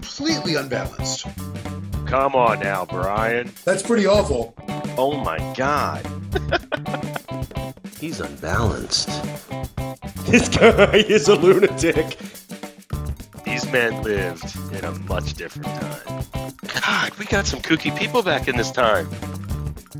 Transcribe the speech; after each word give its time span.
completely 0.00 0.56
unbalanced. 0.56 1.26
Come 2.06 2.34
on 2.34 2.60
now, 2.60 2.84
Brian. 2.84 3.50
That's 3.64 3.82
pretty 3.82 4.06
awful. 4.06 4.54
Oh 4.98 5.16
my 5.24 5.38
God. 5.56 6.06
He's 7.98 8.20
unbalanced. 8.20 9.08
This 10.26 10.50
guy 10.50 10.96
is 10.96 11.28
a 11.28 11.34
lunatic. 11.34 12.18
These 13.44 13.72
men 13.72 14.02
lived 14.02 14.44
in 14.74 14.84
a 14.84 14.92
much 15.08 15.32
different 15.32 15.68
time. 15.80 16.24
God, 16.82 17.14
we 17.14 17.24
got 17.24 17.46
some 17.46 17.60
kooky 17.62 17.96
people 17.96 18.22
back 18.22 18.48
in 18.48 18.56
this 18.58 18.70
time. 18.70 19.08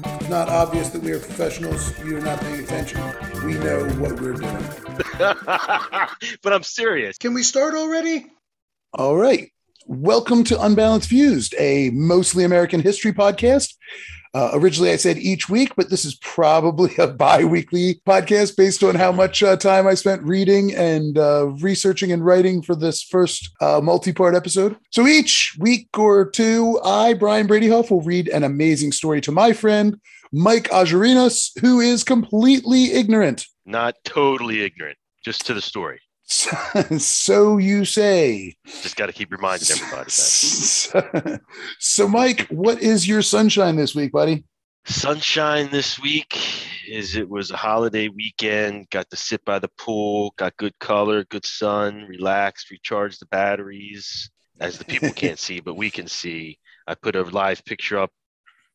It's 0.04 0.28
Not 0.28 0.50
obvious 0.50 0.90
that 0.90 1.00
we 1.00 1.12
are 1.12 1.20
professionals. 1.20 1.98
You're 2.00 2.20
not 2.20 2.38
paying 2.40 2.64
attention. 2.64 3.00
We 3.46 3.54
know 3.54 3.88
what 3.98 4.20
we're 4.20 4.34
doing. 4.34 4.64
but 6.42 6.52
I'm 6.52 6.64
serious. 6.64 7.16
Can 7.16 7.32
we 7.32 7.42
start 7.42 7.74
already? 7.74 8.26
All 8.92 9.16
right. 9.16 9.50
Welcome 9.88 10.42
to 10.44 10.60
Unbalanced 10.60 11.08
Views, 11.08 11.54
a 11.56 11.90
mostly 11.90 12.42
American 12.42 12.80
history 12.80 13.12
podcast. 13.12 13.72
Uh, 14.34 14.50
originally, 14.54 14.90
I 14.90 14.96
said 14.96 15.16
each 15.16 15.48
week, 15.48 15.76
but 15.76 15.90
this 15.90 16.04
is 16.04 16.16
probably 16.16 16.90
a 16.98 17.06
bi 17.06 17.44
weekly 17.44 18.02
podcast 18.04 18.56
based 18.56 18.82
on 18.82 18.96
how 18.96 19.12
much 19.12 19.44
uh, 19.44 19.56
time 19.56 19.86
I 19.86 19.94
spent 19.94 20.24
reading 20.24 20.74
and 20.74 21.16
uh, 21.16 21.50
researching 21.60 22.10
and 22.10 22.26
writing 22.26 22.62
for 22.62 22.74
this 22.74 23.00
first 23.00 23.48
uh, 23.60 23.80
multi 23.80 24.12
part 24.12 24.34
episode. 24.34 24.76
So 24.90 25.06
each 25.06 25.56
week 25.60 25.88
or 25.96 26.28
two, 26.30 26.80
I, 26.84 27.14
Brian 27.14 27.46
Brady 27.46 27.68
Huff, 27.68 27.92
will 27.92 28.02
read 28.02 28.26
an 28.28 28.42
amazing 28.42 28.90
story 28.90 29.20
to 29.20 29.30
my 29.30 29.52
friend, 29.52 30.00
Mike 30.32 30.68
Ajarinas, 30.70 31.52
who 31.60 31.78
is 31.78 32.02
completely 32.02 32.92
ignorant. 32.92 33.46
Not 33.64 33.94
totally 34.02 34.62
ignorant, 34.62 34.98
just 35.24 35.46
to 35.46 35.54
the 35.54 35.62
story. 35.62 36.00
so 36.98 37.58
you 37.58 37.84
say. 37.84 38.54
Just 38.66 38.96
got 38.96 39.06
to 39.06 39.12
keep 39.12 39.30
reminding 39.30 39.68
everybody 39.70 40.10
that. 40.10 41.40
So, 41.78 42.08
Mike, 42.08 42.48
what 42.48 42.82
is 42.82 43.06
your 43.06 43.22
sunshine 43.22 43.76
this 43.76 43.94
week, 43.94 44.12
buddy? 44.12 44.44
Sunshine 44.86 45.70
this 45.70 46.00
week 46.00 46.38
is 46.88 47.16
it 47.16 47.28
was 47.28 47.50
a 47.50 47.56
holiday 47.56 48.08
weekend. 48.08 48.88
Got 48.90 49.08
to 49.10 49.16
sit 49.16 49.44
by 49.44 49.58
the 49.58 49.70
pool, 49.78 50.34
got 50.36 50.56
good 50.56 50.76
color, 50.80 51.24
good 51.24 51.46
sun, 51.46 52.06
relaxed, 52.08 52.70
recharged 52.70 53.20
the 53.20 53.26
batteries. 53.26 54.30
As 54.58 54.78
the 54.78 54.84
people 54.84 55.10
can't 55.14 55.38
see, 55.38 55.60
but 55.60 55.74
we 55.74 55.90
can 55.90 56.08
see. 56.08 56.58
I 56.86 56.94
put 56.94 57.16
a 57.16 57.22
live 57.22 57.64
picture 57.64 57.98
up 57.98 58.10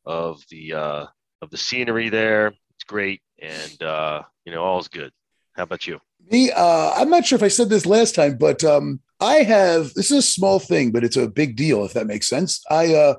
of 0.05 0.41
the 0.49 0.73
uh, 0.73 1.05
of 1.41 1.49
the 1.49 1.57
scenery 1.57 2.09
there. 2.09 2.47
It's 2.75 2.83
great, 2.87 3.21
and 3.39 3.81
uh, 3.81 4.21
you 4.45 4.53
know 4.53 4.63
all's 4.63 4.87
good. 4.87 5.11
How 5.53 5.63
about 5.63 5.87
you? 5.87 5.99
Me, 6.29 6.51
uh, 6.51 6.93
I'm 6.95 7.09
not 7.09 7.25
sure 7.25 7.35
if 7.35 7.43
I 7.43 7.47
said 7.47 7.69
this 7.69 7.85
last 7.85 8.15
time, 8.15 8.37
but 8.37 8.63
um, 8.63 8.99
I 9.19 9.43
have 9.43 9.93
this 9.93 10.11
is 10.11 10.17
a 10.17 10.21
small 10.21 10.59
thing, 10.59 10.91
but 10.91 11.03
it's 11.03 11.17
a 11.17 11.27
big 11.27 11.55
deal 11.55 11.85
if 11.85 11.93
that 11.93 12.07
makes 12.07 12.27
sense. 12.27 12.63
I 12.69 12.93
uh, 12.95 13.15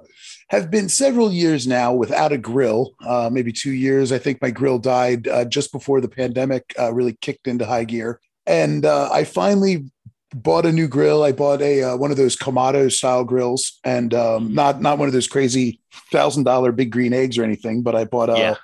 have 0.48 0.70
been 0.70 0.88
several 0.88 1.32
years 1.32 1.66
now 1.66 1.92
without 1.94 2.32
a 2.32 2.38
grill, 2.38 2.94
uh, 3.06 3.30
maybe 3.32 3.52
two 3.52 3.70
years. 3.72 4.12
I 4.12 4.18
think 4.18 4.42
my 4.42 4.50
grill 4.50 4.78
died 4.78 5.28
uh, 5.28 5.44
just 5.44 5.72
before 5.72 6.00
the 6.00 6.08
pandemic 6.08 6.74
uh, 6.78 6.92
really 6.92 7.16
kicked 7.20 7.46
into 7.46 7.64
high 7.64 7.84
gear, 7.84 8.20
and 8.46 8.84
uh, 8.84 9.10
I 9.12 9.24
finally 9.24 9.90
bought 10.34 10.66
a 10.66 10.72
new 10.72 10.88
grill. 10.88 11.22
I 11.22 11.32
bought 11.32 11.62
a 11.62 11.82
uh, 11.82 11.96
one 11.96 12.10
of 12.10 12.16
those 12.16 12.36
Kamado 12.36 12.90
style 12.90 13.24
grills, 13.24 13.78
and 13.84 14.12
um, 14.12 14.54
not 14.54 14.80
not 14.80 14.98
one 14.98 15.08
of 15.08 15.14
those 15.14 15.28
crazy 15.28 15.80
thousand 16.10 16.44
dollar 16.44 16.72
big 16.72 16.90
green 16.90 17.12
eggs 17.12 17.38
or 17.38 17.44
anything, 17.44 17.82
but 17.82 17.94
I 17.94 18.04
bought 18.04 18.30
a. 18.30 18.38
Yeah. 18.38 18.54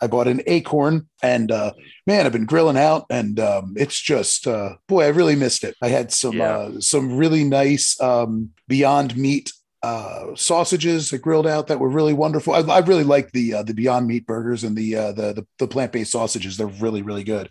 I 0.00 0.06
bought 0.06 0.28
an 0.28 0.40
Akorn 0.46 1.06
and 1.22 1.50
uh, 1.50 1.72
man, 2.06 2.26
I've 2.26 2.32
been 2.32 2.46
grilling 2.46 2.76
out 2.78 3.06
and 3.10 3.38
um, 3.40 3.74
it's 3.76 4.00
just 4.00 4.46
uh, 4.46 4.76
boy, 4.88 5.04
I 5.04 5.08
really 5.08 5.36
missed 5.36 5.64
it. 5.64 5.76
I 5.82 5.88
had 5.88 6.12
some 6.12 6.34
Yeah. 6.36 6.56
uh, 6.56 6.80
some 6.80 7.16
really 7.16 7.44
nice 7.44 8.00
um, 8.00 8.50
Beyond 8.68 9.16
Meat 9.16 9.52
uh, 9.82 10.34
sausages 10.36 11.10
that 11.10 11.18
grilled 11.22 11.46
out 11.46 11.66
that 11.68 11.80
were 11.80 11.88
really 11.88 12.12
wonderful. 12.12 12.52
I, 12.54 12.60
I 12.60 12.80
really 12.80 13.04
like 13.04 13.32
the 13.32 13.54
uh, 13.54 13.62
the 13.62 13.72
Beyond 13.74 14.06
Meat 14.06 14.26
burgers 14.26 14.62
and 14.64 14.76
the 14.76 14.94
uh, 14.96 15.12
the 15.12 15.32
the, 15.32 15.46
the 15.58 15.68
plant 15.68 15.92
based 15.92 16.12
sausages. 16.12 16.56
They're 16.56 16.66
really 16.66 17.02
really 17.02 17.24
good. 17.24 17.48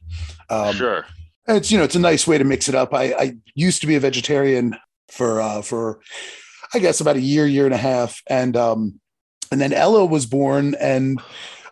Um, 0.49 0.75
sure. 0.75 1.05
it's 1.47 1.71
you 1.71 1.77
know 1.77 1.83
it's 1.83 1.95
a 1.95 1.99
nice 1.99 2.27
way 2.27 2.37
to 2.37 2.43
mix 2.43 2.69
it 2.69 2.75
up. 2.75 2.93
I, 2.93 3.13
I 3.13 3.35
used 3.55 3.81
to 3.81 3.87
be 3.87 3.95
a 3.95 3.99
vegetarian 3.99 4.75
for 5.09 5.41
uh, 5.41 5.61
for 5.63 6.01
I 6.73 6.77
guess 6.77 7.01
about 7.01 7.15
a 7.15 7.21
year 7.21 7.47
year 7.47 7.65
and 7.65 7.73
a 7.73 7.77
half, 7.77 8.21
and 8.27 8.55
um, 8.55 8.99
and 9.51 9.59
then 9.59 9.73
Ella 9.73 10.05
was 10.05 10.27
born, 10.27 10.75
and 10.79 11.19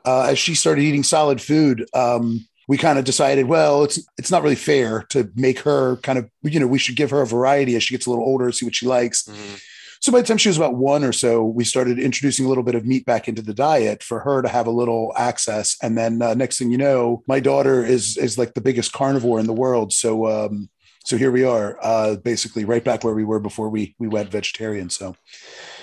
uh, 0.06 0.24
as 0.30 0.40
she 0.40 0.56
started 0.56 0.82
eating 0.82 1.04
solid 1.04 1.42
food, 1.42 1.86
um, 1.94 2.46
we 2.68 2.78
kind 2.78 3.00
of 3.00 3.06
decided, 3.06 3.46
well, 3.48 3.84
it's 3.84 4.00
it's 4.18 4.30
not 4.32 4.44
really 4.44 4.56
fair 4.56 5.04
to 5.10 5.32
make 5.36 5.60
her 5.60 5.98
kind 5.98 6.20
of 6.20 6.30
you 6.44 6.60
know 6.60 6.68
we 6.68 6.80
should 6.80 6.96
give 6.98 7.12
her 7.12 7.22
a 7.22 7.28
variety 7.28 7.76
as 7.76 7.84
she 7.84 7.94
gets 7.94 8.06
a 8.06 8.10
little 8.10 8.26
older, 8.26 8.52
see 8.52 8.66
what 8.66 8.76
she 8.76 8.86
likes. 8.86 9.24
Mhm. 9.24 9.62
So 10.00 10.12
by 10.12 10.22
the 10.22 10.28
time 10.28 10.38
she 10.38 10.50
was 10.50 10.58
about 10.58 10.76
one 10.76 11.04
or 11.04 11.12
so, 11.12 11.44
we 11.44 11.64
started 11.64 11.98
introducing 11.98 12.46
a 12.46 12.50
little 12.50 12.64
bit 12.64 12.76
of 12.76 12.86
meat 12.86 13.04
back 13.06 13.28
into 13.28 13.42
the 13.42 13.54
diet 13.54 14.04
for 14.04 14.20
her 14.20 14.44
to 14.44 14.48
have 14.48 14.68
a 14.68 14.72
little 14.72 15.12
access. 15.18 15.76
And 15.82 15.98
then 15.98 16.22
uh, 16.22 16.36
next 16.36 16.60
thing 16.60 16.70
you 16.70 16.78
know, 16.78 17.24
my 17.28 17.40
daughter 17.40 17.84
is 17.84 18.16
is 18.18 18.38
like 18.38 18.54
the 18.54 18.62
biggest 18.62 18.92
carnivore 18.94 19.40
in 19.40 19.48
the 19.48 19.54
world. 19.54 19.92
So 19.94 20.28
um, 20.28 20.70
so 21.06 21.16
here 21.18 21.32
we 21.32 21.46
are, 21.46 21.78
uh, 21.82 22.18
basically 22.18 22.66
right 22.66 22.84
back 22.84 23.04
where 23.06 23.14
we 23.16 23.24
were 23.24 23.40
before 23.40 23.70
we 23.70 23.96
we 23.98 24.08
went 24.10 24.30
vegetarian. 24.30 24.90
So 24.90 25.16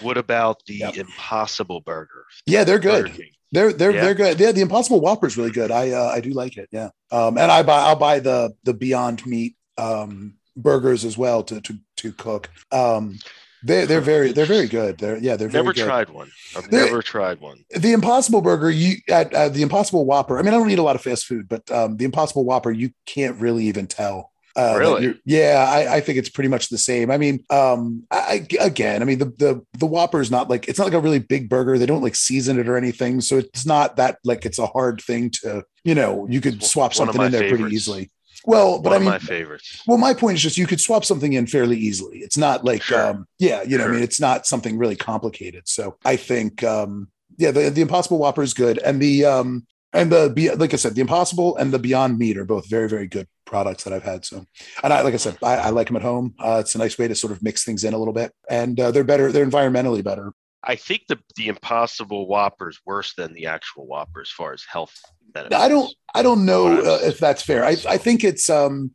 What 0.03 0.17
about 0.19 0.63
the 0.67 0.75
Yep. 0.77 0.97
Impossible 0.97 1.81
Burger? 1.81 2.25
yeah, 2.47 2.63
they're 2.65 2.79
good. 2.79 3.07
Burger. 3.13 3.25
They're 3.55 3.73
they're 3.73 3.93
Yeah. 3.93 4.01
they're 4.03 4.15
good. 4.15 4.41
Yeah, 4.41 4.53
the 4.53 4.61
Impossible 4.61 5.01
Whopper 5.01 5.27
is 5.27 5.37
really 5.37 5.51
good. 5.53 5.71
I 5.71 5.91
uh, 5.91 6.11
I 6.15 6.21
do 6.21 6.31
like 6.31 6.57
it. 6.57 6.69
Yeah, 6.73 6.91
um, 7.11 7.39
and 7.39 7.51
I 7.51 7.63
buy 7.63 7.81
I'll 7.81 7.97
buy 7.97 8.19
the 8.21 8.53
the 8.65 8.75
Beyond 8.75 9.25
Meat 9.27 9.57
um, 9.79 10.35
burgers 10.57 11.05
as 11.05 11.17
well 11.17 11.43
to 11.45 11.61
to 11.61 11.79
to 11.99 12.13
cook. 12.13 12.51
Um, 12.73 13.19
they 13.63 13.87
they're 13.87 14.01
very 14.15 14.33
they're 14.33 14.45
very 14.45 14.67
good. 14.67 14.99
They're 14.99 15.19
yeah 15.19 15.37
they're 15.37 15.49
very 15.49 15.63
Never 15.65 15.73
good. 15.73 15.87
tried 15.87 16.11
one. 16.11 16.31
I've 16.57 16.69
They're- 16.71 16.85
never 16.87 17.03
tried 17.03 17.41
one. 17.41 17.65
the 17.75 17.93
Impossible 17.93 18.41
Burger, 18.43 18.71
you 18.71 18.97
at 19.09 19.33
uh, 19.33 19.49
the 19.49 19.63
Impossible 19.63 20.05
Whopper. 20.05 20.39
I 20.39 20.43
mean, 20.43 20.53
I 20.53 20.57
don't 20.59 20.71
eat 20.71 20.79
a 20.79 20.83
lot 20.83 20.97
of 20.97 21.03
fast 21.03 21.25
food, 21.27 21.49
but 21.49 21.71
um, 21.71 21.97
the 21.97 22.05
Impossible 22.05 22.45
Whopper, 22.45 22.71
you 22.73 22.91
can't 23.07 23.41
really 23.41 23.65
even 23.67 23.87
tell. 23.87 24.33
Uh, 24.57 24.77
Really? 24.79 25.21
Yeah, 25.25 25.67
I, 25.69 25.97
I 25.97 26.01
think 26.01 26.19
it's 26.19 26.29
pretty 26.29 26.49
much 26.49 26.69
the 26.69 26.79
same. 26.79 27.11
I 27.11 27.19
mean, 27.19 27.45
um, 27.51 28.05
I, 28.11 28.47
again, 28.61 29.03
I 29.03 29.05
mean, 29.05 29.19
the 29.19 29.27
the 29.27 29.63
the 29.79 29.87
Whopper 29.87 30.21
is 30.21 30.31
not 30.31 30.49
like 30.49 30.69
it's 30.69 30.79
not 30.79 30.85
like 30.85 30.95
a 30.95 31.01
really 31.01 31.19
big 31.19 31.49
burger. 31.49 31.77
They 31.79 31.87
don't 31.87 32.03
like 32.03 32.15
season 32.15 32.59
it 32.61 32.69
or 32.69 32.77
anything, 32.77 33.21
so 33.21 33.39
it's 33.39 33.67
not 33.67 33.97
that 33.97 34.19
like 34.25 34.47
it's 34.47 34.59
a 34.59 34.67
hard 34.67 35.01
thing 35.03 35.31
to 35.43 35.65
you 35.83 35.95
know 35.95 36.27
you 36.31 36.41
could 36.41 36.63
swap 36.63 36.95
something 36.95 37.21
in 37.21 37.33
there 37.33 37.49
pretty 37.49 37.75
easily. 37.75 38.11
Well, 38.47 38.79
but 38.81 38.93
I 38.93 38.99
mean, 38.99 39.09
my 39.09 39.19
favorites. 39.19 39.83
well, 39.87 39.97
my 39.97 40.13
point 40.13 40.37
is 40.37 40.43
just 40.43 40.59
you 40.59 40.67
could 40.67 40.81
swap 40.81 41.05
something 41.05 41.33
in 41.33 41.47
fairly 41.47 41.79
easily. 41.79 42.19
It's 42.19 42.37
not 42.37 42.63
like, 42.63 42.83
Sure. 42.83 43.07
um, 43.11 43.27
yeah, 43.39 43.63
you 43.63 43.79
know, 43.79 43.87
I 43.87 43.89
mean, 43.89 44.03
it's 44.03 44.21
not 44.21 44.47
something 44.47 44.77
really 44.77 44.97
complicated. 44.97 45.67
So 45.67 45.97
I 46.05 46.17
think, 46.17 46.63
um, 46.63 47.09
yeah, 47.39 47.53
the, 47.53 47.71
the 47.71 47.81
Impossible 47.81 48.19
Whopper 48.19 48.43
is 48.43 48.53
good, 48.53 48.77
and 48.79 49.01
the 49.01 49.25
um, 49.25 49.67
and 49.95 50.13
the 50.13 50.31
Be- 50.35 50.55
like 50.55 50.75
I 50.75 50.77
said, 50.77 50.95
the 50.95 51.01
Impossible 51.01 51.57
and 51.57 51.73
the 51.73 51.79
Beyond 51.79 52.19
Meat 52.19 52.37
are 52.37 52.45
both 52.45 52.69
very 52.69 52.89
very 52.89 53.07
good 53.07 53.29
products 53.47 53.85
that 53.85 53.93
I've 53.93 54.03
had. 54.03 54.25
So, 54.25 54.45
and 54.83 54.93
I 54.93 55.01
like 55.03 55.15
I 55.15 55.19
said, 55.19 55.39
I, 55.43 55.57
I 55.57 55.71
like 55.71 55.87
them 55.87 55.97
at 55.97 56.03
home. 56.03 56.35
Uh, 56.39 56.59
it's 56.61 56.75
a 56.75 56.79
nice 56.79 56.99
way 56.99 57.09
to 57.09 57.15
sort 57.15 57.33
of 57.33 57.43
mix 57.43 57.65
things 57.65 57.85
in 57.85 57.95
a 57.95 57.99
little 57.99 58.15
bit, 58.15 58.33
and 58.51 58.79
uh, 58.79 58.91
they're 58.91 59.05
better. 59.05 59.33
They're 59.33 59.47
environmentally 59.47 60.05
better. 60.05 60.33
I 60.63 60.77
think 60.77 61.07
the 61.09 61.19
the 61.37 61.49
Impossible 61.49 62.27
Whopper 62.27 62.69
is 62.69 62.81
worse 62.85 63.15
than 63.15 63.33
the 63.33 63.47
actual 63.47 63.87
Whopper 63.87 64.21
as 64.21 64.31
far 64.31 64.53
as 64.53 64.65
health 64.65 64.95
benefits. 65.33 65.61
I 65.61 65.69
don't 65.69 65.95
I 66.15 66.23
don't 66.23 66.45
know 66.45 66.69
uh, 66.69 66.99
if 67.03 67.19
that's 67.19 67.43
fair. 67.43 67.65
I, 67.65 67.77
I 67.89 67.99
think 67.99 68.25
it's 68.25 68.51
um 68.51 68.91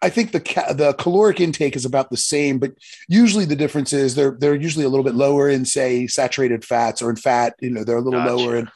I 0.00 0.08
think 0.08 0.32
the 0.32 0.40
ca- 0.40 0.72
the 0.72 0.94
caloric 0.94 1.40
intake 1.40 1.76
is 1.76 1.84
about 1.84 2.10
the 2.10 2.16
same, 2.16 2.58
but 2.58 2.72
usually 3.08 3.44
the 3.44 3.56
difference 3.56 3.92
is 3.92 4.14
they're 4.14 4.36
they're 4.38 4.54
usually 4.54 4.84
a 4.84 4.88
little 4.88 5.04
bit 5.04 5.14
lower 5.14 5.48
in 5.48 5.64
say 5.64 6.06
saturated 6.06 6.64
fats 6.64 7.02
or 7.02 7.10
in 7.10 7.16
fat. 7.16 7.54
You 7.60 7.70
know, 7.70 7.84
they're 7.84 7.98
a 7.98 8.02
little 8.02 8.20
Gotcha. 8.20 8.36
lower 8.36 8.56
in 8.56 8.68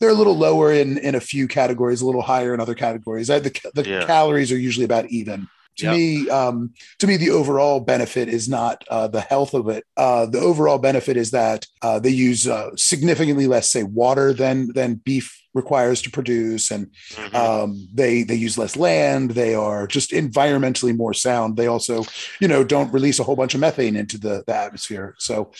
they're 0.00 0.10
a 0.10 0.14
little 0.14 0.36
lower 0.36 0.72
in 0.72 0.98
in 0.98 1.14
a 1.14 1.20
few 1.20 1.48
categories, 1.48 2.00
a 2.02 2.06
little 2.06 2.22
higher 2.22 2.52
in 2.54 2.60
other 2.60 2.74
categories. 2.74 3.26
The 3.28 3.52
the 3.74 3.84
Yeah. 3.88 4.04
calories 4.06 4.50
are 4.52 4.58
usually 4.58 4.84
about 4.84 5.06
even. 5.10 5.48
To 5.80 5.84
Yep. 5.84 5.94
me, 5.94 6.30
um, 6.30 6.70
to 7.00 7.06
me, 7.06 7.18
the 7.18 7.28
overall 7.28 7.80
benefit 7.80 8.30
is 8.30 8.48
not 8.48 8.82
uh, 8.88 9.08
the 9.08 9.20
health 9.20 9.52
of 9.52 9.68
it. 9.68 9.84
Uh, 9.94 10.24
the 10.24 10.40
overall 10.40 10.78
benefit 10.78 11.18
is 11.18 11.32
that 11.32 11.66
uh, 11.82 11.98
they 11.98 12.08
use 12.08 12.48
uh, 12.48 12.70
significantly 12.76 13.46
less, 13.46 13.70
say, 13.70 13.82
water 13.82 14.32
than 14.32 14.72
than 14.72 14.94
beef 15.04 15.38
requires 15.52 16.00
to 16.02 16.10
produce, 16.10 16.70
and 16.70 16.86
Mhm. 17.14 17.34
um, 17.34 17.88
they 17.92 18.22
they 18.22 18.34
use 18.34 18.56
less 18.56 18.74
land. 18.74 19.32
They 19.32 19.54
are 19.54 19.86
just 19.86 20.12
environmentally 20.12 20.96
more 20.96 21.12
sound. 21.12 21.58
They 21.58 21.66
also, 21.66 22.06
you 22.40 22.48
know, 22.48 22.64
don't 22.64 22.90
release 22.90 23.18
a 23.18 23.24
whole 23.24 23.36
bunch 23.36 23.52
of 23.54 23.60
methane 23.60 23.96
into 23.96 24.16
the, 24.18 24.44
the 24.46 24.54
atmosphere. 24.54 25.14
So, 25.18 25.50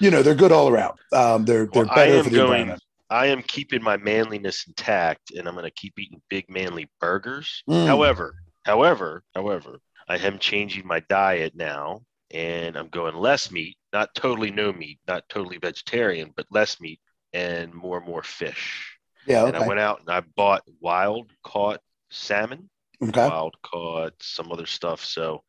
you 0.00 0.10
know, 0.10 0.22
they're 0.22 0.34
good 0.34 0.52
all 0.52 0.68
around. 0.68 0.98
Um, 1.14 1.46
they're 1.46 1.66
they're 1.72 1.84
Well, 1.86 1.94
better 1.94 2.22
for 2.22 2.28
the 2.30 2.36
going- 2.36 2.46
environment. 2.60 2.82
I 3.12 3.26
am 3.26 3.42
keeping 3.42 3.82
my 3.82 3.98
manliness 3.98 4.66
intact, 4.66 5.32
and 5.32 5.46
I'm 5.46 5.54
going 5.54 5.66
to 5.66 5.70
keep 5.70 5.98
eating 5.98 6.22
big 6.30 6.48
manly 6.48 6.90
burgers. 6.98 7.62
Mm. 7.68 7.86
However, 7.86 8.36
however, 8.64 9.22
however, 9.34 9.80
I 10.08 10.16
am 10.16 10.38
changing 10.38 10.86
my 10.86 11.00
diet 11.00 11.54
now, 11.54 12.00
and 12.30 12.74
I'm 12.74 12.88
going 12.88 13.14
less 13.14 13.50
meat, 13.50 13.76
not 13.92 14.14
totally 14.14 14.50
no 14.50 14.72
meat, 14.72 14.98
not 15.06 15.28
totally 15.28 15.58
vegetarian, 15.58 16.32
but 16.34 16.46
less 16.50 16.80
meat 16.80 17.00
and 17.34 17.74
more 17.74 17.98
and 17.98 18.06
more 18.06 18.22
fish. 18.22 18.96
Yeah. 19.26 19.44
And 19.46 19.56
I 19.56 19.66
went 19.68 19.80
out 19.80 20.00
and 20.00 20.08
I 20.08 20.22
bought 20.34 20.62
wild 20.80 21.30
caught 21.44 21.80
salmon, 22.10 22.70
Okay. 23.02 23.20
wild 23.20 23.54
caught 23.62 24.14
some 24.20 24.50
other 24.50 24.66
stuff. 24.66 25.04
So 25.04 25.42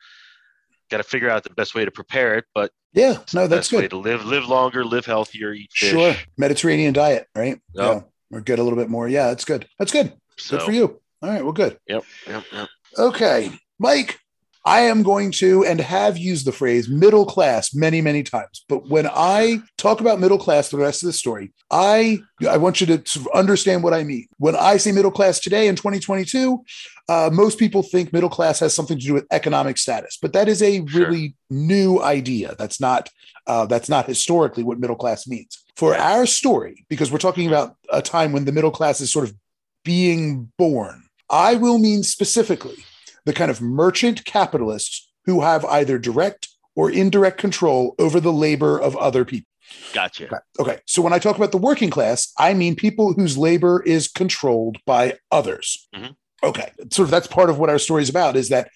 got 0.90 0.98
to 0.98 1.04
figure 1.04 1.30
out 1.30 1.44
the 1.44 1.50
best 1.52 1.76
way 1.76 1.86
to 1.86 1.92
prepare 1.92 2.36
it. 2.38 2.46
But 2.54 2.72
Yeah, 2.94 3.18
no, 3.34 3.48
that's 3.48 3.70
good. 3.70 3.90
to 3.90 3.98
live 3.98 4.26
live 4.26 4.46
longer, 4.48 4.84
live 4.86 5.06
healthier, 5.06 5.54
eat 5.54 5.72
fish. 5.74 5.90
Sure. 5.92 6.16
Mediterranean 6.38 6.94
diet, 6.94 7.28
right? 7.36 7.60
Yep. 7.74 7.86
Yeah. 7.96 8.02
Or 8.32 8.42
get 8.42 8.60
a 8.60 8.64
little 8.64 8.78
bit 8.78 8.90
more. 8.90 9.08
Yeah, 9.08 9.28
that's 9.28 9.46
good. 9.46 9.68
That's 9.78 9.92
good. 9.92 10.14
So, 10.38 10.58
Good 10.58 10.66
for 10.66 10.72
you. 10.72 11.00
All 11.22 11.30
right, 11.30 11.44
well, 11.44 11.54
good. 11.54 11.78
Yep, 11.88 12.04
yep, 12.28 12.44
yep. 12.52 12.70
Okay, 12.98 13.52
Mike, 13.80 14.20
I 14.66 14.82
am 14.82 15.04
going 15.04 15.32
to 15.32 15.66
and 15.66 15.80
have 15.82 16.18
used 16.18 16.46
the 16.48 16.52
phrase 16.54 16.88
middle 16.88 17.26
class 17.26 17.74
many, 17.74 18.02
many 18.02 18.24
times. 18.24 18.64
But 18.70 18.88
when 18.90 19.08
I 19.12 19.60
talk 19.78 20.00
about 20.00 20.20
middle 20.22 20.38
class 20.38 20.70
for 20.70 20.78
the 20.78 20.84
rest 20.84 21.04
of 21.04 21.08
the 21.08 21.14
story, 21.14 21.52
I 21.70 22.20
I 22.50 22.58
want 22.58 22.80
you 22.80 22.88
to 22.88 23.30
understand 23.34 23.84
what 23.84 23.94
I 23.94 24.04
mean. 24.04 24.28
When 24.38 24.56
I 24.56 24.78
say 24.78 24.92
middle 24.92 25.12
class 25.12 25.40
today 25.40 25.68
in 25.68 25.76
2022, 25.76 26.64
uh, 27.10 27.30
most 27.34 27.60
people 27.60 27.84
think 27.84 28.14
middle 28.14 28.30
class 28.30 28.60
has 28.62 28.74
something 28.74 28.98
to 28.98 29.06
do 29.06 29.14
with 29.14 29.26
economic 29.32 29.78
status, 29.78 30.18
but 30.22 30.32
that 30.34 30.48
is 30.48 30.62
a 30.62 30.86
Sure. 30.88 31.08
really 31.10 31.36
new 31.50 32.02
idea. 32.02 32.56
That's 32.58 32.80
not 32.80 33.10
uh, 33.46 33.66
that's 33.66 33.90
not 33.90 34.06
historically 34.08 34.64
what 34.64 34.80
middle 34.80 34.96
class 34.96 35.28
means. 35.28 35.62
For 35.76 35.98
our 35.98 36.26
story, 36.26 36.86
because 36.88 37.12
we're 37.12 37.18
talking 37.18 37.48
about 37.48 37.76
a 37.92 38.02
time 38.02 38.32
when 38.32 38.46
the 38.46 38.54
middle 38.54 38.72
class 38.72 39.02
is 39.02 39.12
sort 39.12 39.28
of 39.28 39.36
being 39.84 40.52
born, 40.58 41.04
I 41.30 41.56
will 41.56 41.78
mean 41.78 42.04
specifically 42.04 42.78
the 43.26 43.34
kind 43.34 43.52
of 43.52 43.62
merchant 43.62 44.26
capitalists 44.26 45.12
who 45.26 45.42
have 45.42 45.64
either 45.66 45.98
direct 45.98 46.50
or 46.76 46.90
indirect 46.90 47.38
control 47.38 47.96
over 48.00 48.20
the 48.20 48.34
labor 48.34 48.78
of 48.80 48.96
other 48.98 49.24
people. 49.26 49.48
Gotcha. 49.94 50.26
Okay. 50.26 50.38
Okay. 50.60 50.80
So 50.86 51.02
when 51.02 51.14
I 51.14 51.20
talk 51.20 51.38
about 51.38 51.52
the 51.52 51.58
working 51.58 51.90
class, 51.90 52.32
I 52.38 52.54
mean 52.54 52.76
people 52.76 53.14
whose 53.14 53.38
labor 53.38 53.82
is 53.84 54.08
controlled 54.08 54.78
by 54.86 55.18
others. 55.32 55.88
Mhm. 55.96 56.16
Okay. 56.44 56.72
Sort 56.92 57.08
of 57.08 57.12
that's 57.12 57.28
part 57.28 57.50
of 57.50 57.58
what 57.58 57.70
our 57.70 57.80
story 57.80 58.04
is 58.04 58.10
about 58.10 58.36
is 58.36 58.50
that 58.50 58.70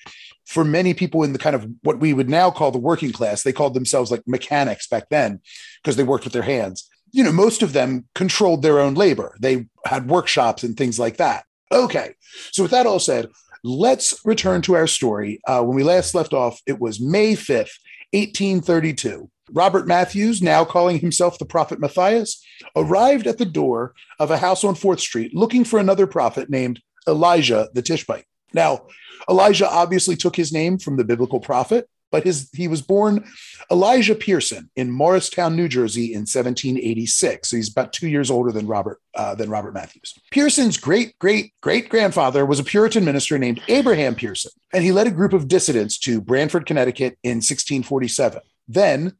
for 0.45 0.63
many 0.63 0.93
people 0.93 1.23
in 1.23 1.33
the 1.33 1.39
kind 1.39 1.55
of 1.55 1.67
what 1.83 1.99
we 1.99 2.13
would 2.13 2.29
now 2.29 2.49
call 2.49 2.71
the 2.71 2.77
working 2.77 3.11
class, 3.11 3.43
they 3.43 3.51
called 3.51 3.73
themselves 3.73 4.09
like 4.09 4.23
mechanics 4.25 4.87
back 4.87 5.09
then 5.09 5.41
because 5.83 5.97
they 5.97 6.03
worked 6.03 6.23
with 6.23 6.33
their 6.33 6.41
hands. 6.43 6.87
You 7.11 7.23
know, 7.23 7.33
most 7.33 7.61
of 7.61 7.73
them 7.73 8.07
controlled 8.15 8.61
their 8.61 8.79
own 8.79 8.93
labor. 8.93 9.35
They 9.41 9.67
had 9.85 10.09
workshops 10.09 10.63
and 10.63 10.77
things 10.77 10.97
like 10.97 11.17
that. 11.17 11.43
Okay. 11.71 12.13
So 12.51 12.63
with 12.63 12.71
that 12.71 12.85
all 12.85 12.99
said, 12.99 13.27
let's 13.67 14.19
return 14.25 14.61
to 14.63 14.75
our 14.75 14.87
story. 14.87 15.39
Uh, 15.45 15.61
when 15.61 15.75
we 15.75 15.83
last 15.83 16.15
left 16.15 16.33
off, 16.33 16.61
it 16.65 16.79
was 16.79 16.99
May 16.99 17.33
5th, 17.33 17.77
1832. 18.13 19.29
Robert 19.51 19.87
Matthews, 19.87 20.41
now 20.41 20.65
calling 20.65 20.99
himself 20.99 21.37
the 21.37 21.45
Prophet 21.45 21.79
Matthias, 21.79 22.43
arrived 22.75 23.27
at 23.27 23.37
the 23.37 23.45
door 23.45 23.93
of 24.19 24.31
a 24.31 24.37
house 24.37 24.63
on 24.63 24.75
4th 24.75 24.99
Street 24.99 25.35
looking 25.35 25.63
for 25.63 25.79
another 25.79 26.07
prophet 26.07 26.49
named 26.49 26.81
Elijah 27.07 27.69
the 27.73 27.81
Tishbite. 27.81 28.25
Now, 28.53 28.87
Elijah 29.29 29.69
obviously 29.69 30.15
took 30.15 30.35
his 30.35 30.53
name 30.53 30.77
from 30.77 30.97
the 30.97 31.03
biblical 31.03 31.39
prophet, 31.39 31.89
but 32.11 32.23
his 32.23 32.49
he 32.53 32.67
was 32.67 32.81
born 32.81 33.25
Elijah 33.71 34.15
Pearson 34.15 34.69
in 34.75 34.91
Morristown, 34.91 35.55
New 35.55 35.67
Jersey 35.67 36.13
in 36.13 36.21
1786. 36.21 37.49
So 37.49 37.57
he's 37.57 37.71
about 37.71 37.93
two 37.93 38.07
years 38.07 38.31
older 38.31 38.51
than 38.51 38.67
Robert 38.67 38.99
uh, 39.15 39.35
than 39.35 39.49
Robert 39.49 39.73
Matthews. 39.73 40.13
Pearson's 40.31 40.77
great 40.77 41.17
great 41.19 41.53
great 41.61 41.89
grandfather 41.89 42.45
was 42.45 42.59
a 42.59 42.63
Puritan 42.63 43.05
minister 43.05 43.37
named 43.37 43.61
Abraham 43.67 44.15
Pearson, 44.15 44.51
and 44.73 44.83
he 44.83 44.91
led 44.91 45.07
a 45.07 45.11
group 45.11 45.33
of 45.33 45.47
dissidents 45.47 45.97
to 45.99 46.21
Branford, 46.21 46.65
Connecticut 46.65 47.17
in 47.23 47.37
1647. 47.37 48.41
Then 48.67 49.13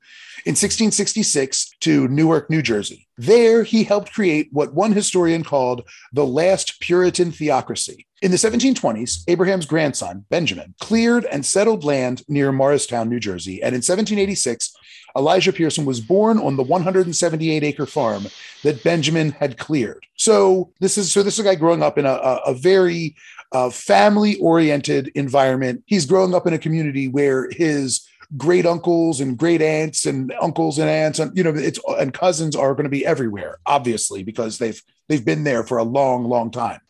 in 0.45 0.51
1666 0.53 1.71
to 1.81 2.07
Newark, 2.07 2.49
New 2.49 2.61
Jersey. 2.61 3.07
There, 3.17 3.63
he 3.63 3.83
helped 3.83 4.13
create 4.13 4.49
what 4.51 4.73
one 4.73 4.91
historian 4.91 5.43
called 5.43 5.87
the 6.11 6.25
last 6.25 6.79
Puritan 6.79 7.31
theocracy. 7.31 8.06
In 8.21 8.31
the 8.31 8.37
1720s, 8.37 9.23
Abraham's 9.27 9.67
grandson, 9.67 10.25
Benjamin, 10.29 10.73
cleared 10.79 11.25
and 11.25 11.45
settled 11.45 11.83
land 11.83 12.23
near 12.27 12.51
Morristown, 12.51 13.09
New 13.09 13.19
Jersey. 13.19 13.61
And 13.61 13.75
in 13.75 13.79
1786, 13.79 14.73
Elijah 15.15 15.53
Pearson 15.53 15.85
was 15.85 15.99
born 16.01 16.39
on 16.39 16.55
the 16.55 16.63
178 16.63 17.63
acre 17.63 17.85
farm 17.85 18.25
that 18.63 18.83
Benjamin 18.83 19.31
had 19.31 19.57
cleared. 19.59 20.05
So 20.15 20.71
this 20.79 20.97
is 20.97 21.11
so 21.11 21.21
this 21.21 21.35
is 21.35 21.39
a 21.39 21.43
guy 21.43 21.55
growing 21.55 21.83
up 21.83 21.97
in 21.97 22.05
a, 22.05 22.13
a, 22.13 22.35
a 22.47 22.53
very 22.55 23.15
uh, 23.51 23.69
family 23.69 24.35
oriented 24.37 25.09
environment. 25.09 25.83
He's 25.85 26.05
growing 26.05 26.33
up 26.33 26.47
in 26.47 26.53
a 26.53 26.59
community 26.59 27.07
where 27.07 27.49
his 27.51 28.07
great 28.35 28.65
uncles 28.65 29.21
and 29.21 29.37
great 29.37 29.61
aunts 29.61 30.05
and 30.05 30.33
uncles 30.41 30.79
and 30.79 30.89
aunts 30.89 31.17
and 31.19 31.35
you 31.37 31.43
know 31.43 31.53
it's 31.55 31.79
and 31.97 32.13
cousins 32.13 32.57
are 32.57 32.73
going 32.73 32.83
to 32.83 32.89
be 32.89 33.05
everywhere 33.05 33.57
obviously 33.65 34.21
because 34.21 34.57
they've 34.57 34.81
they've 35.07 35.23
been 35.23 35.45
there 35.45 35.63
for 35.63 35.77
a 35.77 35.83
long 35.83 36.25
long 36.25 36.51
time 36.51 36.81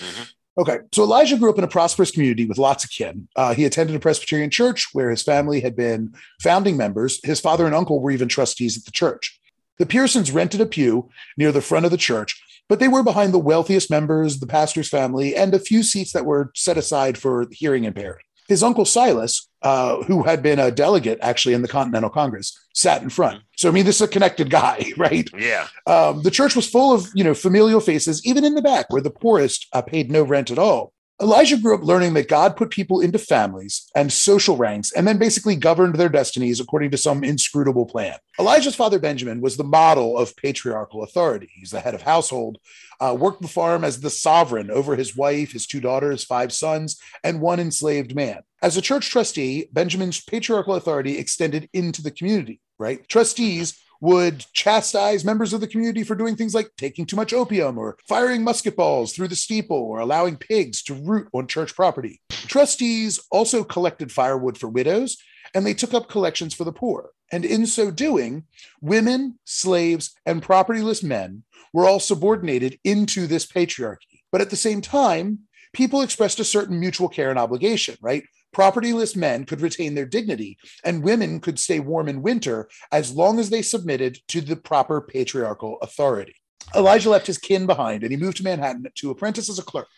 Mhm. 0.00 0.32
Okay 0.60 0.78
so 0.92 1.02
elijah 1.02 1.36
grew 1.36 1.50
up 1.50 1.58
in 1.58 1.64
a 1.64 1.68
prosperous 1.68 2.10
community 2.12 2.44
with 2.44 2.58
lots 2.58 2.84
of 2.84 2.90
kin. 2.90 3.26
Uh, 3.34 3.54
he 3.54 3.64
attended 3.64 3.96
a 3.96 4.00
presbyterian 4.00 4.50
church 4.50 4.88
where 4.92 5.10
his 5.10 5.22
family 5.22 5.60
had 5.60 5.74
been 5.74 6.14
founding 6.40 6.76
members. 6.76 7.20
His 7.24 7.40
father 7.40 7.66
and 7.66 7.74
uncle 7.74 8.00
were 8.00 8.12
even 8.12 8.28
trustees 8.28 8.78
at 8.78 8.84
the 8.84 8.92
church. 8.92 9.40
The 9.78 9.86
pearsons 9.86 10.30
rented 10.30 10.60
a 10.60 10.66
pew 10.66 11.08
near 11.36 11.50
the 11.50 11.62
front 11.62 11.86
of 11.86 11.90
the 11.90 11.96
church 11.96 12.40
but 12.70 12.78
they 12.78 12.88
were 12.88 13.02
behind 13.02 13.34
the 13.34 13.38
wealthiest 13.38 13.90
members 13.90 14.38
the 14.38 14.46
pastor's 14.46 14.88
family 14.88 15.34
and 15.34 15.52
a 15.52 15.58
few 15.58 15.82
seats 15.82 16.12
that 16.12 16.24
were 16.24 16.52
set 16.54 16.78
aside 16.78 17.18
for 17.18 17.46
hearing 17.50 17.84
impaired. 17.84 18.22
His 18.48 18.62
uncle 18.62 18.84
Silas, 18.84 19.48
uh, 19.62 20.02
who 20.04 20.22
had 20.22 20.42
been 20.42 20.60
a 20.60 20.70
delegate 20.70 21.18
actually 21.20 21.54
in 21.54 21.62
the 21.62 21.68
Continental 21.68 22.10
Congress, 22.10 22.56
sat 22.72 23.02
in 23.02 23.10
front. 23.10 23.42
So 23.60 23.68
I 23.68 23.72
mean, 23.72 23.84
this 23.84 23.96
is 23.96 24.02
a 24.02 24.08
connected 24.08 24.48
guy, 24.48 24.90
right? 24.96 25.28
Yeah. 25.36 25.68
Um, 25.86 26.22
the 26.22 26.30
church 26.30 26.56
was 26.56 26.66
full 26.66 26.94
of 26.94 27.08
you 27.14 27.22
know 27.22 27.34
familial 27.34 27.80
faces, 27.80 28.24
even 28.24 28.42
in 28.42 28.54
the 28.54 28.62
back 28.62 28.86
where 28.88 29.02
the 29.02 29.10
poorest 29.10 29.66
uh, 29.74 29.82
paid 29.82 30.10
no 30.10 30.22
rent 30.22 30.50
at 30.50 30.58
all. 30.58 30.94
Elijah 31.20 31.58
grew 31.58 31.74
up 31.74 31.84
learning 31.84 32.14
that 32.14 32.28
God 32.28 32.56
put 32.56 32.70
people 32.70 33.02
into 33.02 33.18
families 33.18 33.90
and 33.94 34.10
social 34.10 34.56
ranks 34.56 34.90
and 34.92 35.06
then 35.06 35.18
basically 35.18 35.54
governed 35.54 35.96
their 35.96 36.08
destinies 36.08 36.60
according 36.60 36.90
to 36.92 36.96
some 36.96 37.22
inscrutable 37.22 37.84
plan. 37.84 38.16
Elijah's 38.38 38.74
father, 38.74 38.98
Benjamin, 38.98 39.42
was 39.42 39.58
the 39.58 39.64
model 39.64 40.16
of 40.16 40.34
patriarchal 40.36 41.02
authority. 41.02 41.50
He's 41.52 41.72
the 41.72 41.80
head 41.80 41.94
of 41.94 42.00
household, 42.00 42.56
uh, 42.98 43.14
worked 43.18 43.42
the 43.42 43.48
farm 43.48 43.84
as 43.84 44.00
the 44.00 44.08
sovereign 44.08 44.70
over 44.70 44.96
his 44.96 45.14
wife, 45.14 45.52
his 45.52 45.66
two 45.66 45.80
daughters, 45.82 46.24
five 46.24 46.50
sons, 46.54 46.98
and 47.22 47.42
one 47.42 47.60
enslaved 47.60 48.14
man. 48.14 48.40
As 48.62 48.78
a 48.78 48.82
church 48.82 49.10
trustee, 49.10 49.68
Benjamin's 49.70 50.22
patriarchal 50.22 50.76
authority 50.76 51.18
extended 51.18 51.68
into 51.74 52.00
the 52.00 52.10
community, 52.10 52.62
right? 52.80 53.06
Trustees 53.08 53.78
would 54.00 54.44
chastise 54.54 55.24
members 55.24 55.52
of 55.52 55.60
the 55.60 55.66
community 55.66 56.02
for 56.02 56.14
doing 56.14 56.34
things 56.34 56.54
like 56.54 56.70
taking 56.76 57.04
too 57.04 57.16
much 57.16 57.34
opium 57.34 57.76
or 57.76 57.98
firing 58.08 58.42
musket 58.42 58.74
balls 58.74 59.12
through 59.12 59.28
the 59.28 59.36
steeple 59.36 59.76
or 59.76 60.00
allowing 60.00 60.36
pigs 60.36 60.82
to 60.82 60.94
root 60.94 61.28
on 61.34 61.46
church 61.46 61.74
property. 61.76 62.20
Trustees 62.30 63.20
also 63.30 63.62
collected 63.62 64.10
firewood 64.10 64.56
for 64.56 64.68
widows 64.68 65.18
and 65.54 65.66
they 65.66 65.74
took 65.74 65.92
up 65.92 66.08
collections 66.08 66.54
for 66.54 66.64
the 66.64 66.72
poor. 66.72 67.10
And 67.30 67.44
in 67.44 67.66
so 67.66 67.90
doing, 67.90 68.44
women, 68.80 69.38
slaves, 69.44 70.14
and 70.24 70.42
propertyless 70.42 71.04
men 71.04 71.44
were 71.72 71.86
all 71.86 72.00
subordinated 72.00 72.78
into 72.84 73.26
this 73.26 73.46
patriarchy. 73.46 74.22
But 74.32 74.40
at 74.40 74.50
the 74.50 74.56
same 74.56 74.80
time, 74.80 75.40
people 75.72 76.02
expressed 76.02 76.40
a 76.40 76.44
certain 76.44 76.80
mutual 76.80 77.08
care 77.08 77.30
and 77.30 77.38
obligation, 77.38 77.96
right? 78.00 78.24
Propertyless 78.52 79.14
men 79.14 79.44
could 79.44 79.60
retain 79.60 79.94
their 79.94 80.06
dignity, 80.06 80.58
and 80.84 81.02
women 81.02 81.40
could 81.40 81.58
stay 81.58 81.80
warm 81.80 82.08
in 82.08 82.22
winter 82.22 82.68
as 82.90 83.12
long 83.12 83.38
as 83.38 83.50
they 83.50 83.62
submitted 83.62 84.18
to 84.28 84.40
the 84.40 84.56
proper 84.56 85.00
patriarchal 85.00 85.78
authority. 85.82 86.34
Elijah 86.74 87.10
left 87.10 87.26
his 87.26 87.38
kin 87.38 87.66
behind 87.66 88.02
and 88.02 88.12
he 88.12 88.18
moved 88.18 88.36
to 88.36 88.44
Manhattan 88.44 88.86
to 88.94 89.10
apprentice 89.10 89.48
as 89.48 89.58
a 89.58 89.62
clerk. 89.62 89.88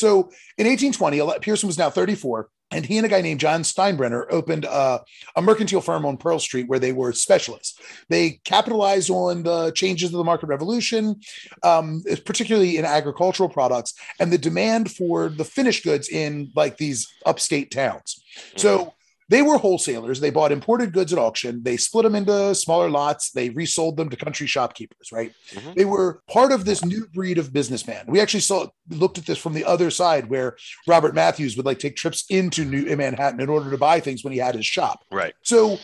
So 0.00 0.30
in 0.58 0.66
1820, 0.66 1.40
Pearson 1.40 1.66
was 1.66 1.78
now 1.78 1.90
34, 1.90 2.48
and 2.72 2.86
he 2.86 2.96
and 2.96 3.06
a 3.06 3.08
guy 3.08 3.20
named 3.20 3.40
John 3.40 3.62
Steinbrenner 3.62 4.26
opened 4.30 4.64
uh, 4.64 5.00
a 5.36 5.42
mercantile 5.42 5.80
firm 5.80 6.06
on 6.06 6.16
Pearl 6.16 6.38
Street 6.38 6.68
where 6.68 6.78
they 6.78 6.92
were 6.92 7.12
specialists. 7.12 7.78
They 8.08 8.40
capitalized 8.44 9.10
on 9.10 9.42
the 9.42 9.72
changes 9.72 10.10
of 10.10 10.18
the 10.18 10.24
market 10.24 10.46
revolution, 10.46 11.20
um, 11.62 12.02
particularly 12.24 12.78
in 12.78 12.84
agricultural 12.84 13.48
products, 13.48 13.94
and 14.18 14.32
the 14.32 14.38
demand 14.38 14.90
for 14.90 15.28
the 15.28 15.44
finished 15.44 15.84
goods 15.84 16.08
in 16.08 16.50
like 16.54 16.76
these 16.76 17.12
upstate 17.26 17.70
towns. 17.70 18.22
So 18.56 18.94
they 19.30 19.42
were 19.42 19.56
wholesalers. 19.56 20.18
They 20.20 20.30
bought 20.30 20.52
imported 20.52 20.92
goods 20.92 21.12
at 21.12 21.18
auction. 21.18 21.62
They 21.62 21.76
split 21.76 22.02
them 22.02 22.16
into 22.16 22.54
smaller 22.54 22.90
lots. 22.90 23.30
They 23.30 23.50
resold 23.50 23.96
them 23.96 24.10
to 24.10 24.16
country 24.16 24.48
shopkeepers, 24.48 25.12
right? 25.12 25.32
Mhm. 25.52 25.76
They 25.76 25.84
were 25.84 26.20
part 26.28 26.50
of 26.50 26.64
this 26.64 26.84
new 26.84 27.06
breed 27.14 27.38
of 27.38 27.52
businessman. 27.52 28.04
We 28.08 28.20
actually 28.20 28.40
saw 28.40 28.66
looked 28.90 29.18
at 29.18 29.26
this 29.26 29.38
from 29.38 29.54
the 29.54 29.64
other 29.64 29.90
side 29.90 30.28
where 30.28 30.56
Robert 30.88 31.14
Matthews 31.14 31.56
would 31.56 31.64
like 31.64 31.78
take 31.78 31.94
trips 31.94 32.24
into 32.28 32.64
New 32.64 32.84
in 32.84 32.98
Manhattan 32.98 33.40
in 33.40 33.48
order 33.48 33.70
to 33.70 33.78
buy 33.78 34.00
things 34.00 34.24
when 34.24 34.32
he 34.32 34.40
had 34.40 34.56
his 34.56 34.66
shop. 34.66 35.04
Right. 35.12 35.34
So 35.42 35.78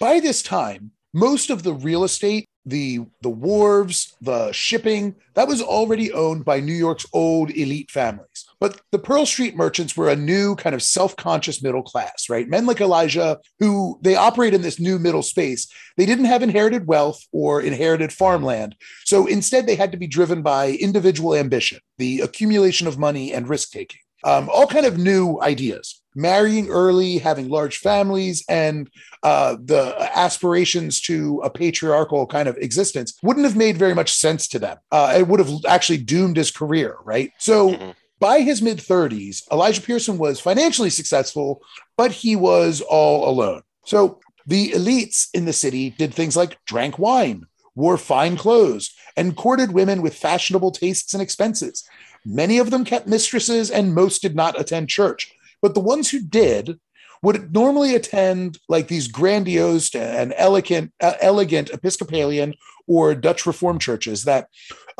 by 0.00 0.18
this 0.18 0.42
time, 0.42 0.92
most 1.12 1.50
of 1.50 1.62
the 1.62 1.74
real 1.74 2.04
estate, 2.04 2.48
the 2.68 3.00
the 3.22 3.30
wharves, 3.30 4.14
the 4.20 4.52
shipping, 4.52 5.14
that 5.34 5.48
was 5.48 5.62
already 5.62 6.12
owned 6.12 6.44
by 6.44 6.60
New 6.60 6.74
York's 6.74 7.06
old 7.12 7.50
elite 7.50 7.90
families. 7.90 8.44
But 8.60 8.80
the 8.90 8.98
Pearl 8.98 9.24
Street 9.24 9.56
merchants 9.56 9.96
were 9.96 10.08
a 10.08 10.16
new 10.16 10.56
kind 10.56 10.74
of 10.74 10.82
self-conscious 10.82 11.62
middle 11.62 11.82
class, 11.82 12.28
right? 12.28 12.48
Men 12.48 12.66
like 12.66 12.80
Elijah 12.80 13.38
who 13.60 13.98
they 14.02 14.16
operate 14.16 14.54
in 14.54 14.62
this 14.62 14.80
new 14.80 14.98
middle 14.98 15.22
space. 15.22 15.72
They 15.96 16.06
didn't 16.06 16.24
have 16.26 16.42
inherited 16.42 16.86
wealth 16.86 17.20
or 17.32 17.60
inherited 17.60 18.12
farmland. 18.12 18.74
So 19.04 19.26
instead 19.26 19.66
they 19.66 19.76
had 19.76 19.92
to 19.92 19.98
be 19.98 20.06
driven 20.06 20.42
by 20.42 20.72
individual 20.72 21.34
ambition, 21.34 21.78
the 21.98 22.20
accumulation 22.20 22.86
of 22.86 22.98
money 22.98 23.32
and 23.32 23.48
risk 23.48 23.70
taking. 23.70 24.00
Um, 24.24 24.50
all 24.52 24.66
kind 24.66 24.84
of 24.84 24.98
new 24.98 25.40
ideas. 25.40 26.02
Marrying 26.18 26.68
early, 26.68 27.18
having 27.18 27.48
large 27.48 27.78
families, 27.78 28.44
and 28.48 28.90
uh, 29.22 29.56
the 29.62 29.94
aspirations 30.18 31.00
to 31.02 31.40
a 31.44 31.50
patriarchal 31.50 32.26
kind 32.26 32.48
of 32.48 32.56
existence 32.56 33.16
wouldn't 33.22 33.46
have 33.46 33.56
made 33.56 33.76
very 33.76 33.94
much 33.94 34.12
sense 34.12 34.48
to 34.48 34.58
them. 34.58 34.78
Uh, 34.90 35.14
it 35.16 35.28
would 35.28 35.38
have 35.38 35.52
actually 35.68 35.98
doomed 35.98 36.36
his 36.36 36.50
career, 36.50 36.96
right? 37.04 37.30
So 37.38 37.70
Mhm. 37.70 37.94
by 38.18 38.40
his 38.40 38.60
mid 38.60 38.78
30s, 38.80 39.44
Elijah 39.52 39.80
Pearson 39.80 40.18
was 40.18 40.40
financially 40.40 40.90
successful, 40.90 41.62
but 41.96 42.10
he 42.10 42.34
was 42.34 42.80
all 42.80 43.28
alone. 43.28 43.62
So 43.84 44.18
the 44.44 44.70
elites 44.70 45.28
in 45.32 45.44
the 45.44 45.52
city 45.52 45.90
did 45.90 46.12
things 46.12 46.36
like 46.36 46.58
drank 46.66 46.98
wine, 46.98 47.44
wore 47.76 47.96
fine 47.96 48.36
clothes, 48.36 48.90
and 49.16 49.36
courted 49.36 49.70
women 49.70 50.02
with 50.02 50.16
fashionable 50.16 50.72
tastes 50.72 51.14
and 51.14 51.22
expenses. 51.22 51.84
Many 52.24 52.58
of 52.58 52.70
them 52.70 52.84
kept 52.84 53.06
mistresses, 53.06 53.70
and 53.70 53.94
most 53.94 54.20
did 54.20 54.34
not 54.34 54.60
attend 54.60 54.88
church. 54.88 55.32
But 55.62 55.74
the 55.74 55.80
ones 55.80 56.10
who 56.10 56.20
did 56.20 56.78
would 57.22 57.52
normally 57.52 57.94
attend 57.94 58.58
like 58.68 58.88
these 58.88 59.08
grandiose 59.08 59.94
and 59.94 60.32
elegant, 60.36 60.92
uh, 61.00 61.14
elegant 61.20 61.70
Episcopalian 61.70 62.54
or 62.86 63.14
Dutch 63.14 63.44
Reformed 63.44 63.80
churches 63.80 64.24
that 64.24 64.48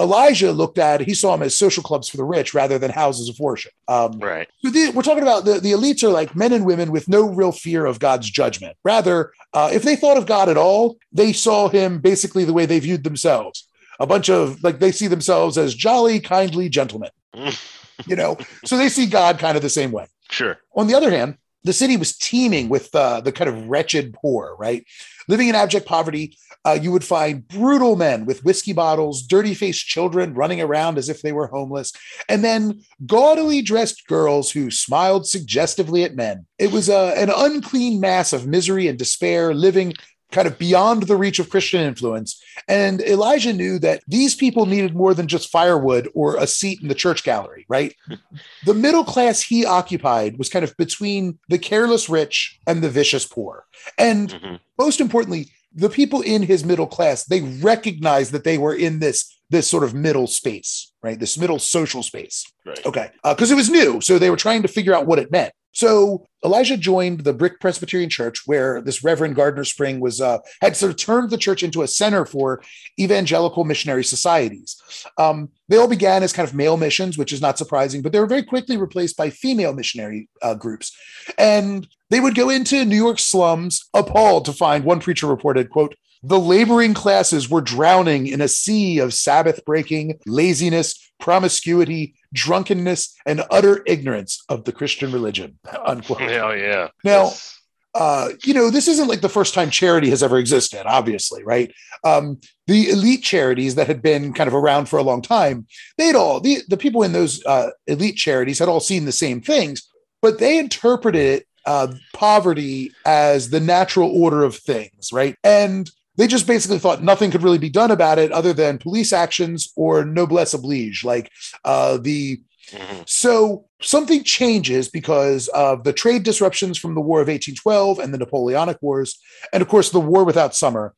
Elijah 0.01 0.53
looked 0.53 0.79
at. 0.79 1.01
He 1.01 1.15
saw 1.15 1.33
them 1.33 1.43
as 1.45 1.55
social 1.55 1.83
clubs 1.83 2.09
for 2.09 2.17
the 2.17 2.25
rich 2.25 2.55
rather 2.55 2.79
than 2.79 2.91
houses 2.91 3.29
of 3.29 3.39
worship. 3.39 3.73
Um, 3.87 4.19
Right. 4.19 4.49
so 4.65 4.71
the, 4.71 4.91
we're 4.91 5.03
talking 5.03 5.23
about 5.23 5.45
the, 5.45 5.61
the 5.61 5.73
elites 5.73 6.03
are 6.03 6.09
like 6.11 6.35
men 6.37 6.53
and 6.53 6.67
women 6.67 6.91
with 6.91 7.09
no 7.09 7.23
real 7.29 7.53
fear 7.53 7.87
of 7.87 7.99
God's 8.01 8.29
judgment. 8.29 8.77
Rather, 8.85 9.33
uh, 9.55 9.71
if 9.73 9.83
they 9.83 9.97
thought 9.97 10.17
of 10.19 10.27
God 10.27 10.49
at 10.49 10.57
all, 10.57 10.97
they 11.13 11.33
saw 11.33 11.69
him 11.69 12.01
basically 12.01 12.45
the 12.45 12.53
way 12.53 12.67
they 12.67 12.81
viewed 12.81 13.05
themselves. 13.05 13.67
A 14.01 14.07
bunch 14.07 14.29
of 14.29 14.63
like 14.63 14.79
they 14.81 14.93
see 14.93 15.07
themselves 15.09 15.57
as 15.59 15.75
jolly, 15.75 16.21
kindly 16.21 16.69
gentlemen, 16.69 17.11
you 18.07 18.15
know. 18.17 18.37
so 18.65 18.77
they 18.77 18.89
see 18.89 19.07
God 19.07 19.39
kind 19.41 19.57
of 19.57 19.63
the 19.63 19.69
same 19.71 19.91
way. 19.91 20.07
Sure. 20.31 20.59
On 20.75 20.87
the 20.87 20.95
other 20.95 21.11
hand, 21.11 21.39
the 21.65 21.73
city 21.73 21.97
was 21.97 22.17
teeming 22.17 22.69
with 22.69 22.95
uh, 22.95 23.21
the 23.21 23.33
kind 23.33 23.51
of 23.51 23.69
wretched 23.69 24.15
poor, 24.15 24.57
right? 24.59 24.85
Living 25.27 25.49
in 25.49 25.55
abject 25.55 25.87
poverty, 25.87 26.37
uh, 26.65 26.79
you 26.81 26.93
would 26.93 27.05
find 27.05 27.47
brutal 27.47 27.97
men 27.97 28.25
with 28.25 28.45
whiskey 28.45 28.73
bottles, 28.73 29.23
dirty 29.23 29.55
faced 29.55 29.87
children 29.87 30.35
running 30.35 30.61
around 30.61 30.99
as 30.99 31.09
if 31.09 31.21
they 31.21 31.33
were 31.33 31.47
homeless, 31.49 31.93
and 32.29 32.45
then 32.45 32.81
gaudily 33.07 33.61
dressed 33.63 34.07
girls 34.07 34.51
who 34.51 34.71
smiled 34.71 35.27
suggestively 35.27 36.05
at 36.05 36.17
men. 36.17 36.47
It 36.59 36.73
was 36.73 36.89
uh, 36.89 37.15
an 37.17 37.31
unclean 37.35 38.01
mass 38.01 38.33
of 38.33 38.47
misery 38.47 38.89
and 38.89 38.99
despair 38.99 39.55
living 39.55 39.95
kind 40.31 40.47
of 40.47 40.59
beyond 40.59 41.05
the 41.05 41.17
reach 41.17 41.39
of 41.39 41.49
Christian 41.51 41.81
influence. 41.81 42.43
And 42.67 43.01
Elijah 43.01 43.53
knew 43.53 43.79
that 43.79 44.03
these 44.07 44.35
people 44.35 44.67
needed 44.67 44.95
more 44.95 45.15
than 45.15 45.27
just 45.27 45.49
firewood 45.51 46.09
or 46.15 46.37
a 46.37 46.47
seat 46.47 46.83
in 46.83 46.89
the 46.89 46.95
church 46.95 47.25
gallery, 47.25 47.65
right? 47.69 47.95
the 48.67 48.75
middle 48.75 49.05
class 49.05 49.41
he 49.41 49.65
occupied 49.65 50.39
was 50.39 50.49
kind 50.49 50.65
of 50.65 50.77
between 50.77 51.39
the 51.49 51.59
careless 51.59 52.09
rich 52.09 52.59
and 52.67 52.83
the 52.83 52.91
vicious 52.91 53.25
poor. 53.27 53.65
And 53.97 54.31
Mhm. 54.31 54.61
most 54.79 55.01
importantly, 55.01 55.49
the 55.75 55.89
people 55.91 56.21
in 56.23 56.43
his 56.43 56.65
middle 56.65 56.87
class, 56.87 57.25
they 57.25 57.41
recognized 57.41 58.33
that 58.33 58.45
they 58.45 58.59
were 58.59 58.75
in 58.75 58.99
this 58.99 59.35
this 59.51 59.67
sort 59.67 59.83
of 59.83 59.95
middle 59.95 60.27
space, 60.27 60.93
right? 61.03 61.19
This 61.19 61.39
middle 61.39 61.59
social 61.59 62.03
space. 62.03 62.45
Right. 62.67 62.85
Okay. 62.85 63.09
Because 63.25 63.51
it 63.51 63.55
was 63.55 63.71
new. 63.71 63.99
So 64.03 64.19
they 64.19 64.29
were 64.29 64.37
trying 64.37 64.61
to 64.61 64.69
figure 64.69 64.95
out 64.95 65.07
what 65.07 65.19
it 65.19 65.31
meant. 65.33 65.55
So 65.79 66.27
Elijah 66.45 66.77
joined 66.77 67.21
the 67.21 67.33
Brick 67.33 67.61
Presbyterian 67.61 68.11
Church, 68.11 68.43
where 68.47 68.81
this 68.81 69.05
Reverend 69.05 69.37
Gardner 69.37 69.63
Spring 69.63 70.01
was 70.01 70.21
uh, 70.21 70.39
had 70.61 70.77
sort 70.77 70.91
of 70.91 70.97
turned 70.97 71.31
the 71.31 71.39
church 71.39 71.63
into 71.63 71.83
a 71.83 71.87
center 71.87 72.27
for 72.27 72.65
evangelical 72.99 73.63
missionary 73.63 74.03
societies. 74.03 74.83
Um, 75.19 75.51
they 75.69 75.77
all 75.77 75.87
began 75.87 76.25
as 76.25 76.33
kind 76.33 76.49
of 76.49 76.53
male 76.53 76.77
missions, 76.77 77.17
which 77.17 77.33
is 77.33 77.41
not 77.41 77.59
surprising, 77.59 78.03
but 78.03 78.11
they 78.11 78.19
were 78.19 78.27
very 78.27 78.43
quickly 78.43 78.77
replaced 78.77 79.17
by 79.17 79.31
female 79.31 79.73
missionary 79.73 80.29
uh, 80.43 80.57
groups. 80.57 80.97
And 81.39 81.87
they 82.11 82.19
would 82.19 82.35
go 82.35 82.51
into 82.51 82.85
New 82.85 82.97
York 82.97 83.21
slums, 83.21 83.89
appalled 83.95 84.47
to 84.47 84.53
find 84.53 84.83
one 84.83 84.99
preacher 84.99 85.29
reported, 85.29 85.71
quote, 85.71 85.95
the 86.23 86.39
laboring 86.41 86.95
classes 86.95 87.49
were 87.49 87.61
drowning 87.61 88.27
in 88.27 88.41
a 88.41 88.49
sea 88.49 88.99
of 88.99 89.15
Sabbath 89.15 89.65
breaking, 89.65 90.19
laziness, 90.27 91.11
promiscuity, 91.21 92.15
drunkenness, 92.33 93.15
and 93.27 93.43
utter 93.51 93.83
ignorance 93.87 94.45
of 94.49 94.65
the 94.65 94.73
Christian 94.73 95.13
religion. 95.13 95.59
Unquote. 95.85 96.21
Hell 96.31 96.57
yeah. 96.57 96.89
Now- 97.05 97.25
That's- 97.25 97.55
Uh, 97.95 98.31
you 98.45 98.53
know, 98.55 98.71
this 98.71 98.87
isn't 98.87 99.09
like 99.09 99.23
the 99.23 99.29
first 99.31 99.55
time 99.55 99.71
charity 99.71 100.11
has 100.11 100.23
ever 100.23 100.39
existed, 100.39 100.83
obviously, 100.87 101.43
right? 101.43 101.73
Um, 102.05 102.39
the 102.69 102.91
elite 102.91 103.25
charities 103.25 103.75
that 103.75 103.89
had 103.89 104.03
been 104.03 104.33
kind 104.35 104.47
of 104.47 104.55
around 104.55 104.89
for 104.89 104.99
a 104.99 105.03
long 105.03 105.21
time, 105.23 105.67
they'd 105.97 106.15
all, 106.15 106.39
the, 106.39 106.59
the 106.69 106.77
people 106.77 107.03
in 107.03 107.13
those 107.13 107.45
uh, 107.47 107.71
elite 107.89 108.15
charities 108.17 108.59
had 108.61 108.69
all 108.69 108.79
seen 108.79 109.05
the 109.05 109.11
same 109.11 109.41
things, 109.41 109.89
but 110.23 110.39
they 110.39 110.59
interpreted 110.59 111.45
uh, 111.67 111.89
poverty 112.13 112.93
as 113.05 113.51
the 113.51 113.59
natural 113.59 114.11
order 114.23 114.45
of 114.45 114.55
things, 114.55 115.11
right? 115.13 115.35
And 115.43 115.91
they 116.19 116.27
just 116.27 116.47
basically 116.47 116.79
thought 116.79 117.03
nothing 117.03 117.31
could 117.31 117.43
really 117.43 117.59
be 117.59 117.71
done 117.71 117.91
about 117.91 118.19
it 118.19 118.31
other 118.33 118.53
than 118.53 118.77
police 118.77 119.13
actions 119.13 119.73
or 119.77 120.05
noblesse 120.05 120.53
oblige, 120.53 121.05
like 121.05 121.31
uh, 121.65 121.97
the 121.97 122.43
Mhm. 122.73 123.09
so 123.09 123.65
something 123.81 124.23
changes 124.25 124.91
because 124.91 125.49
of 125.49 125.85
the 125.85 125.93
trade 125.93 126.23
disruptions 126.23 126.77
from 126.77 126.95
the 126.95 127.01
War 127.01 127.23
of 127.23 127.29
1812 127.29 127.99
and 127.99 128.13
the 128.13 128.19
Napoleonic 128.19 128.77
Wars, 128.83 129.19
and 129.55 129.63
of 129.63 129.69
course 129.69 129.89
the 129.89 130.01
War 130.01 130.23
without 130.25 130.55
Summer, 130.55 130.95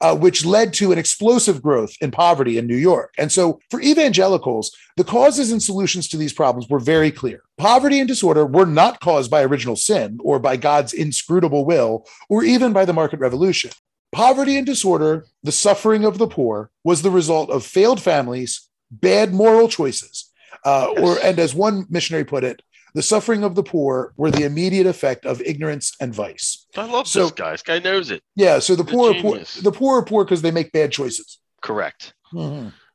uh, 0.00 0.16
which 0.16 0.44
led 0.44 0.72
to 0.74 0.90
an 0.90 0.98
explosive 0.98 1.62
growth 1.62 1.92
in 2.00 2.10
poverty 2.10 2.58
in 2.58 2.66
New 2.66 2.76
York. 2.76 3.12
And 3.18 3.30
so 3.30 3.60
for 3.70 3.80
evangelicals, 3.80 4.72
the 4.96 5.04
causes 5.04 5.52
and 5.52 5.62
solutions 5.62 6.08
to 6.08 6.16
these 6.16 6.32
problems 6.32 6.68
were 6.68 6.80
very 6.80 7.12
clear. 7.12 7.42
Poverty 7.56 8.00
and 8.00 8.08
disorder 8.08 8.44
were 8.44 8.66
not 8.66 8.98
caused 8.98 9.30
by 9.30 9.44
original 9.44 9.76
sin 9.76 10.18
or 10.24 10.40
by 10.40 10.56
God's 10.56 10.92
inscrutable 10.92 11.64
will 11.64 12.04
or 12.28 12.42
even 12.42 12.72
by 12.72 12.84
the 12.84 12.92
market 12.92 13.20
revolution. 13.20 13.70
Poverty 14.12 14.56
and 14.58 14.66
disorder, 14.66 15.24
the 15.42 15.52
suffering 15.52 16.04
of 16.04 16.18
the 16.18 16.26
poor, 16.26 16.70
was 16.84 17.00
the 17.02 17.10
result 17.10 17.48
of 17.50 17.64
failed 17.64 18.00
families, 18.00 18.68
bad 18.90 19.32
moral 19.32 19.68
choices, 19.68 20.30
uh, 20.66 20.88
or 21.00 21.18
and 21.22 21.38
as 21.38 21.54
one 21.54 21.86
missionary 21.88 22.24
put 22.24 22.44
it, 22.44 22.60
the 22.94 23.02
suffering 23.02 23.42
of 23.42 23.54
the 23.54 23.62
poor 23.62 24.12
were 24.18 24.30
the 24.30 24.44
immediate 24.44 24.86
effect 24.86 25.24
of 25.24 25.40
ignorance 25.40 25.94
and 25.98 26.14
vice. 26.14 26.66
I 26.76 26.84
love 26.84 27.08
So- 27.08 27.22
this 27.22 27.30
guy. 27.32 27.52
This 27.52 27.62
guy 27.62 27.78
knows 27.78 28.10
it. 28.10 28.22
Yeah, 28.36 28.58
so 28.58 28.74
the 28.76 28.82
The 28.82 28.92
poor, 28.92 29.12
are 29.12 29.20
poor 29.22 29.38
the 29.62 29.72
poor 29.72 29.98
are 30.00 30.04
poor 30.04 30.24
because 30.26 30.42
they 30.42 30.50
make 30.50 30.72
bad 30.72 30.92
choices. 30.92 31.38
Correct. 31.62 32.12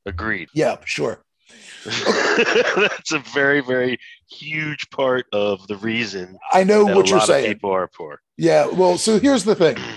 Agreed. 0.06 0.50
Yeah, 0.54 0.78
sure. 0.86 1.24
That's 1.86 3.12
a 3.14 3.20
very, 3.34 3.62
very 3.62 3.98
huge 4.30 4.88
part 4.92 5.26
of 5.34 5.66
the 5.68 5.78
reason 5.78 6.38
I 6.54 6.64
know 6.64 6.86
what 6.86 7.10
you're 7.10 7.22
saying. 7.22 7.54
people 7.54 7.72
are 7.72 7.88
poor. 7.88 8.22
Yeah, 8.38 8.68
well, 8.68 8.98
so 9.00 9.20
here's 9.20 9.46
the 9.46 9.56
thing. 9.56 9.78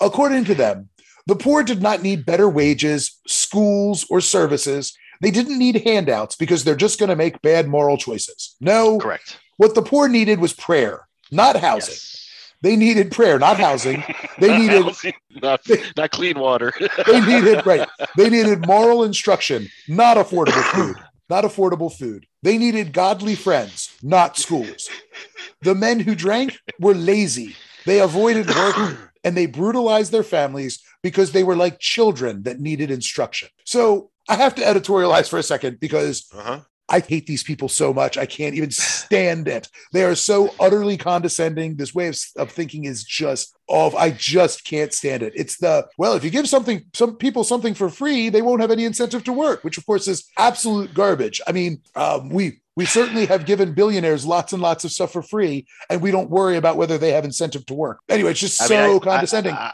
According 0.00 0.44
to 0.46 0.54
them, 0.54 0.88
the 1.26 1.36
poor 1.36 1.62
did 1.62 1.82
not 1.82 2.02
need 2.02 2.26
better 2.26 2.48
wages, 2.48 3.18
schools, 3.26 4.06
or 4.10 4.20
services. 4.20 4.96
They 5.20 5.30
didn't 5.30 5.58
need 5.58 5.82
handouts 5.84 6.36
because 6.36 6.62
they're 6.64 6.76
just 6.76 6.98
going 6.98 7.08
to 7.08 7.16
make 7.16 7.42
bad 7.42 7.66
moral 7.68 7.96
choices. 7.96 8.54
No, 8.60 8.98
Correct. 8.98 9.38
what 9.56 9.74
the 9.74 9.82
poor 9.82 10.08
needed 10.08 10.38
was 10.40 10.52
prayer, 10.52 11.08
not 11.32 11.56
housing. 11.56 11.94
Yes. 11.94 12.22
They 12.62 12.76
needed 12.76 13.10
prayer, 13.12 13.38
not 13.38 13.58
housing. 13.58 14.02
They 14.38 14.58
needed 14.58 14.82
Housing, 14.82 15.14
not, 15.42 15.66
not 15.96 16.10
clean 16.10 16.38
water. 16.38 16.70
they 17.06 17.20
needed 17.22 17.64
right. 17.64 17.88
They 18.18 18.28
needed 18.28 18.66
moral 18.66 19.02
instruction, 19.02 19.68
not 19.88 20.18
affordable 20.18 20.62
food. 20.74 20.96
Not 21.30 21.44
affordable 21.44 21.90
food. 21.92 22.26
They 22.42 22.58
needed 22.58 22.92
godly 22.92 23.34
friends, 23.34 23.96
not 24.02 24.36
schools. 24.36 24.90
The 25.62 25.74
men 25.74 26.00
who 26.00 26.14
drank 26.14 26.58
were 26.78 26.94
lazy. 26.94 27.56
They 27.86 28.00
avoided 28.00 28.46
work 28.48 28.76
and 29.26 29.36
they 29.36 29.46
brutalized 29.46 30.12
their 30.12 30.22
families 30.22 30.78
because 31.02 31.32
they 31.32 31.42
were 31.42 31.56
like 31.56 31.80
children 31.80 32.44
that 32.44 32.60
needed 32.60 32.92
instruction. 32.92 33.48
So 33.64 34.10
I 34.28 34.36
have 34.36 34.54
to 34.54 34.62
editorialize 34.62 35.28
for 35.28 35.36
a 35.36 35.42
second 35.42 35.80
because 35.80 36.28
uh-huh. 36.32 36.60
I 36.88 37.00
hate 37.00 37.26
these 37.26 37.42
people 37.42 37.68
so 37.68 37.92
much. 37.92 38.16
I 38.16 38.26
can't 38.26 38.54
even 38.54 38.70
stand 38.70 39.48
it. 39.48 39.68
They 39.92 40.04
are 40.04 40.14
so 40.14 40.54
utterly 40.60 40.96
condescending. 40.96 41.74
This 41.74 41.92
way 41.92 42.06
of, 42.06 42.16
of 42.36 42.52
thinking 42.52 42.84
is 42.84 43.02
just 43.02 43.56
off. 43.66 43.96
I 43.96 44.12
just 44.12 44.64
can't 44.64 44.92
stand 44.92 45.24
it. 45.24 45.32
It's 45.34 45.56
the, 45.58 45.88
well, 45.98 46.14
if 46.14 46.22
you 46.22 46.30
give 46.30 46.48
something, 46.48 46.84
some 46.94 47.16
people 47.16 47.42
something 47.42 47.74
for 47.74 47.90
free, 47.90 48.28
they 48.28 48.42
won't 48.42 48.60
have 48.60 48.70
any 48.70 48.84
incentive 48.84 49.24
to 49.24 49.32
work, 49.32 49.64
which 49.64 49.76
of 49.76 49.84
course 49.86 50.06
is 50.06 50.30
absolute 50.38 50.94
garbage. 50.94 51.40
I 51.48 51.50
mean, 51.50 51.82
um, 51.96 52.28
we, 52.28 52.60
we 52.76 52.84
certainly 52.84 53.26
have 53.26 53.46
given 53.46 53.72
billionaires 53.72 54.24
lots 54.26 54.52
and 54.52 54.62
lots 54.62 54.84
of 54.84 54.92
stuff 54.92 55.12
for 55.12 55.22
free, 55.22 55.66
and 55.90 56.02
we 56.02 56.10
don't 56.10 56.30
worry 56.30 56.56
about 56.56 56.76
whether 56.76 56.98
they 56.98 57.12
have 57.12 57.24
incentive 57.24 57.64
to 57.66 57.74
work. 57.74 58.00
Anyway, 58.08 58.30
it's 58.30 58.40
just 58.40 58.60
I 58.62 58.66
so 58.66 58.88
mean, 58.88 58.96
I- 58.96 59.04
condescending. 59.04 59.54
I, 59.54 59.72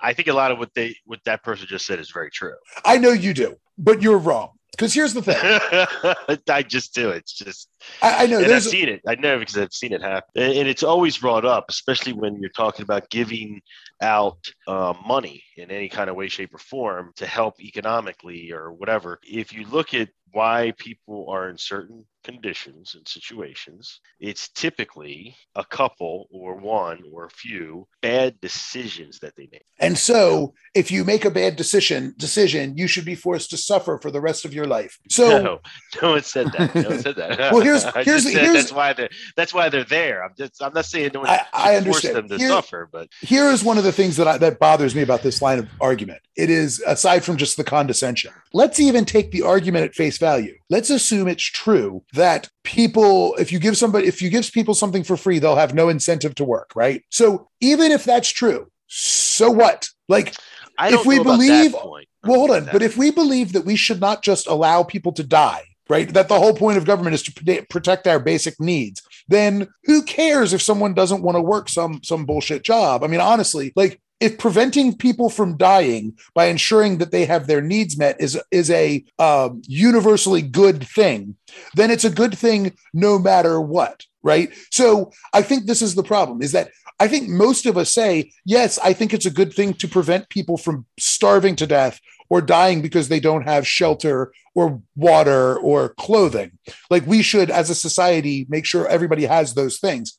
I, 0.00 0.12
think 0.14 0.28
a 0.28 0.32
lot 0.32 0.52
of 0.52 0.58
what 0.58 0.72
they 0.74 0.96
what 1.04 1.20
that 1.24 1.42
person 1.42 1.66
just 1.68 1.84
said 1.84 1.98
is 1.98 2.10
very 2.10 2.30
true. 2.30 2.54
I 2.84 2.98
know 2.98 3.10
you 3.10 3.34
do, 3.34 3.56
but 3.76 4.00
you're 4.00 4.18
wrong. 4.18 4.50
Because 4.70 4.92
here's 4.92 5.14
the 5.14 5.22
thing. 5.22 5.36
I 6.48 6.62
just 6.62 6.94
do. 6.94 7.10
It's 7.10 7.32
just 7.32 7.68
I, 8.02 8.24
I 8.24 8.26
know 8.26 8.40
I've 8.40 8.62
seen 8.64 8.88
it. 8.88 9.02
I 9.06 9.14
know 9.14 9.38
because 9.38 9.56
I've 9.56 9.72
seen 9.72 9.92
it 9.92 10.02
happen, 10.02 10.30
and, 10.34 10.52
and 10.52 10.68
it's 10.68 10.82
always 10.82 11.16
brought 11.16 11.44
up, 11.44 11.66
especially 11.68 12.12
when 12.12 12.40
you're 12.40 12.50
talking 12.50 12.82
about 12.82 13.08
giving 13.08 13.62
out 14.00 14.38
uh, 14.66 14.92
money 15.06 15.44
in 15.56 15.70
any 15.70 15.88
kind 15.88 16.10
of 16.10 16.16
way, 16.16 16.26
shape, 16.26 16.52
or 16.52 16.58
form 16.58 17.12
to 17.16 17.26
help 17.26 17.60
economically 17.60 18.50
or 18.50 18.72
whatever. 18.72 19.20
If 19.22 19.52
you 19.52 19.64
look 19.66 19.94
at 19.94 20.08
why 20.34 20.72
people 20.78 21.26
are 21.30 21.48
in 21.48 21.56
certain 21.56 22.04
conditions 22.24 22.94
and 22.94 23.06
situations, 23.06 24.00
it's 24.18 24.48
typically 24.48 25.36
a 25.56 25.64
couple 25.64 26.26
or 26.32 26.56
one 26.56 26.98
or 27.12 27.26
a 27.26 27.30
few 27.30 27.86
bad 28.00 28.40
decisions 28.40 29.18
that 29.20 29.36
they 29.36 29.46
make. 29.52 29.66
And 29.78 29.96
so, 29.96 30.54
if 30.74 30.90
you 30.90 31.04
make 31.04 31.24
a 31.26 31.30
bad 31.30 31.56
decision, 31.56 32.14
decision, 32.16 32.76
you 32.78 32.88
should 32.88 33.04
be 33.04 33.14
forced 33.14 33.50
to 33.50 33.56
suffer 33.58 33.98
for 34.00 34.10
the 34.10 34.20
rest 34.22 34.44
of 34.46 34.54
your 34.54 34.64
life. 34.64 34.98
So, 35.10 35.42
no, 35.42 35.60
no 36.02 36.10
one 36.12 36.22
said 36.22 36.46
that. 36.56 36.74
No 36.74 36.88
one 36.88 37.00
said 37.00 37.16
that. 37.16 37.38
Well, 37.52 37.60
here's- 37.60 37.84
here's- 38.04 38.24
here's- 38.28 38.52
that's 38.54 38.72
why 38.72 38.92
they're 38.94 39.10
that's 39.36 39.52
why 39.54 39.68
they're 39.68 39.84
there. 39.84 40.24
I'm 40.24 40.32
just 40.36 40.62
I'm 40.62 40.72
not 40.72 40.86
saying 40.86 41.10
no 41.14 41.20
one 41.20 41.28
I- 41.28 41.46
I 41.52 41.74
force 41.82 42.04
understand. 42.04 42.16
them 42.16 42.28
to 42.30 42.38
Here- 42.38 42.48
suffer, 42.48 42.88
but 42.90 43.08
here 43.20 43.50
is 43.50 43.62
one 43.62 43.78
of 43.78 43.84
the 43.84 43.92
things 43.92 44.16
that 44.16 44.26
I, 44.26 44.38
that 44.38 44.58
bothers 44.58 44.94
me 44.94 45.02
about 45.02 45.22
this 45.22 45.42
line 45.42 45.58
of 45.58 45.68
argument. 45.80 46.20
It 46.36 46.50
is 46.50 46.82
aside 46.86 47.22
from 47.22 47.36
just 47.36 47.56
the 47.56 47.64
condescension. 47.64 48.32
Let's 48.52 48.80
even 48.80 49.04
take 49.04 49.30
the 49.30 49.42
argument 49.42 49.84
at 49.84 49.94
face 49.94 50.18
value. 50.28 50.56
Let's 50.70 50.90
assume 50.90 51.28
it's 51.28 51.44
true 51.64 52.02
that 52.14 52.48
people, 52.62 53.34
if 53.36 53.52
you 53.52 53.58
give 53.58 53.76
somebody, 53.76 54.06
if 54.06 54.22
you 54.22 54.30
give 54.30 54.50
people 54.52 54.74
something 54.74 55.04
for 55.04 55.16
free, 55.16 55.38
they'll 55.38 55.56
have 55.64 55.74
no 55.74 55.88
incentive 55.88 56.34
to 56.36 56.44
work, 56.44 56.70
right? 56.74 57.02
So 57.10 57.48
even 57.60 57.92
if 57.92 58.04
that's 58.04 58.30
true, 58.30 58.68
so 58.86 59.50
what? 59.50 59.88
Like, 60.08 60.34
I 60.78 60.88
If 60.88 60.94
don't 60.94 61.06
we 61.06 61.18
believe- 61.22 61.72
point. 61.72 62.08
Well, 62.26 62.38
hold 62.40 62.50
on. 62.52 62.68
But 62.72 62.82
if 62.82 62.96
we 62.96 63.10
believe 63.10 63.52
that 63.52 63.66
we 63.66 63.76
should 63.76 64.00
not 64.00 64.22
just 64.22 64.46
allow 64.46 64.82
people 64.82 65.12
to 65.12 65.22
die, 65.22 65.62
right? 65.90 66.08
That 66.14 66.28
the 66.28 66.38
whole 66.38 66.54
point 66.54 66.78
of 66.78 66.86
government 66.86 67.14
is 67.14 67.22
to 67.24 67.62
protect 67.68 68.06
our 68.06 68.18
basic 68.18 68.58
needs. 68.58 69.02
Then 69.28 69.68
who 69.84 70.02
cares 70.02 70.54
if 70.54 70.62
someone 70.62 70.94
doesn't 70.94 71.22
want 71.22 71.36
to 71.36 71.42
work 71.42 71.68
some 71.68 72.00
some 72.02 72.24
bullshit 72.24 72.62
job? 72.64 73.04
I 73.04 73.08
mean, 73.08 73.20
honestly, 73.20 73.72
like 73.76 74.00
if 74.20 74.38
preventing 74.38 74.96
people 74.96 75.28
from 75.28 75.56
dying 75.56 76.16
by 76.34 76.46
ensuring 76.46 76.98
that 76.98 77.10
they 77.10 77.24
have 77.24 77.46
their 77.46 77.60
needs 77.60 77.98
met 77.98 78.20
is 78.20 78.40
is 78.50 78.70
a 78.70 79.04
um, 79.18 79.62
universally 79.66 80.42
good 80.42 80.86
thing, 80.86 81.36
then 81.74 81.90
it's 81.90 82.04
a 82.04 82.10
good 82.10 82.36
thing 82.36 82.76
no 82.92 83.18
matter 83.18 83.60
what, 83.60 84.04
right? 84.22 84.50
So 84.70 85.12
I 85.32 85.42
think 85.42 85.66
this 85.66 85.82
is 85.82 85.94
the 85.94 86.02
problem: 86.02 86.42
is 86.42 86.52
that 86.52 86.70
I 87.00 87.08
think 87.08 87.28
most 87.28 87.66
of 87.66 87.76
us 87.76 87.92
say, 87.92 88.32
yes, 88.44 88.78
I 88.78 88.92
think 88.92 89.12
it's 89.12 89.26
a 89.26 89.30
good 89.30 89.52
thing 89.52 89.74
to 89.74 89.88
prevent 89.88 90.28
people 90.28 90.56
from 90.56 90.86
starving 90.98 91.56
to 91.56 91.66
death 91.66 92.00
or 92.30 92.40
dying 92.40 92.82
because 92.82 93.08
they 93.08 93.20
don't 93.20 93.42
have 93.42 93.66
shelter 93.66 94.32
or 94.54 94.80
water 94.96 95.56
or 95.58 95.90
clothing. 95.90 96.52
Like 96.90 97.06
we 97.06 97.22
should, 97.22 97.50
as 97.50 97.70
a 97.70 97.74
society, 97.74 98.46
make 98.48 98.64
sure 98.64 98.86
everybody 98.86 99.24
has 99.24 99.54
those 99.54 99.78
things. 99.78 100.16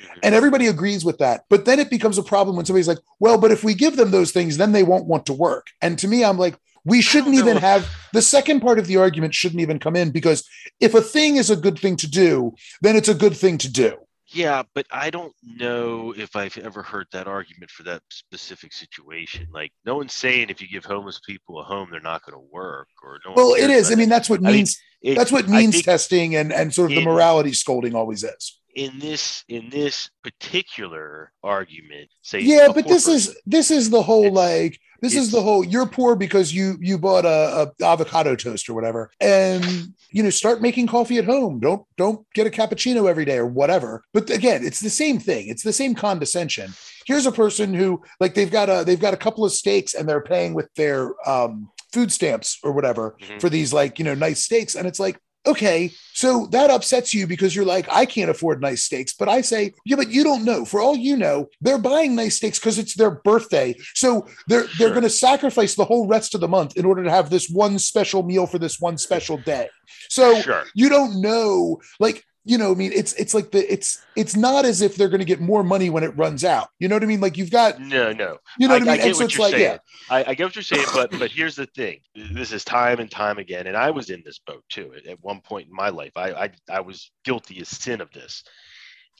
Mhm. 0.00 0.18
And 0.22 0.34
everybody 0.34 0.66
agrees 0.66 1.04
with 1.04 1.18
that. 1.18 1.44
But 1.48 1.64
then 1.64 1.78
it 1.78 1.90
becomes 1.90 2.18
a 2.18 2.22
problem 2.22 2.56
when 2.56 2.64
somebody's 2.66 2.88
like, 2.88 2.98
well, 3.18 3.38
but 3.38 3.50
if 3.50 3.64
we 3.64 3.74
give 3.74 3.96
them 3.96 4.10
those 4.10 4.30
things, 4.32 4.56
then 4.56 4.72
they 4.72 4.82
won't 4.82 5.06
want 5.06 5.26
to 5.26 5.32
work. 5.32 5.66
And 5.82 5.98
to 5.98 6.08
me, 6.08 6.24
I'm 6.24 6.38
like, 6.38 6.56
we 6.84 7.02
shouldn't 7.02 7.34
even 7.34 7.56
have 7.58 7.86
the 8.12 8.22
second 8.22 8.60
part 8.60 8.78
of 8.78 8.86
the 8.86 8.96
argument 8.96 9.34
shouldn't 9.34 9.60
even 9.60 9.78
come 9.78 9.96
in 9.96 10.10
because 10.10 10.48
if 10.80 10.94
a 10.94 11.00
thing 11.02 11.36
is 11.36 11.50
a 11.50 11.56
good 11.56 11.78
thing 11.78 11.96
to 11.96 12.08
do, 12.08 12.54
then 12.80 12.96
it's 12.96 13.08
a 13.08 13.14
good 13.14 13.36
thing 13.36 13.58
to 13.58 13.70
do. 13.70 13.96
Yeah, 14.30 14.62
but 14.74 14.86
I 14.90 15.08
don't 15.10 15.32
know 15.42 16.12
if 16.16 16.36
I've 16.36 16.56
ever 16.58 16.82
heard 16.82 17.06
that 17.12 17.26
argument 17.26 17.70
for 17.70 17.82
that 17.84 18.02
specific 18.10 18.74
situation. 18.74 19.46
Like, 19.52 19.72
no 19.86 19.96
one's 19.96 20.12
saying 20.12 20.50
if 20.50 20.60
you 20.60 20.68
give 20.68 20.84
homeless 20.84 21.18
people 21.26 21.58
a 21.60 21.62
home, 21.64 21.88
they're 21.90 22.00
not 22.00 22.24
going 22.26 22.34
to 22.38 22.46
work, 22.52 22.88
or 23.02 23.18
no. 23.24 23.32
Well, 23.34 23.54
it 23.54 23.70
is. 23.70 23.90
I 23.90 23.94
mean, 23.94 24.10
that's 24.10 24.28
what 24.28 24.40
I 24.40 24.42
mean, 24.44 24.52
means 24.56 24.78
It- 25.00 25.16
that's 25.16 25.32
what 25.32 25.48
means 25.48 25.82
testing 25.82 26.36
and 26.36 26.52
and 26.52 26.74
sort 26.74 26.90
of 26.90 26.96
the 26.96 27.04
morality 27.04 27.54
scolding 27.54 27.94
always 27.94 28.22
is. 28.22 28.57
In 28.74 28.98
this 28.98 29.44
in 29.48 29.68
this 29.70 30.10
particular 30.22 31.32
argument, 31.42 32.08
say, 32.22 32.40
Yeah, 32.40 32.68
but 32.74 32.86
this 32.86 33.04
person- 33.06 33.14
is 33.14 33.36
this 33.46 33.70
is 33.70 33.90
the 33.90 34.02
whole 34.02 34.26
It's- 34.26 34.34
like 34.36 34.80
this 35.00 35.14
is 35.14 35.30
the 35.30 35.40
whole 35.40 35.64
you're 35.64 35.86
poor 35.86 36.16
because 36.16 36.52
you 36.52 36.76
you 36.80 36.98
bought 36.98 37.24
a, 37.24 37.72
a 37.80 37.84
avocado 37.84 38.34
toast 38.34 38.68
or 38.68 38.74
whatever 38.74 39.10
and 39.20 39.64
you 40.10 40.22
know 40.24 40.30
start 40.30 40.60
making 40.60 40.88
coffee 40.88 41.18
at 41.18 41.24
home. 41.24 41.60
Don't 41.60 41.82
don't 41.96 42.26
get 42.34 42.46
a 42.48 42.50
cappuccino 42.50 43.08
every 43.08 43.24
day 43.24 43.36
or 43.38 43.46
whatever. 43.46 44.02
But 44.12 44.28
again 44.30 44.64
it's 44.64 44.80
the 44.80 44.90
same 44.90 45.18
thing. 45.20 45.46
It's 45.48 45.62
the 45.62 45.72
same 45.72 45.94
condescension. 45.94 46.72
Here's 47.06 47.26
a 47.26 47.32
person 47.32 47.72
who 47.74 48.02
like 48.20 48.34
they've 48.34 48.50
got 48.50 48.68
a 48.68 48.84
they've 48.84 49.00
got 49.00 49.14
a 49.14 49.18
couple 49.18 49.44
of 49.44 49.52
steaks 49.52 49.94
and 49.94 50.08
they're 50.08 50.20
paying 50.20 50.52
with 50.54 50.68
their 50.74 51.14
um 51.28 51.70
food 51.92 52.10
stamps 52.12 52.58
or 52.64 52.72
whatever 52.72 53.16
Mhm. 53.22 53.40
for 53.40 53.48
these 53.48 53.72
like 53.72 53.98
you 54.00 54.04
know 54.04 54.14
nice 54.14 54.44
steaks. 54.44 54.74
And 54.74 54.86
it's 54.88 55.00
like 55.00 55.18
okay 55.48 55.90
so 56.12 56.46
that 56.50 56.70
upsets 56.70 57.14
you 57.14 57.26
because 57.26 57.54
you're 57.54 57.64
like 57.64 57.86
i 57.90 58.04
can't 58.04 58.30
afford 58.30 58.60
nice 58.60 58.82
steaks. 58.84 59.12
But 59.12 59.28
i 59.28 59.40
say 59.40 59.74
yeah 59.84 59.96
but 59.96 60.10
you 60.10 60.24
don't 60.24 60.44
know. 60.44 60.64
For 60.64 60.80
all 60.80 60.96
you 60.96 61.16
know 61.16 61.48
they're 61.60 61.78
buying 61.78 62.14
nice 62.14 62.36
steaks 62.36 62.58
because 62.58 62.78
it's 62.78 62.94
their 62.94 63.10
birthday. 63.10 63.76
So 63.94 64.26
they're 64.46 64.66
they're 64.78 64.90
going 64.90 65.02
to 65.02 65.10
sacrifice 65.10 65.74
the 65.74 65.84
whole 65.84 66.06
rest 66.06 66.34
of 66.34 66.40
the 66.40 66.48
month 66.48 66.76
in 66.76 66.84
order 66.84 67.04
to 67.04 67.10
have 67.10 67.30
this 67.30 67.48
one 67.48 67.78
special 67.78 68.22
meal 68.22 68.46
for 68.46 68.58
this 68.58 68.80
one 68.80 68.98
special 68.98 69.36
day. 69.36 69.68
So 70.08 70.40
sure. 70.40 70.64
you 70.74 70.88
don't 70.88 71.20
know 71.20 71.80
like 72.00 72.24
you 72.48 72.56
know 72.58 72.72
i 72.72 72.74
mean 72.74 72.90
it's 72.94 73.12
it's 73.14 73.34
like 73.34 73.50
the 73.50 73.72
it's 73.72 74.02
it's 74.16 74.34
not 74.34 74.64
as 74.64 74.80
if 74.82 74.96
they're 74.96 75.08
going 75.08 75.20
to 75.20 75.24
get 75.24 75.40
more 75.40 75.62
money 75.62 75.90
when 75.90 76.02
it 76.02 76.16
runs 76.16 76.44
out 76.44 76.68
you 76.78 76.88
know 76.88 76.96
what 76.96 77.02
i 77.02 77.06
mean 77.06 77.20
like 77.20 77.36
you've 77.36 77.50
got 77.50 77.78
No, 77.80 78.12
no. 78.12 78.38
you 78.58 78.66
know 78.66 78.74
I, 78.74 78.78
what 78.78 78.88
i 78.88 78.92
I 78.92 78.96
mean 78.96 78.96
get 78.96 79.06
and 79.06 79.16
so 79.16 79.20
what 79.20 79.24
it's 79.26 79.34
you're 79.36 79.44
like 79.46 79.52
saying. 79.52 79.62
yeah 79.64 79.78
I, 80.10 80.24
I 80.30 80.34
get 80.34 80.44
what 80.44 80.56
you're 80.56 80.62
saying, 80.62 80.86
but 80.94 81.10
but 81.18 81.30
here's 81.30 81.54
the 81.54 81.66
thing. 81.66 81.98
This 82.32 82.50
is 82.50 82.64
time 82.64 82.98
and 82.98 83.10
time 83.10 83.36
again, 83.36 83.66
and 83.66 83.76
I 83.76 83.90
was 83.90 84.08
in 84.08 84.22
this 84.24 84.38
boat 84.38 84.64
too. 84.70 84.94
At, 84.96 85.06
at 85.06 85.22
one 85.22 85.42
point 85.42 85.68
in 85.68 85.74
my 85.74 85.90
life, 85.90 86.12
I, 86.16 86.30
I 86.44 86.50
I 86.70 86.80
was 86.80 87.10
guilty 87.24 87.60
as 87.60 87.68
sin 87.68 88.00
of 88.00 88.10
this. 88.12 88.42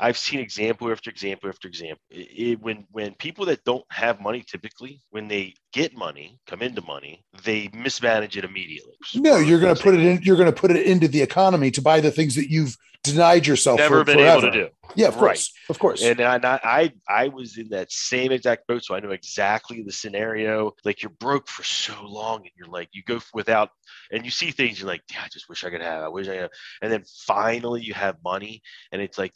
I've 0.00 0.18
seen 0.18 0.40
example 0.40 0.90
after 0.92 1.10
example 1.10 1.48
after 1.48 1.68
example. 1.68 2.02
It, 2.10 2.28
it- 2.52 2.60
when 2.60 2.86
when 2.90 3.14
people 3.14 3.46
that 3.46 3.64
don't 3.64 3.84
have 3.90 4.20
money, 4.20 4.42
typically, 4.46 5.02
when 5.10 5.28
they 5.28 5.54
get 5.72 5.94
money, 5.94 6.38
come 6.46 6.62
into 6.62 6.82
money, 6.82 7.24
they 7.44 7.68
mismanage 7.72 8.36
it 8.36 8.44
immediately. 8.44 8.94
no 9.14 9.36
you're 9.38 9.60
going 9.60 9.74
to 9.74 9.82
put 9.82 9.94
it 9.94 10.00
in 10.00 10.20
you're 10.22 10.36
going 10.36 10.52
to 10.52 10.60
put 10.60 10.70
it 10.70 10.86
into 10.86 11.08
the 11.08 11.22
economy 11.22 11.70
to 11.70 11.82
buy 11.82 12.00
the 12.00 12.10
things 12.10 12.34
that 12.34 12.50
you've 12.50 12.76
denied 13.04 13.46
yourself 13.46 13.80
never 13.80 13.98
for, 14.00 14.04
been 14.04 14.18
forever. 14.18 14.46
able 14.46 14.52
to 14.52 14.64
do. 14.64 14.68
yeah 14.96 15.08
of 15.08 15.14
Right. 15.14 15.20
course 15.20 15.52
of 15.68 15.78
course 15.78 16.02
And 16.02 16.20
I, 16.20 16.38
I, 16.44 16.92
I 17.08 17.28
was 17.28 17.56
in 17.58 17.70
that 17.70 17.90
same 17.90 18.30
exact 18.32 18.66
boat, 18.68 18.84
so 18.84 18.94
I 18.94 19.00
know 19.00 19.10
exactly 19.10 19.82
the 19.82 19.92
scenario. 19.92 20.72
Like 20.84 21.02
you're 21.02 21.10
broke 21.18 21.48
for 21.48 21.64
so 21.64 21.94
long, 22.04 22.40
and 22.42 22.50
you're 22.56 22.68
like, 22.68 22.88
you 22.92 23.02
go 23.04 23.20
without, 23.34 23.70
and 24.12 24.24
you 24.24 24.30
see 24.30 24.50
things, 24.52 24.78
you're 24.78 24.86
like, 24.88 25.02
yeah, 25.10 25.22
I 25.24 25.28
just 25.28 25.48
wish 25.48 25.64
I 25.64 25.70
could 25.70 25.82
have. 25.82 26.02
I 26.02 26.08
wish 26.08 26.28
I 26.28 26.36
could. 26.36 26.50
And 26.82 26.92
then 26.92 27.04
finally, 27.26 27.82
you 27.82 27.94
have 27.94 28.16
money, 28.24 28.62
and 28.92 29.02
it's 29.02 29.18
like, 29.18 29.34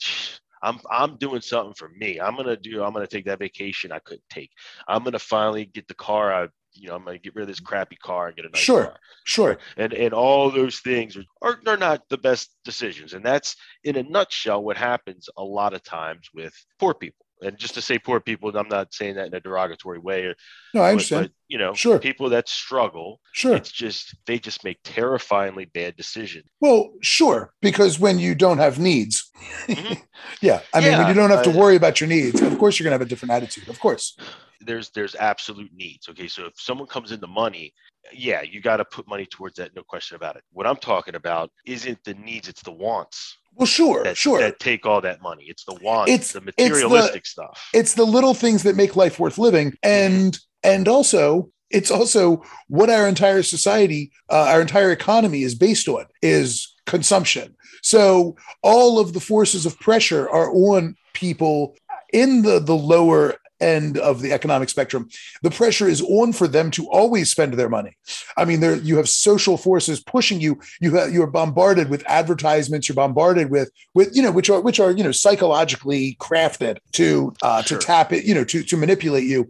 I'm 0.62 0.78
I'm 0.90 1.16
doing 1.16 1.40
something 1.40 1.74
for 1.74 1.88
me. 1.88 2.20
I'm 2.20 2.36
gonna 2.36 2.56
do. 2.56 2.82
I'm 2.82 2.92
gonna 2.92 3.06
take 3.06 3.24
that 3.26 3.38
vacation 3.38 3.92
I 3.92 3.98
couldn't 4.00 4.28
take. 4.30 4.50
I'm 4.88 5.04
gonna 5.04 5.18
finally 5.18 5.66
get 5.66 5.88
the 5.88 5.94
car. 5.94 6.32
I 6.32 6.48
you 6.74 6.88
know 6.88 6.94
I'm 6.94 7.04
gonna 7.04 7.18
get 7.18 7.34
rid 7.34 7.42
of 7.42 7.48
this 7.48 7.60
crappy 7.60 7.96
car 7.96 8.28
and 8.28 8.36
get 8.36 8.44
a 8.46 8.48
nice 8.48 8.62
Sure. 8.62 8.84
car 8.84 8.98
sure 9.24 9.58
and 9.76 9.92
and 9.92 10.14
all 10.14 10.50
those 10.50 10.80
things 10.80 11.16
are, 11.42 11.58
are 11.66 11.76
not 11.76 12.08
the 12.08 12.16
best 12.18 12.56
decisions 12.64 13.12
and 13.12 13.24
that's 13.24 13.56
in 13.84 13.96
a 13.96 14.02
nutshell 14.02 14.62
what 14.64 14.76
happens 14.76 15.28
a 15.36 15.44
lot 15.44 15.74
of 15.74 15.82
times 15.82 16.28
with 16.34 16.54
poor 16.78 16.94
people 16.94 17.26
and 17.42 17.58
just 17.58 17.74
to 17.74 17.82
say 17.82 17.98
poor 17.98 18.20
people 18.20 18.56
i'm 18.56 18.68
not 18.68 18.92
saying 18.94 19.14
that 19.16 19.26
in 19.26 19.34
a 19.34 19.40
derogatory 19.40 19.98
way 19.98 20.24
or 20.24 20.34
no 20.74 20.80
i 20.82 20.90
understand. 20.90 21.24
but, 21.26 21.32
you 21.48 21.58
know 21.58 21.74
Sure. 21.74 21.98
people 21.98 22.28
that 22.30 22.48
struggle 22.48 23.20
sure. 23.32 23.54
it's 23.56 23.70
just 23.70 24.14
they 24.26 24.38
just 24.38 24.64
make 24.64 24.78
terrifyingly 24.84 25.66
bad 25.66 25.96
decisions. 25.96 26.44
Well, 26.60 26.92
sure, 27.02 27.52
because 27.60 27.98
when 27.98 28.18
you 28.18 28.34
don't 28.34 28.58
have 28.58 28.78
needs, 28.78 29.30
Mhm. 29.66 30.00
yeah, 30.40 30.60
I 30.72 30.80
mean, 30.80 30.96
when 30.98 31.08
you 31.08 31.14
don't 31.14 31.30
have 31.30 31.42
to 31.44 31.50
worry 31.50 31.76
about 31.76 32.00
your 32.00 32.08
needs, 32.08 32.40
of 32.40 32.58
course 32.58 32.78
you're 32.78 32.84
gonna 32.84 32.94
have 32.94 33.02
a 33.02 33.10
different 33.12 33.32
attitude. 33.32 33.68
Of 33.68 33.78
course, 33.80 34.16
there's 34.60 34.90
there's 34.90 35.14
absolute 35.16 35.70
needs 35.74 36.08
okay? 36.08 36.28
So 36.28 36.46
if 36.46 36.54
someone 36.56 36.86
comes 36.88 37.12
into 37.12 37.26
money 37.26 37.72
yeah 38.12 38.42
you 38.42 38.60
got 38.60 38.78
to 38.78 38.84
put 38.84 39.06
money 39.06 39.24
towards 39.26 39.56
that 39.56 39.74
no 39.76 39.82
question 39.82 40.16
about 40.16 40.36
it. 40.36 40.42
What 40.52 40.66
i'm 40.66 40.76
talking 40.76 41.14
about 41.14 41.50
isn't 41.66 42.02
the 42.04 42.14
needs 42.14 42.48
it's 42.48 42.62
the 42.62 42.72
wants 42.72 43.38
well, 43.54 43.66
sure, 43.66 44.02
that, 44.04 44.16
sure. 44.16 44.38
that 44.40 44.58
take 44.60 44.86
all 44.86 45.00
that 45.00 45.20
money 45.22 45.44
it's 45.46 45.64
the 45.64 45.74
wants 45.74 46.10
It's- 46.10 46.32
the 46.32 46.38
it's 46.38 46.56
the- 46.56 46.62
materialistic 46.62 47.26
stuff 47.26 47.68
it's 47.74 47.94
the 47.94 48.04
little 48.06 48.34
things 48.34 48.62
that 48.64 48.76
make 48.76 48.96
life 48.96 49.18
worth 49.18 49.38
living, 49.38 49.74
and 49.82 50.38
and 50.62 50.88
also 50.88 51.50
it's 51.70 51.90
also 51.90 52.42
what 52.68 52.90
our 52.90 53.08
entire 53.08 53.42
society, 53.42 54.12
uh, 54.30 54.46
our 54.50 54.60
entire 54.60 54.92
economy 54.92 55.42
is 55.42 55.54
based 55.54 55.88
on 55.88 56.04
is 56.20 56.70
consumption. 56.86 57.56
So 57.82 58.36
all 58.62 58.98
of 58.98 59.14
the 59.14 59.20
forces 59.20 59.64
of 59.64 59.78
pressure 59.80 60.28
are 60.28 60.52
on 60.52 60.94
people 61.14 61.74
in 62.12 62.42
the 62.42 62.58
the 62.58 62.76
lower 62.76 63.36
end 63.62 63.96
of 63.98 64.20
the 64.22 64.32
economic 64.32 64.68
spectrum 64.68 65.08
the 65.42 65.50
pressure 65.50 65.88
is 65.88 66.02
on 66.02 66.32
for 66.32 66.48
them 66.48 66.70
to 66.72 66.86
always 66.90 67.30
spend 67.30 67.54
their 67.54 67.68
money. 67.68 67.96
I 68.36 68.44
mean 68.44 68.60
there 68.60 68.76
you 68.76 68.96
have 68.96 69.08
social 69.08 69.56
forces 69.56 70.00
pushing 70.00 70.40
you. 70.40 70.58
You 70.80 70.94
have, 70.96 71.12
you're 71.12 71.26
bombarded 71.26 71.88
with 71.88 72.02
advertisements. 72.06 72.88
You're 72.88 72.96
bombarded 72.96 73.50
with 73.50 73.70
with 73.94 74.14
you 74.16 74.22
know 74.22 74.32
which 74.32 74.50
are 74.50 74.60
which 74.60 74.80
are 74.80 74.90
you 74.90 75.04
know 75.04 75.12
psychologically 75.12 76.16
crafted 76.20 76.78
to 76.92 77.32
uh 77.42 77.62
Sure. 77.62 77.78
to 77.78 77.86
tap 77.86 78.12
it 78.12 78.24
you 78.24 78.34
know 78.34 78.44
to 78.44 78.62
to 78.62 78.76
manipulate 78.76 79.24
you. 79.24 79.48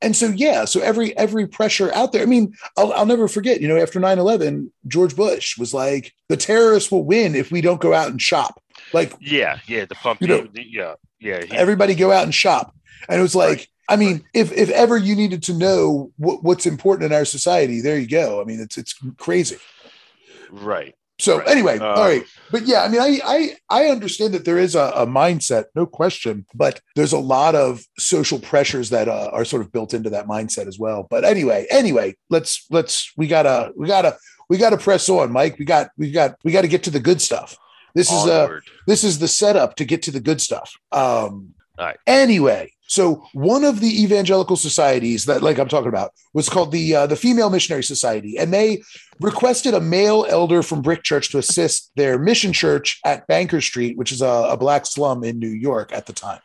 And 0.00 0.16
so 0.16 0.26
yeah 0.26 0.64
so 0.64 0.80
every 0.80 1.16
every 1.16 1.46
pressure 1.46 1.94
out 1.94 2.10
there 2.12 2.22
i 2.22 2.26
mean 2.26 2.52
I'll, 2.76 2.92
I'll 2.92 3.06
never 3.06 3.28
forget 3.28 3.60
you 3.60 3.68
know 3.68 3.76
after 3.80 4.00
9-11 4.00 4.70
george 4.88 5.14
bush 5.14 5.56
was 5.56 5.72
like 5.72 6.12
the 6.28 6.36
terrorists 6.36 6.90
will 6.90 7.04
win 7.04 7.36
if 7.36 7.52
we 7.52 7.60
don't 7.60 7.80
go 7.80 7.94
out 7.94 8.08
and 8.10 8.20
shop. 8.20 8.60
Like 8.92 9.12
Yeah, 9.20 9.58
yeah, 9.68 9.84
the 9.84 9.94
pump. 9.94 10.20
You 10.20 10.26
know, 10.28 10.48
the- 10.52 10.66
yeah, 10.68 10.94
yeah. 11.22 11.42
he- 11.44 11.52
everybody 11.52 11.94
go 11.94 12.10
out 12.12 12.24
and 12.24 12.34
shop 12.34 12.74
and 13.08 13.18
it 13.18 13.22
was 13.22 13.34
like 13.34 13.58
Right. 13.58 13.68
i 13.88 13.96
mean 13.96 14.24
if 14.34 14.52
if 14.52 14.68
ever 14.70 14.96
you 14.96 15.14
needed 15.16 15.42
to 15.44 15.54
know 15.54 16.12
what, 16.16 16.42
what's 16.42 16.66
important 16.66 17.10
in 17.10 17.16
our 17.16 17.24
society 17.24 17.80
there 17.80 17.98
you 17.98 18.08
go 18.08 18.40
i 18.40 18.44
mean 18.44 18.60
it's 18.60 18.76
it's 18.76 18.94
crazy 19.18 19.56
right. 20.50 20.94
So 21.18 21.38
Right. 21.38 21.48
anyway, 21.48 21.78
Um, 21.78 21.82
all 21.98 22.04
right. 22.04 22.24
But 22.50 22.66
yeah, 22.66 22.82
I 22.82 22.88
mean, 22.88 23.00
I 23.00 23.20
I 23.24 23.56
I 23.70 23.86
understand 23.90 24.34
that 24.34 24.44
there 24.44 24.58
is 24.58 24.74
a, 24.74 24.90
a 24.96 25.06
mindset, 25.06 25.66
no 25.76 25.86
question, 25.86 26.46
but 26.54 26.80
there's 26.96 27.12
a 27.12 27.18
lot 27.18 27.54
of 27.54 27.84
social 27.98 28.40
pressures 28.40 28.90
that 28.90 29.08
uh, 29.08 29.30
are 29.32 29.44
sort 29.44 29.62
of 29.62 29.70
built 29.70 29.94
into 29.94 30.10
that 30.10 30.26
mindset 30.26 30.66
as 30.66 30.78
well. 30.80 31.06
But 31.08 31.24
anyway, 31.24 31.66
anyway, 31.70 32.16
let's 32.28 32.66
let's 32.70 33.12
we 33.16 33.28
gotta 33.28 33.72
we 33.76 33.86
gotta 33.86 34.16
we 34.48 34.58
gotta 34.58 34.78
press 34.78 35.08
on, 35.08 35.30
Mike. 35.30 35.58
We 35.60 35.64
got 35.64 35.90
we 35.96 36.10
got 36.10 36.34
we 36.44 36.50
got 36.50 36.62
to 36.62 36.68
get 36.68 36.82
to 36.84 36.90
the 36.90 36.98
good 37.00 37.20
stuff. 37.20 37.56
This 37.94 38.10
is 38.10 38.26
uh 38.26 38.44
Onward. 38.44 38.64
this 38.86 39.04
is 39.04 39.18
the 39.18 39.28
setup 39.28 39.76
to 39.76 39.84
get 39.84 40.02
to 40.02 40.10
the 40.10 40.20
good 40.20 40.40
stuff. 40.40 40.72
Um, 40.92 41.54
right. 41.78 41.96
Anyway, 42.06 42.72
so 42.86 43.26
one 43.32 43.64
of 43.64 43.80
the 43.80 44.02
evangelical 44.02 44.56
societies 44.56 45.24
that, 45.24 45.42
like 45.42 45.58
I'm 45.58 45.68
talking 45.68 45.88
about, 45.88 46.12
was 46.34 46.48
called 46.48 46.72
the 46.72 46.94
uh, 46.94 47.06
the 47.06 47.16
Female 47.16 47.50
Missionary 47.50 47.82
Society, 47.82 48.38
and 48.38 48.52
they 48.52 48.82
requested 49.20 49.74
a 49.74 49.80
male 49.80 50.26
elder 50.28 50.62
from 50.62 50.82
Brick 50.82 51.02
Church 51.02 51.30
to 51.30 51.38
assist 51.38 51.90
their 51.96 52.18
mission 52.18 52.52
church 52.52 53.00
at 53.04 53.26
Bancker 53.28 53.62
Street, 53.62 53.96
which 53.96 54.12
is 54.12 54.20
a, 54.20 54.48
a 54.50 54.56
black 54.56 54.84
slum 54.86 55.24
in 55.24 55.38
New 55.38 55.48
York 55.48 55.92
at 55.92 56.06
the 56.06 56.12
time. 56.12 56.40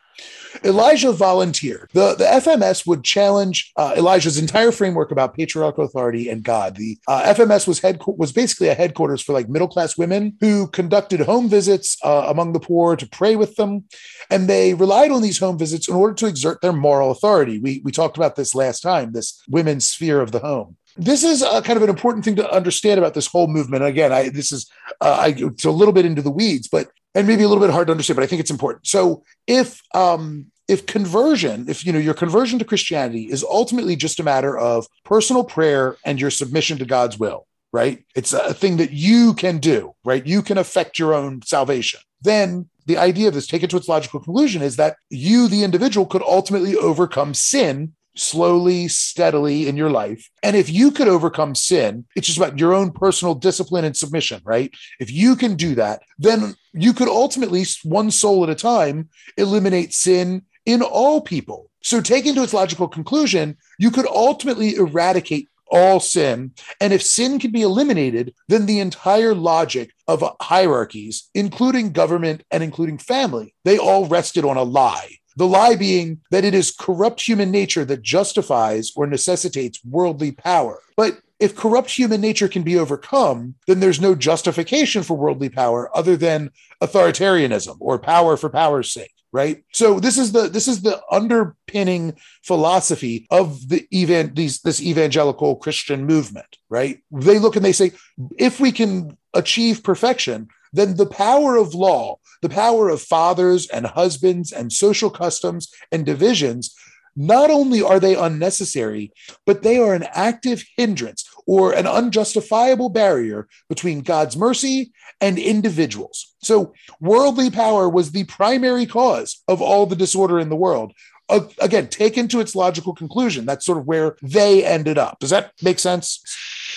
Elijah 0.64 1.12
volunteered. 1.12 1.90
The, 1.94 2.16
the 2.16 2.26
FMS 2.26 2.86
would 2.88 3.04
challenge 3.04 3.72
uh, 3.76 3.94
Elijah's 3.98 4.38
entire 4.38 4.72
framework 4.72 5.12
about 5.12 5.36
patriarchal 5.36 5.86
authority 5.86 6.30
and 6.30 6.44
God. 6.44 6.76
The 6.76 6.98
uh, 7.08 7.34
FMS 7.34 7.68
was 7.68 7.80
head 7.80 8.02
was 8.06 8.32
basically 8.32 8.70
a 8.70 8.74
headquarters 8.74 9.22
for 9.22 9.34
like 9.34 9.50
middle 9.50 9.68
class 9.68 9.98
women 9.98 10.38
who 10.40 10.68
conducted 10.68 11.20
home 11.22 11.50
visits 11.50 11.98
uh, 12.04 12.26
among 12.28 12.54
the 12.54 12.60
poor 12.60 12.96
to 12.96 13.08
pray 13.08 13.36
with 13.36 13.56
them, 13.56 13.86
and 14.30 14.48
they 14.48 14.74
relied 14.74 15.12
on 15.12 15.22
these 15.22 15.40
home 15.40 15.58
visits 15.58 15.88
in 15.88 15.96
order 15.96 16.14
to 16.14 16.28
exert 16.28 16.62
their 16.62 16.74
moral 16.74 17.12
authority. 17.12 17.60
We 17.60 17.82
we 17.84 17.92
talked 17.92 18.18
about 18.18 18.36
this 18.36 18.56
last 18.56 18.82
time. 18.82 19.12
This 19.12 19.42
women's 19.50 19.90
sphere 19.90 20.22
of 20.22 20.32
the 20.32 20.40
home. 20.40 20.78
This 20.98 21.24
is 21.24 21.44
uh, 21.44 21.62
kind 21.62 21.78
of 21.78 21.84
an 21.84 21.90
important 21.90 22.26
thing 22.26 22.36
to 22.38 22.52
understand 22.52 22.98
about 22.98 23.14
this 23.14 23.28
whole 23.28 23.48
movement. 23.48 23.84
Again, 23.84 24.12
I 24.12 24.30
this 24.30 24.52
is 24.52 24.70
uh, 25.02 25.18
I, 25.20 25.36
it's 25.38 25.66
a 25.66 25.72
little 25.72 25.94
bit 25.94 26.06
into 26.06 26.22
the 26.22 26.32
weeds, 26.32 26.68
but 26.68 26.90
and 27.14 27.28
maybe 27.28 27.44
a 27.44 27.48
little 27.48 27.64
bit 27.64 27.74
hard 27.74 27.88
to 27.88 27.92
understand, 27.92 28.16
but 28.16 28.24
I 28.24 28.28
think 28.28 28.42
it's 28.42 28.52
important. 28.52 28.88
So 28.88 29.24
if 29.48 29.82
um, 29.94 30.52
if 30.68 30.86
conversion, 30.86 31.66
if 31.70 31.86
you 31.86 31.94
know 31.94 32.00
your 32.00 32.14
conversion 32.14 32.60
to 32.60 32.66
Christianity 32.66 33.24
is 33.24 33.44
ultimately 33.44 33.96
just 33.96 34.20
a 34.20 34.24
matter 34.24 34.58
of 34.58 34.88
personal 35.04 35.44
prayer 35.44 35.98
and 36.06 36.20
your 36.20 36.32
submission 36.32 36.78
to 36.80 36.86
God's 36.86 37.18
will, 37.18 37.48
right? 37.72 38.04
It's 38.16 38.34
a 38.34 38.54
thing 38.54 38.78
that 38.78 38.92
you 38.92 39.34
can 39.34 39.60
do, 39.60 39.94
right? 40.04 40.26
You 40.26 40.42
can 40.42 40.58
affect 40.58 41.00
your 41.00 41.14
own 41.14 41.42
salvation. 41.44 42.02
Then 42.22 42.70
the 42.86 42.98
idea 42.98 43.28
of 43.28 43.34
this, 43.34 43.48
take 43.48 43.64
it 43.64 43.70
to 43.70 43.78
its 43.78 43.90
logical 43.90 44.20
conclusion, 44.20 44.62
is 44.62 44.78
that 44.78 44.98
you, 45.10 45.48
the 45.48 45.64
individual, 45.64 46.06
could 46.06 46.24
ultimately 46.24 46.76
overcome 46.76 47.34
sin 47.34 47.94
slowly, 48.18 48.88
steadily 48.88 49.68
in 49.68 49.78
your 49.78 49.90
life. 49.90 50.30
And 50.44 50.56
if 50.56 50.70
you 50.70 50.92
could 50.92 51.08
overcome 51.08 51.56
sin, 51.56 52.06
it's 52.16 52.28
just 52.28 52.38
about 52.38 52.60
your 52.60 52.74
own 52.74 52.92
personal 52.92 53.36
discipline 53.36 53.86
and 53.86 53.96
submission, 53.96 54.42
right? 54.44 54.74
If 55.00 55.12
you 55.12 55.36
can 55.36 55.56
do 55.56 55.76
that, 55.76 56.02
then 56.18 56.56
you 56.74 56.94
could 56.94 57.08
ultimately, 57.08 57.66
one 57.84 58.12
soul 58.12 58.44
at 58.44 58.50
a 58.50 58.56
time, 58.56 59.10
eliminate 59.38 59.94
sin 59.94 60.44
in 60.66 60.82
all 60.82 61.22
people. 61.22 61.70
So, 61.82 62.02
taken 62.02 62.36
to 62.36 62.44
its 62.44 62.54
logical 62.54 62.88
conclusion, 62.88 63.58
you 63.80 63.92
could 63.92 64.08
ultimately 64.08 64.76
eradicate 64.76 65.48
all 65.70 66.00
sin. 66.00 66.52
And 66.82 66.94
if 66.94 67.02
sin 67.02 67.40
can 67.40 67.52
be 67.52 67.62
eliminated, 67.62 68.34
then 68.48 68.66
the 68.66 68.80
entire 68.80 69.34
logic 69.34 69.92
of 70.08 70.24
hierarchies, 70.42 71.30
including 71.34 71.92
government 71.92 72.44
and 72.52 72.64
including 72.64 72.98
family, 72.98 73.54
they 73.64 73.78
all 73.78 74.06
rested 74.08 74.46
on 74.46 74.58
a 74.58 74.64
lie. 74.64 75.17
The 75.38 75.48
lie 75.48 75.76
being 75.76 76.20
that 76.32 76.44
it 76.44 76.54
is 76.54 76.72
corrupt 76.72 77.22
human 77.22 77.52
nature 77.52 77.86
that 77.86 78.02
justifies 78.02 78.92
or 78.96 79.08
necessitates 79.08 79.80
worldly 79.86 80.32
power. 80.32 80.80
But 80.98 81.20
if 81.40 81.56
corrupt 81.56 81.92
human 81.92 82.22
nature 82.22 82.48
can 82.48 82.64
be 82.64 82.78
overcome, 82.78 83.56
then 83.68 83.80
there's 83.80 84.02
no 84.02 84.16
justification 84.16 85.04
for 85.04 85.16
worldly 85.16 85.50
power 85.50 85.96
other 85.96 86.18
than 86.18 86.50
authoritarianism 86.82 87.78
or 87.80 88.00
power 88.00 88.36
for 88.36 88.50
power's 88.50 88.92
sake 88.92 89.14
right 89.34 89.64
so 89.74 90.00
this 90.00 90.18
is 90.18 90.32
the 90.32 90.48
this 90.48 90.68
is 90.68 90.82
the 90.82 91.02
underpinning 91.12 92.16
philosophy 92.44 93.28
of 93.30 93.68
the 93.68 93.86
even 93.92 94.34
these 94.34 94.62
this 94.62 94.82
evangelical 94.82 95.58
christian 95.58 96.06
movement 96.06 96.58
right 96.70 97.04
they 97.12 97.38
look 97.38 97.56
and 97.56 97.66
they 97.66 97.74
say 97.74 97.92
if 98.38 98.60
we 98.60 98.72
can 98.72 99.18
achieve 99.34 99.84
perfection 99.84 100.48
then 100.78 100.96
the 100.96 101.06
power 101.06 101.56
of 101.56 101.74
law 101.74 102.18
the 102.42 102.50
power 102.50 102.90
of 102.90 103.02
fathers 103.02 103.68
and 103.70 103.86
husbands 103.88 104.52
and 104.52 104.72
social 104.72 105.10
customs 105.10 105.72
and 105.92 106.06
divisions 106.06 106.76
not 107.16 107.50
only 107.50 107.82
are 107.82 108.00
they 108.00 108.16
unnecessary 108.16 109.12
but 109.46 109.64
they 109.64 109.78
are 109.78 109.94
an 109.94 110.06
active 110.14 110.64
hindrance 110.78 111.28
or 111.48 111.72
an 111.72 111.88
unjustifiable 111.88 112.90
barrier 112.90 113.48
between 113.70 114.02
God's 114.02 114.38
mercy 114.38 114.92
and 115.20 115.40
individuals. 115.40 116.36
So, 116.40 116.74
worldly 117.00 117.50
power 117.50 117.90
was 117.90 118.12
the 118.12 118.26
primary 118.26 118.86
cause 118.86 119.42
of 119.48 119.62
all 119.62 119.88
the 119.88 119.96
disorder 119.96 120.40
in 120.40 120.50
the 120.50 120.56
world. 120.56 120.94
Uh, 121.30 121.48
again, 121.60 121.88
taken 121.88 122.28
to 122.28 122.40
its 122.40 122.56
logical 122.56 122.94
conclusion, 122.94 123.46
that's 123.46 123.66
sort 123.66 123.80
of 123.80 123.88
where 123.88 124.16
they 124.22 124.64
ended 124.64 124.98
up. 124.98 125.20
Does 125.20 125.32
that 125.32 125.52
make 125.62 125.80
sense? 125.80 126.22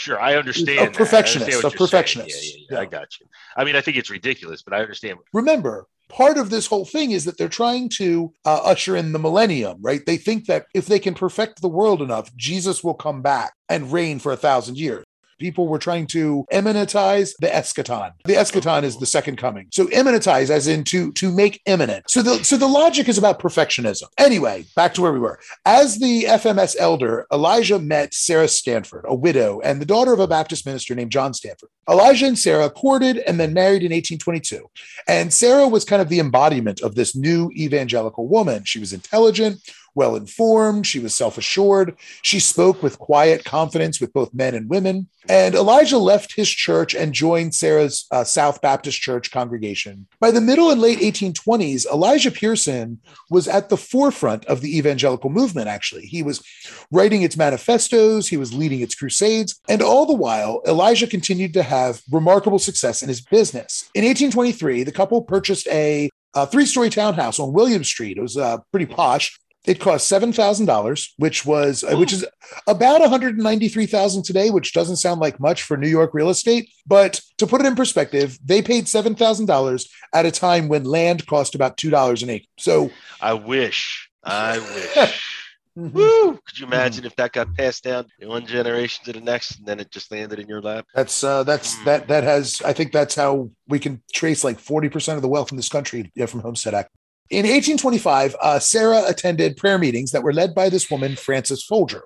Sure, 0.01 0.19
I 0.19 0.35
understand. 0.37 0.89
A 0.89 0.91
perfectionist, 0.91 1.55
understand 1.55 1.75
a 1.75 1.77
perfectionist. 1.77 2.43
Yeah, 2.43 2.51
yeah, 2.53 2.67
yeah, 2.71 2.77
Yeah. 2.77 2.81
I 2.81 2.85
got 2.87 3.21
you. 3.21 3.27
I 3.55 3.65
mean, 3.65 3.77
I 3.77 3.83
think 3.83 3.99
it's 3.99 4.09
ridiculous, 4.09 4.63
but 4.63 4.73
I 4.73 4.81
understand. 4.81 5.19
Remember, 5.35 5.89
part 6.09 6.39
of 6.39 6.49
this 6.49 6.67
whole 6.67 6.87
thing 6.87 7.11
is 7.11 7.27
that 7.27 7.37
they're 7.37 7.51
trying 7.51 7.91
to 7.91 8.33
uh, 8.47 8.63
usher 8.65 8.97
in 8.97 9.13
the 9.13 9.19
millennium, 9.19 9.77
right? 9.83 10.01
They 10.07 10.17
think 10.17 10.47
that 10.47 10.65
if 10.75 10.87
they 10.87 10.99
can 10.99 11.13
perfect 11.13 11.61
the 11.61 11.69
world 11.69 12.01
enough, 12.01 12.35
Jesus 12.35 12.83
will 12.83 12.95
come 12.95 13.21
back 13.21 13.53
and 13.69 13.93
reign 13.93 14.19
for 14.21 14.33
a 14.33 14.39
thousand 14.39 14.79
years. 14.79 15.05
People 15.41 15.67
were 15.67 15.79
trying 15.79 16.07
to 16.09 16.45
immanentize 16.53 17.33
the 17.41 17.49
eschaton. 17.49 18.13
The 18.25 18.35
eschaton 18.35 18.85
is 18.85 18.97
oh. 18.97 19.01
the 19.01 19.07
second 19.07 19.37
coming. 19.37 19.69
So 19.73 19.87
immanentize 19.87 20.51
as 20.51 20.69
in 20.69 20.85
to, 20.85 21.13
to 21.13 21.33
make 21.33 21.63
imminent. 21.67 22.09
So 22.11 22.23
the 22.23 22.45
so 22.45 22.57
the 22.57 22.69
logic 22.69 23.09
is 23.09 23.19
about 23.19 23.41
perfectionism. 23.41 24.05
Anyway, 24.19 24.67
back 24.77 24.95
to 24.95 25.03
where 25.03 25.13
we 25.13 25.19
were. 25.19 25.41
As 25.65 25.99
the 25.99 26.25
FMS 26.25 26.77
elder, 26.79 27.27
Elijah 27.33 27.79
met 27.79 28.13
Sarah 28.13 28.49
Stanford, 28.49 29.05
a 29.09 29.15
widow 29.15 29.61
and 29.61 29.81
the 29.81 29.87
daughter 29.87 30.13
of 30.13 30.21
a 30.21 30.29
Baptist 30.29 30.67
minister 30.67 30.95
named 30.95 31.11
John 31.11 31.33
Stanford. 31.35 31.71
Elijah 31.89 32.27
and 32.27 32.39
Sarah 32.39 32.71
courted 32.71 33.19
and 33.19 33.41
then 33.41 33.53
married 33.53 33.83
in 33.83 33.93
1822. 33.93 34.71
And 35.09 35.33
Sarah 35.33 35.67
was 35.67 35.85
kind 35.85 36.01
of 36.01 36.09
the 36.09 36.21
embodiment 36.21 36.81
of 36.83 36.95
this 36.95 37.17
new 37.17 37.51
evangelical 37.57 38.29
woman. 38.29 38.65
She 38.65 38.79
was 38.79 38.93
intelligent, 38.93 39.61
well 39.95 40.17
informed, 40.17 40.87
she 40.87 40.99
was 40.99 41.15
self 41.15 41.39
assured, 41.39 41.97
she 42.23 42.41
spoke 42.41 42.83
with 42.83 42.99
quiet 42.99 43.45
confidence 43.45 44.01
with 44.01 44.13
both 44.13 44.35
men 44.35 44.55
and 44.55 44.69
women. 44.69 45.09
And 45.29 45.55
Elijah 45.55 45.99
left 45.99 46.35
his 46.35 46.49
church 46.49 46.95
and 46.95 47.13
joined 47.13 47.55
Sarah's 47.55 48.07
uh, 48.11 48.25
South 48.25 48.61
Baptist 48.63 49.01
Church 49.01 49.31
congregation. 49.31 50.07
By 50.19 50.31
the 50.31 50.41
middle 50.41 50.71
and 50.71 50.81
late 50.81 50.99
1820s, 50.99 51.87
Elijah 51.87 52.31
Pearson 52.31 53.01
was 53.29 53.47
at 53.47 53.69
the 53.69 53.77
forefront 53.77 54.45
of 54.47 54.61
the 54.61 54.79
evangelical 54.79 55.31
movement, 55.31 55.69
actually. 55.69 56.07
He 56.07 56.23
was 56.23 56.43
writing 56.91 57.23
its 57.23 57.37
manifestos, 57.37 58.29
he 58.29 58.37
was 58.37 58.55
leading 58.55 58.81
its 58.81 58.95
crusades, 58.95 59.61
and 59.69 59.83
all 59.83 60.07
the 60.07 60.15
while, 60.15 60.63
Elijah 60.67 61.07
continued 61.07 61.53
to 61.55 61.63
have 61.63 62.01
remarkable 62.11 62.59
success 62.59 63.03
in 63.03 63.09
his 63.09 63.21
business. 63.21 63.91
In 63.95 64.05
1823, 64.05 64.85
the 64.85 64.93
couple 64.93 65.23
purchased 65.23 65.69
a, 65.69 66.11
a 66.35 66.47
three 66.47 66.67
story 66.67 66.91
townhouse 66.91 67.39
on 67.39 67.53
William 67.53 67.85
Street. 67.85 68.17
It 68.17 68.23
was 68.23 68.37
uh, 68.37 68.59
pretty 68.71 68.87
posh. 68.87 69.39
It 69.67 69.79
cost 69.79 70.09
seven 70.09 70.33
thousand 70.33 70.67
dollars, 70.67 71.13
which 71.19 71.45
was 71.45 71.85
uh, 71.85 71.95
which 71.97 72.13
is 72.15 72.25
about 72.67 73.01
one 73.01 73.11
hundred 73.11 73.39
ninety 73.39 73.69
three 73.69 73.87
thousand 73.87 74.25
today, 74.25 74.49
which 74.51 74.73
doesn't 74.73 74.97
sound 74.97 75.21
like 75.21 75.39
much 75.39 75.63
for 75.63 75.77
New 75.77 75.89
York 75.89 76.15
real 76.15 76.31
estate. 76.31 76.71
But 76.87 77.21
to 77.37 77.47
put 77.47 77.61
it 77.61 77.67
in 77.67 77.75
perspective, 77.77 78.39
they 78.43 78.63
paid 78.63 78.89
seven 78.89 79.15
thousand 79.15 79.47
dollars 79.47 79.89
at 80.15 80.25
a 80.25 80.31
time 80.31 80.69
when 80.69 80.85
land 80.85 81.27
cost 81.27 81.55
about 81.55 81.77
two 81.77 81.91
dollars 81.91 82.23
an 82.23 82.31
acre. 82.31 82.47
So, 82.59 82.91
I 83.21 83.35
wish. 83.35 84.09
I 84.25 84.59
wish. 84.59 85.27
Woo! 85.77 86.33
Could 86.47 86.59
you 86.59 86.67
imagine 86.67 87.05
if 87.05 87.15
that 87.17 87.33
got 87.33 87.55
passed 87.55 87.85
down 87.85 88.07
one 88.23 88.45
generation 88.45 89.05
to 89.05 89.13
the 89.13 89.21
next, 89.21 89.59
and 89.59 89.67
then 89.67 89.79
it 89.79 89.91
just 89.91 90.11
landed 90.11 90.39
in 90.39 90.49
your 90.49 90.61
lap? 90.61 90.85
That's 90.95 91.23
uh, 91.23 91.45
that's 91.45 91.77
Hmm. 91.77 91.85
that 91.85 92.09
that 92.09 92.25
has. 92.25 92.61
I 92.65 92.73
think 92.73 92.93
that's 92.93 93.15
how 93.15 93.51
we 93.69 93.79
can 93.79 94.03
trace 94.13 94.43
like 94.43 94.59
forty 94.59 94.89
percent 94.89 95.17
of 95.17 95.23
the 95.23 95.29
wealth 95.29 95.53
in 95.53 95.57
this 95.57 95.69
country 95.69 96.11
yeah, 96.15 96.27
from 96.27 96.41
Homestead 96.41 96.75
Act. 96.75 96.91
In 97.31 97.45
1825, 97.45 98.35
uh, 98.41 98.59
Sarah 98.59 99.05
attended 99.07 99.57
prayer 99.57 99.79
meetings 99.79 100.11
that 100.11 100.25
were 100.25 100.33
led 100.33 100.53
by 100.53 100.69
this 100.69 100.91
woman, 100.91 101.15
Frances 101.15 101.63
Folger. 101.63 102.03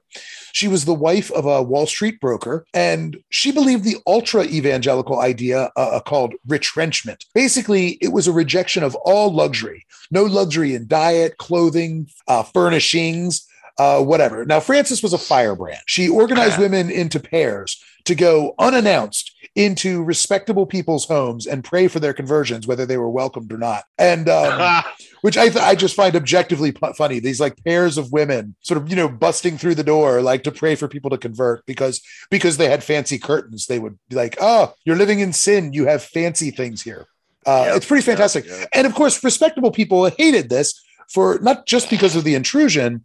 She 0.52 0.68
was 0.68 0.84
the 0.84 0.92
wife 0.92 1.32
of 1.32 1.46
a 1.46 1.62
Wall 1.62 1.86
Street 1.86 2.20
broker, 2.20 2.66
and 2.74 3.16
she 3.30 3.50
believed 3.50 3.84
the 3.84 3.96
ultra 4.06 4.44
evangelical 4.44 5.20
idea 5.20 5.70
uh, 5.76 6.00
called 6.00 6.34
retrenchment. 6.46 7.24
Basically, 7.34 7.96
it 8.02 8.12
was 8.12 8.28
a 8.28 8.32
rejection 8.32 8.82
of 8.82 8.94
all 8.96 9.32
luxury, 9.32 9.86
no 10.10 10.24
luxury 10.24 10.74
in 10.74 10.86
diet, 10.86 11.38
clothing, 11.38 12.06
uh, 12.28 12.42
furnishings, 12.42 13.48
uh, 13.78 14.02
whatever. 14.02 14.44
Now, 14.44 14.60
Frances 14.60 15.02
was 15.02 15.14
a 15.14 15.18
firebrand. 15.18 15.80
She 15.86 16.06
organized 16.06 16.58
women 16.58 16.90
into 16.90 17.18
pairs 17.18 17.82
to 18.04 18.14
go 18.14 18.54
unannounced 18.58 19.33
into 19.56 20.02
respectable 20.02 20.66
people's 20.66 21.04
homes 21.06 21.46
and 21.46 21.62
pray 21.62 21.86
for 21.86 22.00
their 22.00 22.12
conversions, 22.12 22.66
whether 22.66 22.84
they 22.86 22.96
were 22.96 23.10
welcomed 23.10 23.52
or 23.52 23.58
not. 23.58 23.84
And 23.98 24.28
um, 24.28 24.82
which 25.22 25.36
I 25.36 25.48
th- 25.48 25.64
I 25.64 25.74
just 25.74 25.94
find 25.94 26.16
objectively 26.16 26.72
pu- 26.72 26.92
funny. 26.94 27.20
These 27.20 27.40
like 27.40 27.62
pairs 27.64 27.96
of 27.96 28.12
women, 28.12 28.56
sort 28.60 28.78
of 28.78 28.90
you 28.90 28.96
know, 28.96 29.08
busting 29.08 29.58
through 29.58 29.76
the 29.76 29.84
door 29.84 30.22
like 30.22 30.42
to 30.44 30.52
pray 30.52 30.74
for 30.74 30.88
people 30.88 31.10
to 31.10 31.18
convert 31.18 31.64
because 31.66 32.02
because 32.30 32.56
they 32.56 32.68
had 32.68 32.82
fancy 32.82 33.18
curtains. 33.18 33.66
They 33.66 33.78
would 33.78 33.98
be 34.08 34.16
like, 34.16 34.36
"Oh, 34.40 34.74
you're 34.84 34.96
living 34.96 35.20
in 35.20 35.32
sin. 35.32 35.72
You 35.72 35.86
have 35.86 36.02
fancy 36.02 36.50
things 36.50 36.82
here." 36.82 37.06
Uh, 37.46 37.64
Yep, 37.66 37.76
it's 37.76 37.86
pretty 37.86 38.00
yep, 38.00 38.16
fantastic. 38.16 38.46
yep. 38.46 38.68
And 38.72 38.86
of 38.86 38.94
course, 38.94 39.22
respectable 39.22 39.70
people 39.70 40.08
hated 40.10 40.48
this 40.48 40.82
for 41.14 41.38
not 41.40 41.64
just 41.64 41.88
because 41.88 42.16
of 42.16 42.24
the 42.24 42.34
intrusion, 42.34 43.04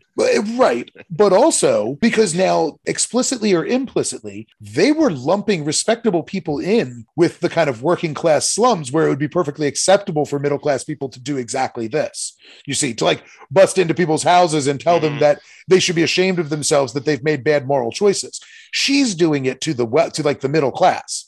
right, 0.57 0.89
but 1.11 1.31
also 1.31 1.93
because 2.01 2.33
now 2.33 2.79
explicitly 2.85 3.53
or 3.53 3.63
implicitly, 3.63 4.47
they 4.59 4.91
were 4.91 5.11
lumping 5.11 5.63
respectable 5.63 6.23
people 6.23 6.57
in 6.59 7.05
with 7.15 7.39
the 7.39 7.49
kind 7.49 7.69
of 7.69 7.83
working 7.83 8.15
class 8.15 8.49
slums 8.49 8.91
where 8.91 9.05
it 9.05 9.09
would 9.09 9.19
be 9.19 9.27
perfectly 9.27 9.67
acceptable 9.67 10.25
for 10.25 10.39
middle 10.39 10.57
class 10.57 10.83
people 10.83 11.07
to 11.07 11.19
do 11.19 11.37
exactly 11.37 11.87
this. 11.87 12.35
You 12.65 12.73
see, 12.73 12.95
to 12.95 13.05
like 13.05 13.23
bust 13.51 13.77
into 13.77 13.93
people's 13.93 14.23
houses 14.23 14.65
and 14.65 14.79
tell 14.81 14.99
them 14.99 15.17
Mhm. 15.17 15.19
that 15.19 15.41
they 15.67 15.79
should 15.79 15.95
be 15.95 16.03
ashamed 16.03 16.39
of 16.39 16.49
themselves 16.49 16.93
that 16.93 17.05
they've 17.05 17.23
made 17.23 17.43
bad 17.43 17.67
moral 17.67 17.91
choices. 17.91 18.41
She's 18.71 19.13
doing 19.13 19.45
it 19.45 19.61
to 19.61 19.75
the 19.75 19.85
to 20.15 20.23
like 20.23 20.41
the 20.41 20.49
middle 20.49 20.71
class. 20.71 21.25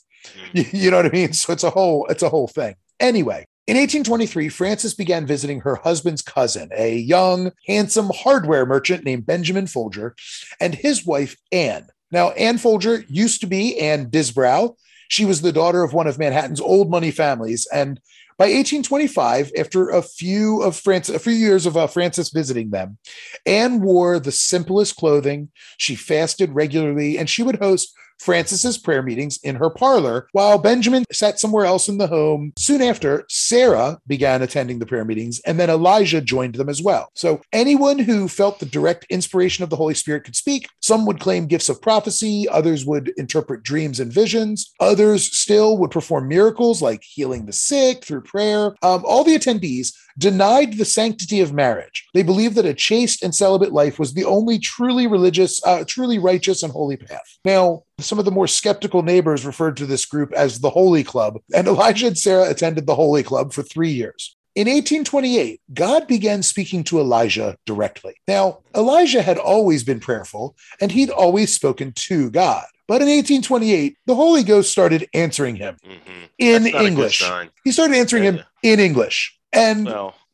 You, 0.52 0.64
you 0.72 0.90
know 0.90 0.96
what 0.96 1.06
I 1.06 1.10
mean? 1.10 1.32
So 1.32 1.52
it's 1.52 1.62
a 1.64 1.70
whole 1.70 2.06
it's 2.08 2.24
a 2.24 2.28
whole 2.28 2.48
thing. 2.48 2.74
Anyway, 2.98 3.44
in 3.66 3.76
1823, 3.76 4.48
Frances 4.48 4.94
began 4.94 5.26
visiting 5.26 5.60
her 5.60 5.76
husband's 5.76 6.22
cousin, 6.22 6.68
a 6.76 6.96
young, 6.96 7.52
handsome 7.66 8.10
hardware 8.14 8.66
merchant 8.66 9.04
named 9.04 9.26
Benjamin 9.26 9.66
Folger, 9.66 10.16
and 10.60 10.74
his 10.74 11.06
wife 11.06 11.36
Anne. 11.52 11.86
Now, 12.10 12.30
Anne 12.32 12.58
Folger 12.58 13.04
used 13.08 13.40
to 13.40 13.46
be 13.46 13.78
Anne 13.78 14.10
Disbrow. 14.10 14.76
She 15.08 15.24
was 15.24 15.42
the 15.42 15.52
daughter 15.52 15.82
of 15.82 15.92
one 15.92 16.06
of 16.06 16.18
Manhattan's 16.18 16.60
old 16.60 16.90
money 16.90 17.10
families, 17.10 17.66
and 17.72 18.00
by 18.38 18.46
1825, 18.46 19.52
after 19.56 19.90
a 19.90 20.02
few 20.02 20.62
of 20.62 20.74
France, 20.74 21.08
a 21.08 21.20
few 21.20 21.32
years 21.32 21.64
of 21.64 21.76
uh, 21.76 21.86
Frances 21.86 22.30
visiting 22.30 22.70
them, 22.70 22.98
Anne 23.46 23.80
wore 23.80 24.18
the 24.18 24.32
simplest 24.32 24.96
clothing. 24.96 25.50
She 25.76 25.94
fasted 25.94 26.50
regularly, 26.52 27.18
and 27.18 27.30
she 27.30 27.44
would 27.44 27.60
host 27.60 27.94
Frances's 28.22 28.78
prayer 28.78 29.02
meetings 29.02 29.38
in 29.42 29.56
her 29.56 29.68
parlor, 29.68 30.28
while 30.32 30.58
Benjamin 30.58 31.04
sat 31.12 31.40
somewhere 31.40 31.64
else 31.64 31.88
in 31.88 31.98
the 31.98 32.06
home. 32.06 32.52
Soon 32.56 32.80
after, 32.80 33.24
Sarah 33.28 33.98
began 34.06 34.42
attending 34.42 34.78
the 34.78 34.86
prayer 34.86 35.04
meetings, 35.04 35.40
and 35.40 35.58
then 35.58 35.70
Elijah 35.70 36.20
joined 36.20 36.54
them 36.54 36.68
as 36.68 36.80
well. 36.80 37.10
So 37.14 37.40
anyone 37.52 37.98
who 37.98 38.28
felt 38.28 38.58
the 38.58 38.66
direct 38.66 39.06
inspiration 39.10 39.64
of 39.64 39.70
the 39.70 39.76
Holy 39.76 39.94
Spirit 39.94 40.24
could 40.24 40.36
speak. 40.36 40.68
Some 40.80 41.04
would 41.06 41.20
claim 41.20 41.46
gifts 41.46 41.68
of 41.68 41.82
prophecy, 41.82 42.48
others 42.48 42.86
would 42.86 43.12
interpret 43.16 43.62
dreams 43.62 44.00
and 44.00 44.12
visions, 44.12 44.72
others 44.80 45.36
still 45.36 45.78
would 45.78 45.90
perform 45.90 46.28
miracles 46.28 46.80
like 46.80 47.02
healing 47.02 47.46
the 47.46 47.52
sick 47.52 48.04
through 48.04 48.22
prayer. 48.22 48.74
Um, 48.82 49.02
all 49.04 49.24
the 49.24 49.36
attendees 49.36 49.94
denied 50.18 50.78
the 50.78 50.84
sanctity 50.84 51.40
of 51.40 51.52
marriage. 51.52 52.06
They 52.14 52.22
believed 52.22 52.56
that 52.56 52.66
a 52.66 52.74
chaste 52.74 53.22
and 53.22 53.34
celibate 53.34 53.72
life 53.72 53.98
was 53.98 54.14
the 54.14 54.24
only 54.24 54.58
truly 54.58 55.06
religious, 55.06 55.64
uh, 55.64 55.84
truly 55.86 56.18
righteous, 56.18 56.62
and 56.62 56.72
holy 56.72 56.96
path. 56.96 57.38
Now, 57.44 57.82
some 57.98 58.18
of 58.18 58.24
the 58.24 58.30
more 58.30 58.46
skeptical 58.46 59.02
neighbors 59.02 59.46
referred 59.46 59.76
to 59.78 59.86
this 59.86 60.04
group 60.04 60.32
as 60.32 60.60
the 60.60 60.70
Holy 60.70 61.04
Club, 61.04 61.38
and 61.54 61.66
Elijah 61.66 62.08
and 62.08 62.18
Sarah 62.18 62.50
attended 62.50 62.86
the 62.86 62.94
Holy 62.94 63.22
Club 63.22 63.52
for 63.52 63.62
three 63.62 63.90
years. 63.90 64.36
In 64.54 64.66
1828, 64.66 65.62
God 65.72 66.06
began 66.06 66.42
speaking 66.42 66.84
to 66.84 67.00
Elijah 67.00 67.56
directly. 67.64 68.14
Now, 68.28 68.58
Elijah 68.76 69.22
had 69.22 69.38
always 69.38 69.82
been 69.82 69.98
prayerful, 69.98 70.56
and 70.78 70.92
he'd 70.92 71.08
always 71.08 71.54
spoken 71.54 71.92
to 71.92 72.30
God. 72.30 72.64
But 72.86 73.00
in 73.00 73.08
1828, 73.08 73.96
the 74.04 74.14
Holy 74.14 74.42
Ghost 74.42 74.70
started 74.70 75.08
answering 75.14 75.56
him 75.56 75.78
Mhm. 75.82 76.28
in 76.38 76.64
That's 76.64 76.74
not 76.74 76.80
a 76.80 76.84
good 76.84 76.86
English. 76.86 77.22
He 77.64 77.72
started 77.72 77.96
answering 77.96 78.24
him 78.24 78.40
in 78.62 78.78
English. 78.78 79.34
And 79.52 79.88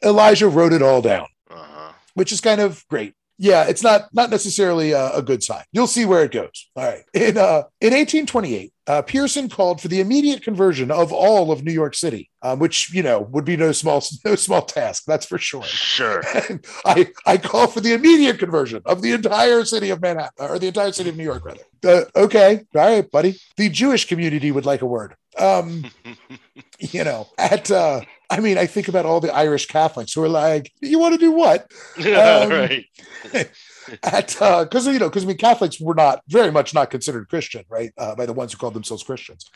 Elijah 0.04 0.48
wrote 0.48 0.72
it 0.72 0.82
all 0.82 1.02
down, 1.02 1.26
uh-huh. 1.50 1.92
which 2.14 2.32
is 2.32 2.40
kind 2.40 2.60
of 2.60 2.86
great. 2.88 3.14
Yeah, 3.40 3.66
it's 3.68 3.84
not 3.84 4.12
not 4.12 4.30
necessarily 4.30 4.90
a, 4.90 5.12
a 5.12 5.22
good 5.22 5.44
sign. 5.44 5.62
You'll 5.72 5.86
see 5.86 6.04
where 6.04 6.24
it 6.24 6.32
goes. 6.32 6.68
All 6.74 6.84
right. 6.84 7.04
In 7.14 7.38
uh, 7.38 7.62
in 7.80 7.92
1828, 7.94 8.72
uh, 8.88 9.02
Pearson 9.02 9.48
called 9.48 9.80
for 9.80 9.86
the 9.86 10.00
immediate 10.00 10.42
conversion 10.42 10.90
of 10.90 11.12
all 11.12 11.52
of 11.52 11.62
New 11.62 11.72
York 11.72 11.94
City, 11.94 12.30
um, 12.42 12.58
which 12.58 12.92
you 12.92 13.04
know 13.04 13.20
would 13.20 13.44
be 13.44 13.56
no 13.56 13.70
small 13.70 14.02
no 14.24 14.34
small 14.34 14.62
task. 14.62 15.04
That's 15.06 15.24
for 15.24 15.38
sure. 15.38 15.62
Sure. 15.62 16.22
And 16.48 16.66
I 16.84 17.12
I 17.26 17.36
call 17.36 17.68
for 17.68 17.80
the 17.80 17.94
immediate 17.94 18.40
conversion 18.40 18.82
of 18.84 19.02
the 19.02 19.12
entire 19.12 19.64
city 19.64 19.90
of 19.90 20.02
Manhattan 20.02 20.32
or 20.38 20.58
the 20.58 20.66
entire 20.66 20.90
city 20.90 21.10
of 21.10 21.16
New 21.16 21.24
York, 21.24 21.44
rather. 21.44 21.62
Uh, 21.84 22.04
okay, 22.16 22.66
all 22.74 22.90
right, 22.90 23.08
buddy. 23.08 23.36
The 23.56 23.68
Jewish 23.68 24.08
community 24.08 24.50
would 24.50 24.66
like 24.66 24.82
a 24.82 24.86
word. 24.86 25.14
Um, 25.38 25.84
you 26.80 27.04
know, 27.04 27.28
at 27.38 27.70
uh, 27.70 28.00
I 28.30 28.40
mean, 28.40 28.58
I 28.58 28.66
think 28.66 28.88
about 28.88 29.06
all 29.06 29.20
the 29.20 29.34
Irish 29.34 29.66
Catholics 29.66 30.12
who 30.12 30.22
are 30.22 30.28
like, 30.28 30.70
"You 30.80 30.98
want 30.98 31.14
to 31.14 31.18
do 31.18 31.32
what?" 31.32 31.70
Um, 31.98 32.50
right. 32.50 32.84
At 34.02 34.28
because 34.28 34.86
you 34.86 34.98
know, 34.98 35.08
because 35.08 35.24
I 35.24 35.26
mean, 35.26 35.38
Catholics 35.38 35.80
were 35.80 35.94
not 35.94 36.22
very 36.28 36.52
much 36.52 36.74
not 36.74 36.90
considered 36.90 37.28
Christian, 37.28 37.64
right, 37.70 37.90
uh, 37.96 38.14
by 38.14 38.26
the 38.26 38.32
ones 38.34 38.52
who 38.52 38.58
called 38.58 38.74
themselves 38.74 39.02
Christians. 39.02 39.46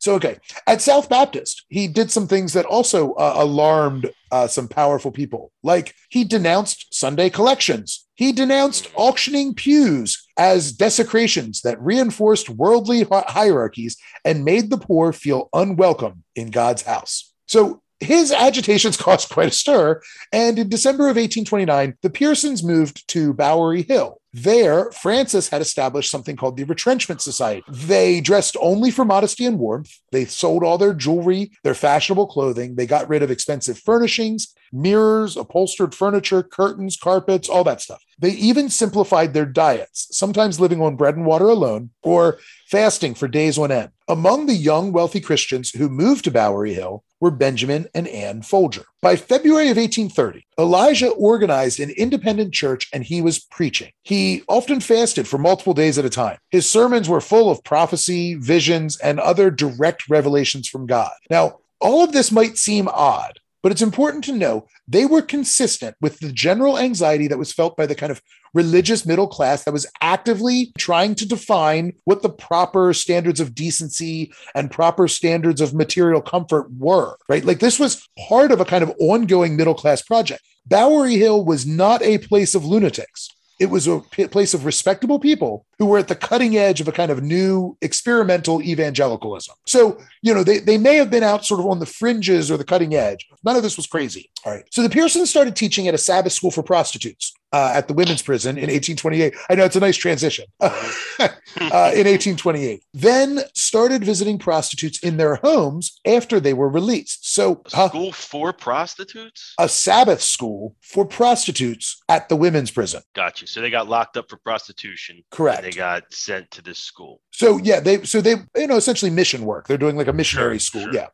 So, 0.00 0.14
okay, 0.14 0.38
at 0.66 0.80
South 0.80 1.08
Baptist, 1.08 1.64
he 1.68 1.88
did 1.88 2.10
some 2.10 2.26
things 2.26 2.54
that 2.54 2.64
also 2.64 3.12
uh, 3.14 3.34
alarmed 3.36 4.10
uh, 4.32 4.46
some 4.46 4.68
powerful 4.68 5.10
people, 5.10 5.52
like 5.62 5.94
he 6.08 6.24
denounced 6.24 6.94
Sunday 6.94 7.30
collections. 7.30 8.06
He 8.14 8.32
denounced 8.32 8.90
auctioning 8.94 9.54
pews 9.54 10.26
as 10.38 10.72
desecrations 10.72 11.62
that 11.62 11.80
reinforced 11.80 12.50
worldly 12.50 13.04
hi- 13.04 13.24
hierarchies 13.28 13.96
and 14.24 14.44
made 14.44 14.70
the 14.70 14.78
poor 14.78 15.12
feel 15.12 15.48
unwelcome 15.52 16.24
in 16.34 16.50
God's 16.50 16.82
house. 16.82 17.32
So 17.46 17.82
his 18.00 18.32
agitations 18.32 18.96
caused 18.98 19.28
quite 19.28 19.48
a 19.48 19.52
stir, 19.52 20.00
and 20.32 20.58
in 20.58 20.68
December 20.68 21.04
of 21.04 21.16
1829, 21.16 21.96
the 22.02 22.10
Pearsons 22.10 22.62
moved 22.62 23.06
to 23.08 23.32
Bowery 23.32 23.82
Hill. 23.82 24.20
There, 24.32 24.92
Frances 24.92 25.48
had 25.48 25.60
established 25.60 26.10
something 26.10 26.36
called 26.36 26.56
the 26.56 26.64
Retrenchment 26.64 27.20
Society. 27.20 27.64
They 27.68 28.20
dressed 28.20 28.56
only 28.60 28.90
for 28.92 29.04
modesty 29.04 29.44
and 29.44 29.58
warmth. 29.58 29.92
They 30.12 30.24
sold 30.24 30.62
all 30.62 30.78
their 30.78 30.94
jewelry, 30.94 31.50
their 31.64 31.74
fashionable 31.74 32.28
clothing. 32.28 32.76
They 32.76 32.86
got 32.86 33.08
rid 33.08 33.22
of 33.22 33.30
expensive 33.30 33.78
furnishings, 33.78 34.54
mirrors, 34.72 35.36
upholstered 35.36 35.94
furniture, 35.94 36.42
curtains, 36.42 36.96
carpets, 36.96 37.48
all 37.48 37.64
that 37.64 37.80
stuff. 37.80 38.02
They 38.18 38.30
even 38.30 38.68
simplified 38.68 39.32
their 39.32 39.46
diets, 39.46 40.08
sometimes 40.10 40.60
living 40.60 40.82
on 40.82 40.96
bread 40.96 41.16
and 41.16 41.24
water 41.24 41.48
alone 41.48 41.90
or 42.02 42.38
fasting 42.68 43.14
for 43.14 43.28
days 43.28 43.58
on 43.58 43.72
end. 43.72 43.90
Among 44.08 44.46
the 44.46 44.54
young, 44.54 44.92
wealthy 44.92 45.20
Christians 45.20 45.70
who 45.70 45.88
moved 45.88 46.24
to 46.24 46.30
Bowery 46.30 46.74
Hill 46.74 47.02
were 47.20 47.30
Benjamin 47.30 47.86
and 47.94 48.08
Anne 48.08 48.42
Folger. 48.42 48.84
By 49.02 49.16
February 49.16 49.70
of 49.70 49.76
1830, 49.76 50.46
Elijah 50.58 51.10
organized 51.10 51.80
an 51.80 51.90
independent 51.90 52.52
church 52.52 52.88
and 52.92 53.04
he 53.04 53.22
was 53.22 53.38
preaching. 53.38 53.92
He 54.02 54.42
often 54.48 54.80
fasted 54.80 55.28
for 55.28 55.38
multiple 55.38 55.74
days 55.74 55.98
at 55.98 56.04
a 56.04 56.10
time. 56.10 56.38
His 56.50 56.68
sermons 56.68 57.08
were 57.08 57.20
full 57.20 57.50
of 57.50 57.64
prophecy, 57.64 58.34
visions, 58.34 58.98
and 58.98 59.20
other 59.20 59.50
direct 59.50 60.08
revelations 60.08 60.68
from 60.68 60.86
God. 60.86 61.12
Now, 61.30 61.60
all 61.80 62.04
of 62.04 62.12
this 62.12 62.30
might 62.30 62.58
seem 62.58 62.88
odd, 62.88 63.39
but 63.62 63.72
it's 63.72 63.82
important 63.82 64.24
to 64.24 64.32
know 64.32 64.66
they 64.88 65.06
were 65.06 65.22
consistent 65.22 65.96
with 66.00 66.18
the 66.20 66.32
general 66.32 66.78
anxiety 66.78 67.26
that 67.28 67.38
was 67.38 67.52
felt 67.52 67.76
by 67.76 67.86
the 67.86 67.94
kind 67.94 68.12
of 68.12 68.22
religious 68.54 69.06
middle 69.06 69.28
class 69.28 69.64
that 69.64 69.72
was 69.72 69.86
actively 70.00 70.72
trying 70.76 71.14
to 71.14 71.28
define 71.28 71.92
what 72.04 72.22
the 72.22 72.28
proper 72.28 72.92
standards 72.92 73.40
of 73.40 73.54
decency 73.54 74.32
and 74.54 74.70
proper 74.70 75.06
standards 75.06 75.60
of 75.60 75.74
material 75.74 76.20
comfort 76.20 76.66
were, 76.76 77.16
right? 77.28 77.44
Like 77.44 77.60
this 77.60 77.78
was 77.78 78.08
part 78.28 78.50
of 78.50 78.60
a 78.60 78.64
kind 78.64 78.82
of 78.82 78.92
ongoing 78.98 79.56
middle 79.56 79.74
class 79.74 80.02
project. 80.02 80.42
Bowery 80.66 81.14
Hill 81.14 81.44
was 81.44 81.66
not 81.66 82.02
a 82.02 82.18
place 82.18 82.54
of 82.54 82.64
lunatics. 82.64 83.28
It 83.60 83.70
was 83.70 83.86
a 83.86 84.00
p- 84.00 84.26
place 84.26 84.54
of 84.54 84.64
respectable 84.64 85.20
people 85.20 85.66
who 85.78 85.86
were 85.86 85.98
at 85.98 86.08
the 86.08 86.16
cutting 86.16 86.56
edge 86.56 86.80
of 86.80 86.88
a 86.88 86.92
kind 86.92 87.10
of 87.10 87.22
new 87.22 87.76
experimental 87.82 88.62
evangelicalism. 88.62 89.54
So, 89.66 90.00
you 90.22 90.34
know, 90.34 90.42
they, 90.42 90.58
they 90.58 90.78
may 90.78 90.96
have 90.96 91.10
been 91.10 91.22
out 91.22 91.44
sort 91.44 91.60
of 91.60 91.66
on 91.66 91.78
the 91.78 91.86
fringes 91.86 92.50
or 92.50 92.56
the 92.56 92.64
cutting 92.64 92.94
edge. 92.94 93.28
None 93.44 93.56
of 93.56 93.62
this 93.62 93.76
was 93.76 93.86
crazy. 93.86 94.30
All 94.44 94.52
right. 94.52 94.64
So 94.70 94.82
the 94.82 94.90
Pearsons 94.90 95.30
started 95.30 95.54
teaching 95.54 95.86
at 95.86 95.94
a 95.94 95.98
Sabbath 95.98 96.32
school 96.32 96.50
for 96.50 96.62
prostitutes 96.62 97.34
uh, 97.52 97.72
at 97.74 97.88
the 97.88 97.94
women's 97.94 98.22
prison 98.22 98.56
in 98.56 98.62
1828. 98.70 99.34
I 99.48 99.54
know 99.54 99.64
it's 99.64 99.76
a 99.76 99.80
nice 99.80 99.96
transition. 99.96 100.44
uh, 100.60 101.90
in 101.94 102.06
1828. 102.06 102.82
Then 102.94 103.40
started 103.54 104.04
visiting 104.04 104.38
prostitutes 104.38 104.98
in 105.00 105.16
their 105.16 105.36
homes 105.36 106.00
after 106.06 106.40
they 106.40 106.52
were 106.54 106.68
released. 106.68 107.32
So, 107.32 107.62
uh, 107.74 107.88
School 107.88 108.12
for 108.12 108.52
prostitutes? 108.52 109.54
a 109.58 109.68
Sabbath 109.68 110.20
school 110.22 110.76
for 110.80 111.04
prostitutes 111.04 112.00
at 112.08 112.28
the 112.28 112.36
women's 112.36 112.70
prison. 112.70 113.02
Got 113.14 113.40
you. 113.40 113.46
So 113.46 113.60
they 113.60 113.70
got 113.70 113.88
locked 113.88 114.16
up 114.16 114.28
for 114.30 114.36
prostitution. 114.38 115.22
Correct. 115.30 115.62
And 115.64 115.72
they 115.72 115.76
got 115.76 116.04
sent 116.12 116.50
to 116.52 116.62
this 116.62 116.78
school. 116.78 117.20
So 117.32 117.58
yeah, 117.58 117.80
they 117.80 118.02
so 118.04 118.20
they 118.20 118.36
you 118.56 118.66
know 118.66 118.76
essentially 118.76 119.10
mission 119.10 119.44
work. 119.44 119.66
They're 119.66 119.78
doing 119.78 119.96
like 119.96 120.08
a 120.08 120.12
missionary 120.12 120.58
Sure, 120.58 120.82
school. 120.82 120.92
sure. 120.92 120.94
Yeah. 120.94 121.06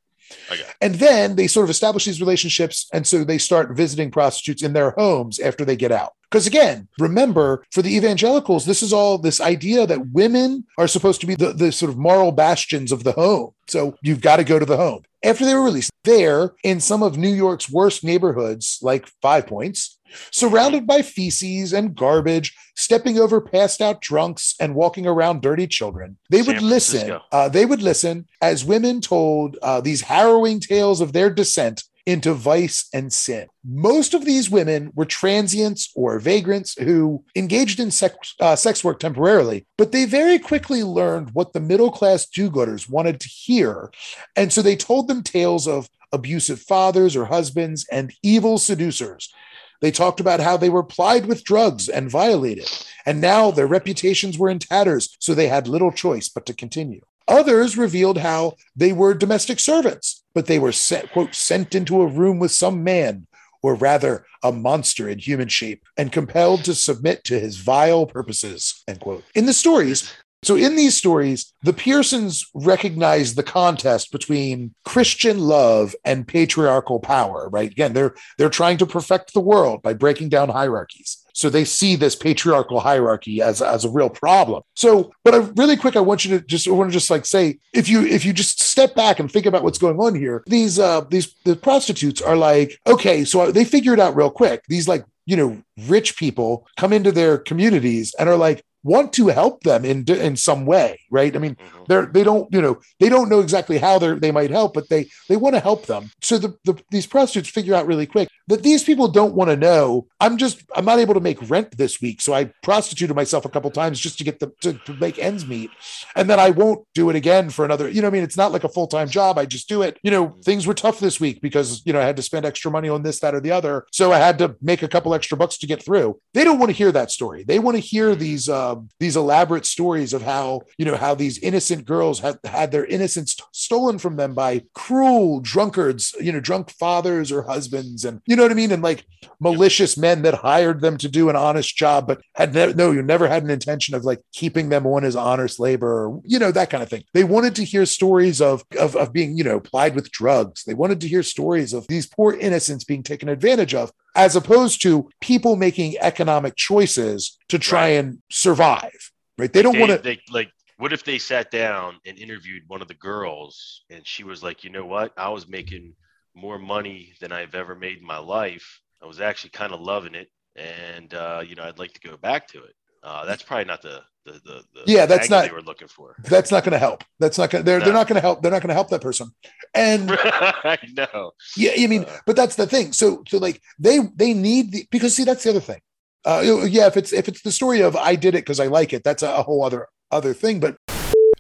And 0.80 0.96
then 0.96 1.36
they 1.36 1.46
sort 1.46 1.64
of 1.64 1.70
establish 1.70 2.04
these 2.04 2.20
relationships. 2.20 2.88
And 2.92 3.06
so 3.06 3.24
they 3.24 3.38
start 3.38 3.76
visiting 3.76 4.10
prostitutes 4.10 4.62
in 4.62 4.72
their 4.72 4.90
homes 4.92 5.38
after 5.38 5.64
they 5.64 5.76
get 5.76 5.92
out. 5.92 6.12
Because 6.30 6.46
again, 6.46 6.88
remember, 6.98 7.64
for 7.70 7.82
the 7.82 7.94
evangelicals, 7.94 8.66
this 8.66 8.82
is 8.82 8.92
all 8.92 9.16
this 9.16 9.40
idea 9.40 9.86
that 9.86 10.08
women 10.08 10.64
are 10.76 10.88
supposed 10.88 11.20
to 11.20 11.26
be 11.26 11.36
the, 11.36 11.52
the 11.52 11.70
sort 11.70 11.90
of 11.90 11.98
moral 11.98 12.32
bastions 12.32 12.90
of 12.90 13.04
the 13.04 13.12
home. 13.12 13.52
So 13.68 13.96
you've 14.02 14.20
got 14.20 14.36
to 14.36 14.44
go 14.44 14.58
to 14.58 14.66
the 14.66 14.76
home. 14.76 15.02
After 15.22 15.44
they 15.44 15.54
were 15.54 15.62
released, 15.62 15.90
there 16.04 16.52
in 16.62 16.80
some 16.80 17.02
of 17.02 17.16
New 17.16 17.32
York's 17.32 17.70
worst 17.70 18.04
neighborhoods, 18.04 18.78
like 18.82 19.08
Five 19.22 19.46
Points, 19.46 19.95
surrounded 20.30 20.86
by 20.86 21.02
feces 21.02 21.72
and 21.72 21.94
garbage, 21.94 22.54
stepping 22.74 23.18
over 23.18 23.40
passed 23.40 23.80
out 23.80 24.00
drunks 24.00 24.54
and 24.60 24.74
walking 24.74 25.06
around 25.06 25.42
dirty 25.42 25.66
children. 25.66 26.16
They 26.30 26.42
San 26.42 26.54
would 26.54 26.62
listen. 26.62 27.18
Uh, 27.32 27.48
they 27.48 27.66
would 27.66 27.82
listen 27.82 28.26
as 28.40 28.64
women 28.64 29.00
told 29.00 29.56
uh, 29.62 29.80
these 29.80 30.02
harrowing 30.02 30.60
tales 30.60 31.00
of 31.00 31.12
their 31.12 31.30
descent 31.30 31.82
into 32.06 32.32
vice 32.32 32.88
and 32.94 33.12
sin. 33.12 33.48
Most 33.64 34.14
of 34.14 34.24
these 34.24 34.48
women 34.48 34.92
were 34.94 35.04
transients 35.04 35.90
or 35.96 36.20
vagrants 36.20 36.80
who 36.80 37.24
engaged 37.34 37.80
in 37.80 37.90
sex, 37.90 38.34
uh, 38.40 38.54
sex 38.54 38.84
work 38.84 39.00
temporarily, 39.00 39.66
but 39.76 39.90
they 39.90 40.04
very 40.04 40.38
quickly 40.38 40.84
learned 40.84 41.30
what 41.32 41.52
the 41.52 41.60
middle 41.60 41.90
class 41.90 42.24
do 42.24 42.48
gooders 42.48 42.88
wanted 42.88 43.20
to 43.20 43.28
hear. 43.28 43.90
And 44.36 44.52
so 44.52 44.62
they 44.62 44.76
told 44.76 45.08
them 45.08 45.22
tales 45.24 45.66
of 45.66 45.90
abusive 46.12 46.60
fathers 46.60 47.16
or 47.16 47.24
husbands 47.24 47.84
and 47.90 48.14
evil 48.22 48.58
seducers. 48.58 49.32
They 49.80 49.90
talked 49.90 50.20
about 50.20 50.40
how 50.40 50.56
they 50.56 50.70
were 50.70 50.82
plied 50.82 51.26
with 51.26 51.44
drugs 51.44 51.88
and 51.88 52.10
violated, 52.10 52.70
and 53.04 53.20
now 53.20 53.50
their 53.50 53.66
reputations 53.66 54.38
were 54.38 54.48
in 54.48 54.58
tatters, 54.58 55.16
so 55.20 55.34
they 55.34 55.48
had 55.48 55.68
little 55.68 55.92
choice 55.92 56.28
but 56.28 56.46
to 56.46 56.54
continue. 56.54 57.00
Others 57.28 57.76
revealed 57.76 58.18
how 58.18 58.54
they 58.74 58.92
were 58.92 59.12
domestic 59.12 59.58
servants, 59.58 60.22
but 60.34 60.46
they 60.46 60.58
were 60.58 60.72
sent, 60.72 61.10
quote, 61.10 61.34
sent 61.34 61.74
into 61.74 62.00
a 62.00 62.06
room 62.06 62.38
with 62.38 62.52
some 62.52 62.84
man, 62.84 63.26
or 63.62 63.74
rather 63.74 64.24
a 64.44 64.52
monster 64.52 65.08
in 65.08 65.18
human 65.18 65.48
shape, 65.48 65.82
and 65.96 66.12
compelled 66.12 66.62
to 66.64 66.74
submit 66.74 67.24
to 67.24 67.40
his 67.40 67.56
vile 67.56 68.06
purposes, 68.06 68.84
end 68.86 69.00
quote. 69.00 69.24
In 69.34 69.46
the 69.46 69.52
stories, 69.52 70.12
so 70.42 70.56
in 70.56 70.76
these 70.76 70.96
stories, 70.96 71.52
the 71.62 71.72
Piersons 71.72 72.46
recognize 72.54 73.34
the 73.34 73.42
contest 73.42 74.12
between 74.12 74.74
Christian 74.84 75.40
love 75.40 75.94
and 76.04 76.28
patriarchal 76.28 77.00
power, 77.00 77.48
right? 77.50 77.70
Again, 77.70 77.94
they're 77.94 78.14
they're 78.38 78.50
trying 78.50 78.78
to 78.78 78.86
perfect 78.86 79.34
the 79.34 79.40
world 79.40 79.82
by 79.82 79.94
breaking 79.94 80.28
down 80.28 80.48
hierarchies. 80.48 81.24
So 81.32 81.50
they 81.50 81.64
see 81.64 81.96
this 81.96 82.16
patriarchal 82.16 82.80
hierarchy 82.80 83.42
as, 83.42 83.60
as 83.60 83.84
a 83.84 83.90
real 83.90 84.08
problem. 84.08 84.62
So, 84.74 85.12
but 85.22 85.34
I, 85.34 85.38
really 85.56 85.76
quick, 85.76 85.94
I 85.94 86.00
want 86.00 86.24
you 86.24 86.38
to 86.38 86.46
just 86.46 86.66
I 86.66 86.70
want 86.70 86.90
to 86.90 86.94
just 86.94 87.10
like 87.10 87.26
say, 87.26 87.58
if 87.72 87.88
you 87.88 88.06
if 88.06 88.24
you 88.24 88.32
just 88.32 88.62
step 88.62 88.94
back 88.94 89.18
and 89.18 89.30
think 89.30 89.46
about 89.46 89.62
what's 89.62 89.78
going 89.78 89.98
on 89.98 90.14
here, 90.14 90.44
these 90.46 90.78
uh 90.78 91.02
these 91.10 91.34
the 91.44 91.56
prostitutes 91.56 92.22
are 92.22 92.36
like, 92.36 92.78
okay, 92.86 93.24
so 93.24 93.50
they 93.50 93.64
figure 93.64 93.94
it 93.94 94.00
out 94.00 94.16
real 94.16 94.30
quick. 94.30 94.64
These 94.68 94.86
like 94.86 95.04
you 95.26 95.36
know 95.36 95.60
rich 95.88 96.16
people 96.16 96.66
come 96.76 96.92
into 96.92 97.10
their 97.10 97.36
communities 97.36 98.14
and 98.18 98.28
are 98.28 98.36
like 98.36 98.64
want 98.92 99.12
to 99.18 99.24
help 99.40 99.56
them 99.68 99.84
in 99.84 99.98
in 100.28 100.34
some 100.48 100.62
way 100.74 100.88
right 101.18 101.32
i 101.36 101.38
mean 101.44 101.54
Mhm. 101.56 101.86
they're 101.88 102.06
they 102.16 102.24
don't 102.28 102.46
you 102.54 102.62
know 102.64 102.74
they 103.00 103.10
don't 103.14 103.28
know 103.32 103.40
exactly 103.46 103.78
how 103.86 103.94
they 104.02 104.10
they 104.24 104.32
might 104.38 104.52
help 104.58 104.70
but 104.78 104.88
they 104.92 105.02
they 105.28 105.38
want 105.44 105.54
to 105.56 105.60
help 105.68 105.82
them 105.92 106.02
so 106.28 106.34
the, 106.44 106.50
the 106.68 106.74
these 106.94 107.06
prostitutes 107.14 107.50
figure 107.58 107.74
out 107.76 107.86
really 107.92 108.06
quick 108.16 108.28
that 108.48 108.62
these 108.62 108.84
people 108.84 109.08
don't 109.08 109.34
want 109.34 109.50
to 109.50 109.56
know. 109.56 110.06
I'm 110.20 110.36
just 110.36 110.62
i'm 110.74 110.84
not 110.84 110.98
able 110.98 111.14
to 111.14 111.20
make 111.20 111.50
rent 111.50 111.76
this 111.76 112.00
week 112.00 112.20
so 112.20 112.32
i 112.32 112.50
prostituted 112.62 113.14
myself 113.14 113.44
a 113.44 113.48
couple 113.48 113.70
times 113.70 114.00
just 114.00 114.18
to 114.18 114.24
get 114.24 114.40
the 114.40 114.52
to, 114.60 114.74
to 114.74 114.94
make 114.94 115.18
ends 115.18 115.46
meet. 115.46 115.70
And 116.14 116.28
then 116.28 116.40
i 116.40 116.50
won't 116.50 116.86
do 116.94 117.10
it 117.10 117.16
again 117.16 117.50
for 117.50 117.64
another 117.64 117.88
you 117.88 118.02
know 118.02 118.08
i 118.08 118.10
mean? 118.10 118.22
It's 118.22 118.36
not 118.36 118.52
like 118.52 118.64
a 118.64 118.68
full-time 118.68 119.08
job 119.08 119.38
i 119.38 119.46
just 119.46 119.68
do 119.68 119.82
it. 119.82 119.98
You 120.02 120.10
know 120.10 120.36
things 120.44 120.66
were 120.66 120.74
tough 120.74 121.00
this 121.00 121.20
week 121.20 121.40
because 121.40 121.82
you 121.84 121.92
know 121.92 122.00
i 122.00 122.04
had 122.04 122.16
to 122.16 122.22
spend 122.22 122.44
extra 122.44 122.70
money 122.70 122.88
on 122.88 123.02
this 123.02 123.20
that 123.20 123.34
or 123.34 123.40
the 123.40 123.52
other. 123.52 123.86
So 123.92 124.12
i 124.12 124.18
had 124.18 124.38
to 124.38 124.56
make 124.60 124.82
a 124.82 124.88
couple 124.88 125.14
extra 125.14 125.36
bucks 125.36 125.58
to 125.58 125.66
get 125.66 125.82
through. 125.84 126.20
They 126.34 126.44
don't 126.44 126.58
want 126.58 126.70
to 126.70 126.76
hear 126.76 126.92
that 126.92 127.10
story. 127.10 127.44
They 127.44 127.58
want 127.58 127.76
to 127.76 127.80
hear 127.80 128.14
these 128.14 128.48
um, 128.48 128.88
these 129.00 129.16
elaborate 129.16 129.66
stories 129.66 130.12
of 130.12 130.22
how 130.22 130.62
you 130.78 130.84
know 130.84 130.96
how 130.96 131.14
these 131.14 131.38
innocent 131.38 131.84
girls 131.84 132.20
had 132.20 132.38
had 132.44 132.72
their 132.72 132.86
innocence 132.86 133.36
stolen 133.52 133.98
from 133.98 134.16
them 134.16 134.34
by 134.34 134.62
cruel 134.74 135.40
drunkards 135.40 136.14
you 136.20 136.32
know 136.32 136.40
drunk 136.40 136.70
fathers 136.70 137.32
or 137.32 137.42
husbands 137.42 138.04
and 138.04 138.20
you 138.26 138.35
know 138.36 138.42
what 138.42 138.52
i 138.52 138.54
mean 138.54 138.72
and 138.72 138.82
like 138.82 139.04
malicious 139.40 139.96
men 139.96 140.22
that 140.22 140.34
hired 140.34 140.80
them 140.80 140.96
to 140.96 141.08
do 141.08 141.28
an 141.28 141.36
honest 141.36 141.76
job 141.76 142.06
but 142.06 142.20
had 142.34 142.54
ne- 142.54 142.72
no 142.72 142.90
you 142.90 143.02
never 143.02 143.28
had 143.28 143.42
an 143.42 143.50
intention 143.50 143.94
of 143.94 144.04
like 144.04 144.20
keeping 144.32 144.68
them 144.68 144.86
on 144.86 145.04
as 145.04 145.16
honest 145.16 145.58
labor 145.58 146.06
or 146.06 146.20
you 146.24 146.38
know 146.38 146.50
that 146.50 146.70
kind 146.70 146.82
of 146.82 146.88
thing 146.88 147.04
they 147.12 147.24
wanted 147.24 147.54
to 147.54 147.64
hear 147.64 147.84
stories 147.84 148.40
of 148.40 148.64
of, 148.78 148.96
of 148.96 149.12
being 149.12 149.36
you 149.36 149.44
know 149.44 149.60
plied 149.60 149.94
with 149.94 150.10
drugs 150.10 150.64
they 150.64 150.74
wanted 150.74 151.00
to 151.00 151.08
hear 151.08 151.22
stories 151.22 151.72
of 151.72 151.86
these 151.88 152.06
poor 152.06 152.32
innocents 152.34 152.84
being 152.84 153.02
taken 153.02 153.28
advantage 153.28 153.74
of 153.74 153.92
as 154.14 154.36
opposed 154.36 154.80
to 154.82 155.08
people 155.20 155.56
making 155.56 155.96
economic 156.00 156.56
choices 156.56 157.38
to 157.48 157.58
try 157.58 157.88
and 157.88 158.18
survive 158.30 159.12
right 159.38 159.52
they 159.52 159.62
don't 159.62 159.78
want 159.78 160.02
to 160.02 160.18
like. 160.30 160.50
What 160.78 160.92
if 160.92 161.04
they 161.04 161.16
sat 161.16 161.50
down 161.50 162.00
and 162.04 162.18
interviewed 162.18 162.64
one 162.66 162.82
of 162.82 162.88
the 162.88 162.94
girls, 162.94 163.82
and 163.88 164.06
she 164.06 164.24
was 164.24 164.42
like, 164.42 164.62
"You 164.62 164.68
know 164.68 164.84
what? 164.84 165.12
I 165.16 165.30
was 165.30 165.48
making 165.48 165.94
more 166.36 166.58
money 166.58 167.14
than 167.20 167.32
I've 167.32 167.54
ever 167.54 167.74
made 167.74 167.98
in 167.98 168.06
my 168.06 168.18
life. 168.18 168.80
I 169.02 169.06
was 169.06 169.20
actually 169.20 169.50
kind 169.50 169.72
of 169.72 169.80
loving 169.80 170.14
it, 170.14 170.28
and 170.54 171.12
uh, 171.14 171.42
you 171.46 171.54
know, 171.56 171.64
I'd 171.64 171.78
like 171.78 171.92
to 171.94 172.00
go 172.08 172.16
back 172.16 172.46
to 172.48 172.58
it." 172.62 172.74
Uh, 173.02 173.24
that's 173.24 173.42
probably 173.42 173.64
not 173.64 173.82
the 173.82 174.00
the 174.24 174.32
the, 174.32 174.62
the 174.74 174.82
Yeah, 174.86 175.06
that's 175.06 175.30
not- 175.30 175.46
they 175.46 175.52
were 175.52 175.62
looking 175.62 175.88
for. 175.88 176.16
that's 176.24 176.50
not 176.50 176.64
going 176.64 176.72
to 176.72 176.78
help 176.78 177.04
that's 177.20 177.38
not 177.38 177.50
going 177.50 177.64
they're, 177.64 177.78
they're 177.78 177.92
not 177.92 178.08
going 178.08 178.16
to 178.16 178.20
help 178.20 178.42
they're 178.42 178.50
not 178.50 178.62
going 178.62 178.68
to 178.68 178.74
help 178.74 178.88
that 178.88 179.00
person 179.00 179.30
and 179.74 180.10
I 180.20 180.76
know. 180.96 181.30
Yeah, 181.56 181.72
I 181.78 181.86
mean, 181.86 182.04
Uh, 182.04 182.16
but 182.26 182.34
that's 182.34 182.56
the 182.56 182.66
thing. 182.66 182.92
So, 182.92 183.22
so 183.28 183.38
like 183.38 183.60
they 183.78 184.00
they 184.16 184.34
need 184.34 184.72
the 184.72 184.86
because 184.90 185.14
see 185.14 185.22
that's 185.24 185.44
the 185.44 185.50
other 185.50 185.60
thing. 185.60 185.80
Uh, 186.24 186.42
yeah, 186.68 186.88
if 186.88 186.96
it's 186.96 187.12
if 187.12 187.28
it's 187.28 187.42
the 187.42 187.52
story 187.52 187.80
of 187.82 187.94
I 187.94 188.16
did 188.16 188.34
it 188.34 188.38
because 188.44 188.58
I 188.58 188.66
like 188.66 188.92
it, 188.92 189.04
that's 189.04 189.22
a, 189.22 189.30
a 189.30 189.42
whole 189.44 189.62
other 189.62 189.86
other 190.10 190.34
thing. 190.34 190.58
But 190.58 190.76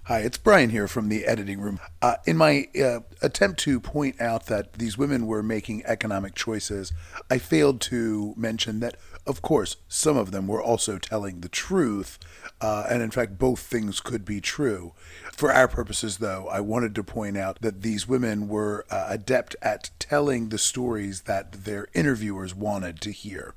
hi, 0.06 0.20
it's 0.20 0.38
Brian 0.38 0.70
here 0.70 0.86
from 0.86 1.08
the 1.08 1.24
editing 1.24 1.60
room. 1.60 1.80
Uh, 2.00 2.14
in 2.26 2.36
my 2.36 2.68
uh, 2.80 3.00
attempt 3.22 3.58
to 3.58 3.80
point 3.80 4.20
out 4.20 4.46
that 4.46 4.74
these 4.74 4.96
women 4.96 5.26
were 5.26 5.42
making 5.42 5.84
economic 5.84 6.36
choices, 6.36 6.92
I 7.28 7.38
failed 7.38 7.80
to 7.82 8.32
mention 8.36 8.78
that, 8.80 8.96
of 9.26 9.42
course, 9.42 9.78
some 9.88 10.16
of 10.16 10.30
them 10.30 10.46
were 10.46 10.62
also 10.62 10.98
telling 10.98 11.40
the 11.40 11.48
truth, 11.48 12.20
uh, 12.60 12.86
and 12.88 13.02
in 13.02 13.10
fact, 13.10 13.36
both 13.36 13.58
things 13.58 13.98
could 13.98 14.24
be 14.24 14.40
true. 14.40 14.92
For 15.32 15.52
our 15.52 15.66
purposes, 15.66 16.18
though, 16.18 16.46
I 16.46 16.60
wanted 16.60 16.94
to 16.94 17.02
point 17.02 17.36
out 17.36 17.60
that 17.62 17.82
these 17.82 18.06
women 18.06 18.46
were 18.46 18.86
uh, 18.88 19.06
adept 19.08 19.56
at 19.60 19.90
telling 19.98 20.50
the 20.50 20.58
stories 20.58 21.22
that 21.22 21.64
their 21.64 21.88
interviewers 21.94 22.54
wanted 22.54 23.00
to 23.00 23.10
hear. 23.10 23.54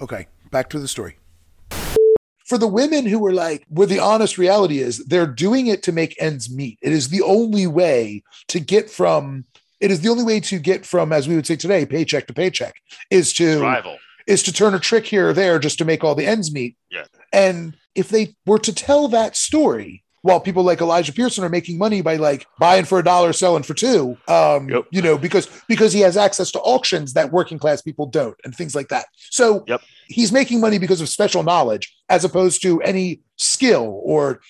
Okay, 0.00 0.28
back 0.52 0.70
to 0.70 0.78
the 0.78 0.86
story. 0.86 1.16
For 2.50 2.58
the 2.58 2.66
women 2.66 3.06
who 3.06 3.20
were 3.20 3.32
like, 3.32 3.64
where 3.68 3.86
the 3.86 4.00
honest 4.00 4.36
reality 4.36 4.80
is, 4.80 4.98
they're 5.06 5.24
doing 5.24 5.68
it 5.68 5.84
to 5.84 5.92
make 5.92 6.20
ends 6.20 6.52
meet. 6.52 6.80
It 6.82 6.92
is 6.92 7.08
the 7.08 7.22
only 7.22 7.68
way 7.68 8.24
to 8.48 8.58
get 8.58 8.90
from. 8.90 9.44
It 9.78 9.92
is 9.92 10.00
the 10.00 10.08
only 10.08 10.24
way 10.24 10.40
to 10.40 10.58
get 10.58 10.84
from, 10.84 11.12
as 11.12 11.28
we 11.28 11.36
would 11.36 11.46
say 11.46 11.54
today, 11.54 11.86
paycheck 11.86 12.26
to 12.26 12.34
paycheck, 12.34 12.74
is 13.08 13.32
to 13.34 13.52
Survival. 13.52 13.98
is 14.26 14.42
to 14.42 14.52
turn 14.52 14.74
a 14.74 14.80
trick 14.80 15.06
here 15.06 15.28
or 15.28 15.32
there 15.32 15.60
just 15.60 15.78
to 15.78 15.84
make 15.84 16.02
all 16.02 16.16
the 16.16 16.26
ends 16.26 16.52
meet. 16.52 16.76
Yeah. 16.90 17.04
And 17.32 17.76
if 17.94 18.08
they 18.08 18.34
were 18.44 18.58
to 18.58 18.74
tell 18.74 19.06
that 19.06 19.36
story, 19.36 20.02
while 20.22 20.40
people 20.40 20.62
like 20.62 20.80
Elijah 20.80 21.12
Pierson 21.12 21.44
are 21.44 21.48
making 21.48 21.78
money 21.78 22.02
by 22.02 22.16
like 22.16 22.46
buying 22.58 22.84
for 22.84 22.98
a 22.98 23.04
dollar, 23.04 23.32
selling 23.32 23.62
for 23.62 23.74
two, 23.74 24.16
um, 24.28 24.68
Yep. 24.68 24.86
you 24.90 25.02
know, 25.02 25.16
because 25.16 25.48
because 25.68 25.92
he 25.92 26.00
has 26.00 26.16
access 26.16 26.50
to 26.52 26.60
auctions 26.60 27.14
that 27.14 27.32
working 27.32 27.58
class 27.58 27.80
people 27.82 28.06
don't, 28.06 28.36
and 28.44 28.54
things 28.54 28.74
like 28.74 28.88
that. 28.88 29.06
So 29.30 29.64
Yep. 29.66 29.80
he's 30.08 30.32
making 30.32 30.60
money 30.60 30.78
because 30.78 31.00
of 31.00 31.08
special 31.08 31.42
knowledge, 31.42 31.94
as 32.08 32.24
opposed 32.24 32.62
to 32.62 32.80
any 32.82 33.20
skill 33.36 34.00
or. 34.04 34.40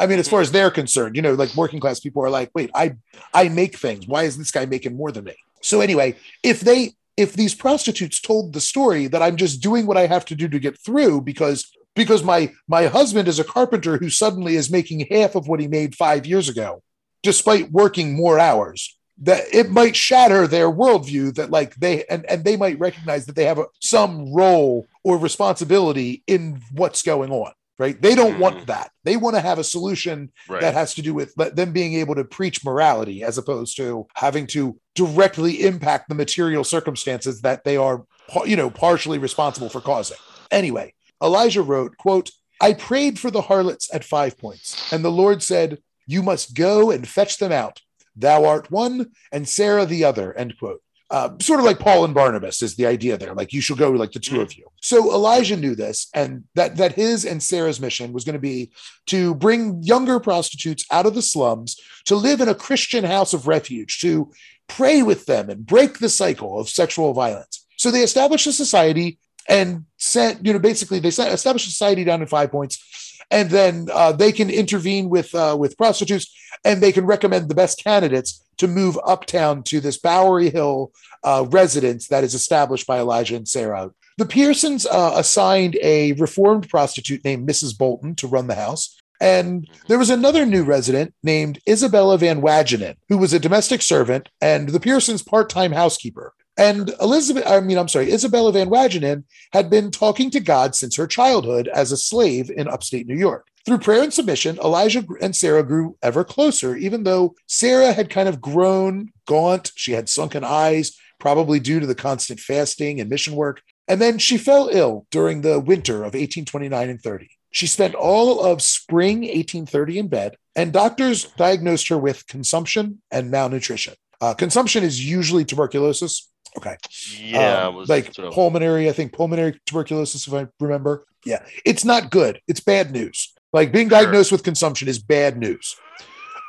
I 0.00 0.06
mean, 0.06 0.20
as 0.20 0.28
far 0.28 0.40
as 0.40 0.52
they're 0.52 0.70
concerned, 0.70 1.16
you 1.16 1.22
know, 1.22 1.34
like 1.34 1.52
working 1.56 1.80
class 1.80 1.98
people 1.98 2.24
are 2.24 2.30
like, 2.30 2.52
wait, 2.54 2.70
I 2.72 2.94
I 3.34 3.48
make 3.48 3.76
things. 3.76 4.06
Why 4.06 4.22
is 4.22 4.38
this 4.38 4.52
guy 4.52 4.64
making 4.64 4.96
more 4.96 5.10
than 5.10 5.24
me? 5.24 5.34
So 5.60 5.80
anyway, 5.80 6.14
if 6.44 6.60
they 6.60 6.92
if 7.16 7.32
these 7.32 7.52
prostitutes 7.52 8.20
told 8.20 8.52
the 8.52 8.60
story 8.60 9.08
that 9.08 9.22
I'm 9.22 9.34
just 9.34 9.60
doing 9.60 9.86
what 9.86 9.96
I 9.96 10.06
have 10.06 10.24
to 10.26 10.36
do 10.36 10.46
to 10.50 10.60
get 10.60 10.78
through 10.78 11.22
because 11.22 11.68
because 11.98 12.22
my 12.24 12.50
my 12.66 12.86
husband 12.86 13.28
is 13.28 13.38
a 13.38 13.44
carpenter 13.44 13.98
who 13.98 14.08
suddenly 14.08 14.54
is 14.54 14.70
making 14.70 15.00
half 15.10 15.34
of 15.34 15.46
what 15.48 15.60
he 15.60 15.68
made 15.68 15.94
5 15.94 16.24
years 16.24 16.48
ago 16.48 16.82
despite 17.22 17.70
working 17.72 18.14
more 18.14 18.38
hours 18.38 18.96
that 19.20 19.42
it 19.52 19.68
might 19.70 19.96
shatter 19.96 20.46
their 20.46 20.70
worldview 20.70 21.34
that 21.34 21.50
like 21.50 21.74
they 21.74 22.04
and, 22.04 22.24
and 22.30 22.44
they 22.44 22.56
might 22.56 22.78
recognize 22.78 23.26
that 23.26 23.34
they 23.36 23.44
have 23.44 23.58
a, 23.58 23.66
some 23.80 24.32
role 24.32 24.86
or 25.02 25.18
responsibility 25.18 26.22
in 26.28 26.60
what's 26.72 27.02
going 27.02 27.30
on 27.32 27.52
right 27.80 28.00
they 28.00 28.14
don't 28.14 28.38
want 28.38 28.58
Mhm. 28.58 28.66
that 28.66 28.90
they 29.04 29.16
want 29.16 29.34
to 29.34 29.40
have 29.40 29.58
a 29.58 29.64
solution 29.64 30.30
Right. 30.48 30.60
that 30.60 30.74
has 30.74 30.94
to 30.94 31.02
do 31.02 31.12
with 31.14 31.34
them 31.34 31.72
being 31.72 31.94
able 31.94 32.14
to 32.14 32.24
preach 32.24 32.64
morality 32.64 33.24
as 33.24 33.38
opposed 33.38 33.76
to 33.78 34.06
having 34.14 34.46
to 34.48 34.78
directly 34.94 35.64
impact 35.64 36.08
the 36.08 36.14
material 36.14 36.62
circumstances 36.62 37.40
that 37.42 37.64
they 37.64 37.76
are 37.76 38.04
you 38.46 38.56
know 38.56 38.70
partially 38.70 39.18
responsible 39.18 39.68
for 39.68 39.80
causing 39.80 40.18
anyway 40.52 40.92
elijah 41.22 41.62
wrote 41.62 41.96
quote 41.96 42.30
i 42.60 42.72
prayed 42.72 43.18
for 43.18 43.30
the 43.30 43.42
harlots 43.42 43.92
at 43.92 44.04
five 44.04 44.38
points 44.38 44.92
and 44.92 45.04
the 45.04 45.10
lord 45.10 45.42
said 45.42 45.78
you 46.06 46.22
must 46.22 46.54
go 46.54 46.90
and 46.90 47.08
fetch 47.08 47.38
them 47.38 47.52
out 47.52 47.80
thou 48.16 48.44
art 48.44 48.70
one 48.70 49.10
and 49.32 49.48
sarah 49.48 49.86
the 49.86 50.04
other 50.04 50.32
end 50.36 50.58
quote 50.58 50.82
Uh, 51.10 51.30
sort 51.40 51.58
of 51.58 51.64
like 51.64 51.78
Paul 51.78 52.04
and 52.04 52.12
Barnabas 52.12 52.60
is 52.62 52.74
the 52.74 52.84
idea 52.84 53.16
there. 53.16 53.34
Like 53.34 53.54
you 53.54 53.62
should 53.62 53.78
go 53.78 53.90
like 53.90 54.12
the 54.12 54.20
two 54.20 54.42
of 54.42 54.52
you. 54.58 54.66
So 54.82 54.96
Elijah 55.18 55.56
knew 55.56 55.74
this, 55.74 56.08
and 56.12 56.44
that 56.54 56.76
that 56.76 56.92
his 56.92 57.24
and 57.24 57.42
Sarah's 57.42 57.80
mission 57.80 58.12
was 58.12 58.24
going 58.26 58.40
to 58.40 58.50
be 58.52 58.70
to 59.06 59.34
bring 59.34 59.82
younger 59.82 60.20
prostitutes 60.20 60.84
out 60.90 61.06
of 61.06 61.14
the 61.14 61.22
slums 61.22 61.70
to 62.04 62.14
live 62.14 62.42
in 62.42 62.50
a 62.50 62.60
Christian 62.66 63.04
house 63.04 63.32
of 63.32 63.48
refuge, 63.48 64.00
to 64.00 64.30
pray 64.66 65.02
with 65.02 65.24
them 65.24 65.48
and 65.48 65.64
break 65.64 65.98
the 65.98 66.10
cycle 66.22 66.60
of 66.60 66.68
sexual 66.68 67.14
violence. 67.14 67.64
So 67.78 67.90
they 67.90 68.02
established 68.02 68.46
a 68.46 68.52
society 68.52 69.18
and 69.48 69.84
sent, 69.96 70.44
you 70.44 70.52
know, 70.52 70.58
basically 70.58 70.98
they 70.98 71.10
sent, 71.10 71.32
established 71.32 71.66
society 71.66 72.04
down 72.04 72.20
in 72.20 72.28
Five 72.28 72.50
Points, 72.50 73.24
and 73.30 73.50
then 73.50 73.88
uh, 73.92 74.12
they 74.12 74.32
can 74.32 74.50
intervene 74.50 75.08
with 75.08 75.34
uh, 75.34 75.56
with 75.58 75.76
prostitutes, 75.76 76.32
and 76.64 76.82
they 76.82 76.92
can 76.92 77.06
recommend 77.06 77.48
the 77.48 77.54
best 77.54 77.82
candidates 77.82 78.44
to 78.58 78.66
move 78.66 78.98
uptown 79.06 79.62
to 79.62 79.80
this 79.80 79.98
Bowery 79.98 80.50
Hill 80.50 80.92
uh, 81.24 81.46
residence 81.50 82.08
that 82.08 82.24
is 82.24 82.34
established 82.34 82.86
by 82.86 82.98
Elijah 82.98 83.36
and 83.36 83.48
Sarah. 83.48 83.90
The 84.18 84.26
Piersons 84.26 84.84
uh, 84.84 85.12
assigned 85.14 85.78
a 85.80 86.12
reformed 86.14 86.68
prostitute 86.68 87.24
named 87.24 87.48
Mrs. 87.48 87.76
Bolton 87.78 88.16
to 88.16 88.26
run 88.26 88.48
the 88.48 88.56
house. 88.56 89.00
And 89.20 89.68
there 89.88 89.98
was 89.98 90.10
another 90.10 90.46
new 90.46 90.62
resident 90.62 91.14
named 91.22 91.60
Isabella 91.68 92.18
Van 92.18 92.40
Wagenen, 92.40 92.96
who 93.08 93.18
was 93.18 93.32
a 93.32 93.40
domestic 93.40 93.82
servant 93.82 94.28
and 94.40 94.68
the 94.68 94.80
Piersons' 94.80 95.22
part 95.22 95.50
time 95.50 95.72
housekeeper. 95.72 96.34
And 96.58 96.92
Elizabeth, 97.00 97.44
I 97.46 97.60
mean, 97.60 97.78
I'm 97.78 97.88
sorry, 97.88 98.12
Isabella 98.12 98.52
Van 98.52 98.68
Wagenen 98.68 99.22
had 99.52 99.70
been 99.70 99.92
talking 99.92 100.28
to 100.32 100.40
God 100.40 100.74
since 100.74 100.96
her 100.96 101.06
childhood 101.06 101.68
as 101.68 101.92
a 101.92 101.96
slave 101.96 102.50
in 102.50 102.66
upstate 102.66 103.06
New 103.06 103.16
York. 103.16 103.46
Through 103.64 103.78
prayer 103.78 104.02
and 104.02 104.12
submission, 104.12 104.58
Elijah 104.58 105.04
and 105.20 105.36
Sarah 105.36 105.62
grew 105.62 105.96
ever 106.02 106.24
closer, 106.24 106.74
even 106.76 107.04
though 107.04 107.36
Sarah 107.46 107.92
had 107.92 108.10
kind 108.10 108.28
of 108.28 108.40
grown 108.40 109.12
gaunt. 109.26 109.70
She 109.76 109.92
had 109.92 110.08
sunken 110.08 110.42
eyes, 110.42 110.98
probably 111.20 111.60
due 111.60 111.78
to 111.78 111.86
the 111.86 111.94
constant 111.94 112.40
fasting 112.40 113.00
and 113.00 113.08
mission 113.08 113.34
work. 113.34 113.62
And 113.86 114.00
then 114.00 114.18
she 114.18 114.36
fell 114.36 114.68
ill 114.72 115.06
during 115.10 115.42
the 115.42 115.60
winter 115.60 115.96
of 115.96 116.14
1829 116.14 116.90
and 116.90 117.00
30. 117.00 117.28
She 117.50 117.66
spent 117.66 117.94
all 117.94 118.44
of 118.44 118.62
spring 118.62 119.20
1830 119.20 119.98
in 119.98 120.08
bed, 120.08 120.36
and 120.56 120.72
doctors 120.72 121.24
diagnosed 121.36 121.88
her 121.88 121.98
with 121.98 122.26
consumption 122.26 123.00
and 123.10 123.30
malnutrition. 123.30 123.94
Uh, 124.20 124.34
consumption 124.34 124.82
is 124.82 125.08
usually 125.08 125.44
tuberculosis. 125.44 126.28
Okay. 126.58 126.76
Yeah, 127.18 127.66
Um, 127.68 127.74
was 127.76 127.88
like 127.88 128.14
pulmonary, 128.14 128.88
I 128.88 128.92
think 128.92 129.12
pulmonary 129.12 129.52
tuberculosis, 129.66 130.26
if 130.26 130.32
I 130.34 130.46
remember. 130.60 131.04
Yeah, 131.24 131.42
it's 131.64 131.84
not 131.84 132.10
good. 132.10 132.40
It's 132.48 132.60
bad 132.60 132.90
news. 132.92 133.32
Like 133.52 133.72
being 133.72 133.88
Sure. 133.88 133.98
diagnosed 134.00 134.30
with 134.32 134.42
consumption 134.42 134.88
is 134.88 134.98
bad 134.98 135.38
news, 135.38 135.76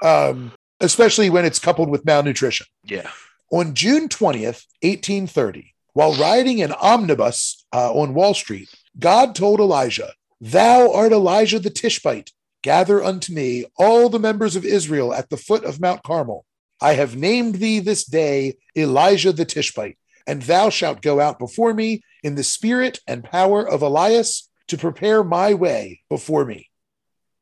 um, 0.03 0.51
especially 0.79 1.29
when 1.29 1.45
it's 1.45 1.59
coupled 1.59 1.89
with 1.89 2.05
malnutrition. 2.05 2.67
yeah. 2.85 3.09
On 3.51 3.73
June 3.73 4.07
20th, 4.09 4.65
1830, 4.83 5.73
while 5.93 6.13
riding 6.13 6.61
an 6.61 6.71
omnibus 6.73 7.65
uh, 7.73 7.91
on 7.91 8.13
Wall 8.13 8.35
Street, 8.35 8.69
God 8.99 9.33
told 9.33 9.59
Elijah, 9.59 10.11
Thou 10.39 10.93
art 10.93 11.11
Elijah 11.11 11.59
the 11.59 11.71
Tishbite. 11.71 12.31
Gather 12.61 13.03
unto 13.03 13.33
me 13.33 13.65
all 13.77 14.07
the 14.09 14.19
members 14.19 14.55
of 14.55 14.63
Israel 14.65 15.13
at 15.15 15.29
the 15.29 15.37
foot 15.37 15.63
of 15.63 15.81
Mount 15.81 16.03
Carmel. 16.03 16.45
I 16.81 16.93
have 16.93 17.15
named 17.15 17.55
thee 17.55 17.79
this 17.79 18.03
day 18.05 18.57
Elijah 18.77 19.31
the 19.33 19.45
Tishbite, 19.45 19.97
and 20.29 20.43
thou 20.43 20.69
shalt 20.69 21.01
go 21.01 21.19
out 21.19 21.39
before 21.39 21.73
me 21.73 22.03
in 22.21 22.35
the 22.35 22.43
spirit 22.43 22.99
and 23.07 23.23
power 23.23 23.67
of 23.67 23.81
Elias 23.81 24.47
to 24.67 24.77
prepare 24.77 25.23
my 25.23 25.55
way 25.55 26.01
before 26.07 26.45
me. 26.45 26.69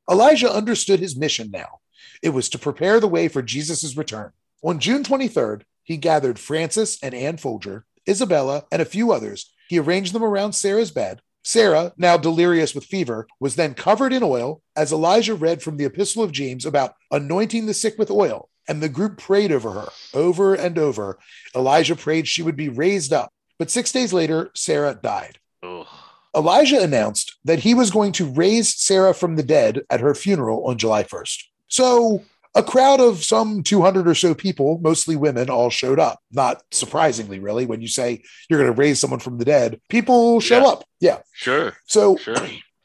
Elijah 0.10 0.50
understood 0.50 1.02
his 1.02 1.18
mission 1.18 1.52
now. 1.52 1.80
It 2.24 2.30
was 2.30 2.48
to 2.48 2.58
prepare 2.58 3.02
the 3.02 3.10
way 3.10 3.28
for 3.28 3.42
Jesus' 3.42 3.98
return. 3.98 4.32
On 4.64 4.80
June 4.80 5.04
23rd, 5.04 5.64
he 5.84 5.98
gathered 5.98 6.40
Frances 6.40 6.98
and 7.04 7.14
Anne 7.14 7.36
Folger, 7.36 7.84
Isabella, 8.08 8.64
and 8.72 8.82
a 8.82 8.86
few 8.86 9.12
others. 9.12 9.54
He 9.68 9.80
arranged 9.80 10.14
them 10.14 10.24
around 10.24 10.54
Sarah's 10.54 10.92
bed. 10.92 11.20
Sarah, 11.44 11.92
now 11.98 12.16
delirious 12.16 12.74
with 12.74 12.86
fever, 12.86 13.28
was 13.42 13.58
then 13.58 13.74
covered 13.74 14.14
in 14.14 14.24
oil 14.24 14.62
as 14.78 14.94
Elijah 14.94 15.36
read 15.36 15.62
from 15.62 15.76
the 15.76 15.86
Epistle 15.86 16.24
of 16.24 16.32
James 16.32 16.66
about 16.66 16.96
anointing 17.12 17.66
the 17.66 17.74
sick 17.74 17.98
with 17.98 18.10
oil. 18.10 18.48
And 18.68 18.82
the 18.82 18.90
group 18.90 19.18
prayed 19.18 19.52
over 19.52 19.72
her 19.72 19.88
over 20.14 20.54
and 20.56 20.78
over. 20.78 21.18
Elijah 21.56 21.96
prayed 21.96 22.28
she 22.28 22.44
would 22.44 22.56
be 22.58 22.70
raised 22.70 23.14
up. 23.14 23.32
But 23.60 23.72
six 23.72 23.92
days 23.92 24.14
later, 24.14 24.52
Sarah 24.56 24.94
died. 25.02 25.40
Ugh. 25.64 25.88
Elijah 26.36 26.82
announced 26.82 27.36
that 27.46 27.60
he 27.60 27.74
was 27.74 27.90
going 27.90 28.12
to 28.14 28.26
raise 28.26 28.76
Sarah 28.76 29.14
from 29.14 29.36
the 29.36 29.44
dead 29.44 29.82
at 29.90 30.02
her 30.02 30.14
funeral 30.14 30.66
on 30.68 30.78
July 30.78 31.04
1st. 31.04 31.44
So 31.68 32.24
a 32.54 32.62
crowd 32.62 33.00
of 33.00 33.24
some 33.24 33.64
200 33.64 34.08
or 34.08 34.14
so 34.14 34.36
people, 34.36 34.78
mostly 34.80 35.16
women, 35.16 35.50
all 35.50 35.70
showed 35.70 36.00
up. 36.00 36.20
Not 36.32 36.62
surprisingly, 36.72 37.40
really, 37.40 37.66
when 37.66 37.82
you 37.82 37.88
say 37.88 38.22
you're 38.50 38.60
going 38.60 38.72
to 38.74 38.80
raise 38.80 39.00
someone 39.00 39.20
from 39.20 39.38
the 39.38 39.46
dead, 39.46 39.80
people 39.90 40.40
show 40.40 40.60
Yeah. 40.62 40.68
up. 40.68 40.84
Yeah. 41.00 41.20
Sure. 41.34 41.74
So 41.86 42.18
Sure. 42.18 42.36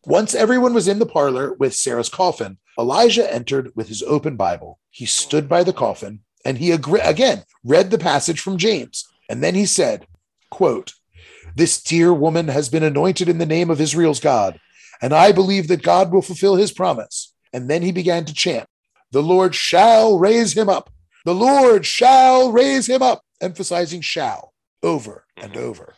once 0.06 0.34
everyone 0.34 0.72
was 0.72 0.88
in 0.88 0.98
the 0.98 1.06
parlor 1.06 1.52
with 1.54 1.74
Sarah's 1.74 2.08
coffin, 2.08 2.58
Elijah 2.78 3.32
entered 3.32 3.72
with 3.74 3.88
his 3.88 4.02
open 4.02 4.36
Bible. 4.36 4.78
He 4.90 5.06
stood 5.06 5.48
by 5.48 5.62
the 5.64 5.72
coffin 5.72 6.20
and 6.44 6.58
he 6.58 6.70
agree- 6.70 7.00
again 7.00 7.44
read 7.64 7.90
the 7.90 7.98
passage 7.98 8.40
from 8.40 8.58
James. 8.58 9.06
And 9.28 9.42
then 9.42 9.54
he 9.54 9.66
said, 9.66 10.06
quote, 10.50 10.94
This 11.54 11.80
dear 11.82 12.12
woman 12.12 12.48
has 12.48 12.68
been 12.68 12.82
anointed 12.82 13.28
in 13.28 13.38
the 13.38 13.46
name 13.46 13.70
of 13.70 13.80
Israel's 13.80 14.20
God, 14.20 14.58
and 15.00 15.12
I 15.14 15.32
believe 15.32 15.68
that 15.68 15.82
God 15.82 16.12
will 16.12 16.22
fulfill 16.22 16.56
his 16.56 16.72
promise. 16.72 17.34
And 17.52 17.68
then 17.68 17.82
he 17.82 17.92
began 17.92 18.24
to 18.24 18.34
chant, 18.34 18.66
The 19.10 19.22
Lord 19.22 19.54
shall 19.54 20.18
raise 20.18 20.56
him 20.56 20.68
up. 20.68 20.90
The 21.24 21.34
Lord 21.34 21.86
shall 21.86 22.50
raise 22.50 22.88
him 22.88 23.02
up, 23.02 23.22
emphasizing 23.40 24.00
shall 24.00 24.52
over 24.82 25.24
and 25.36 25.52
Mhm. 25.52 25.58
over. 25.58 25.94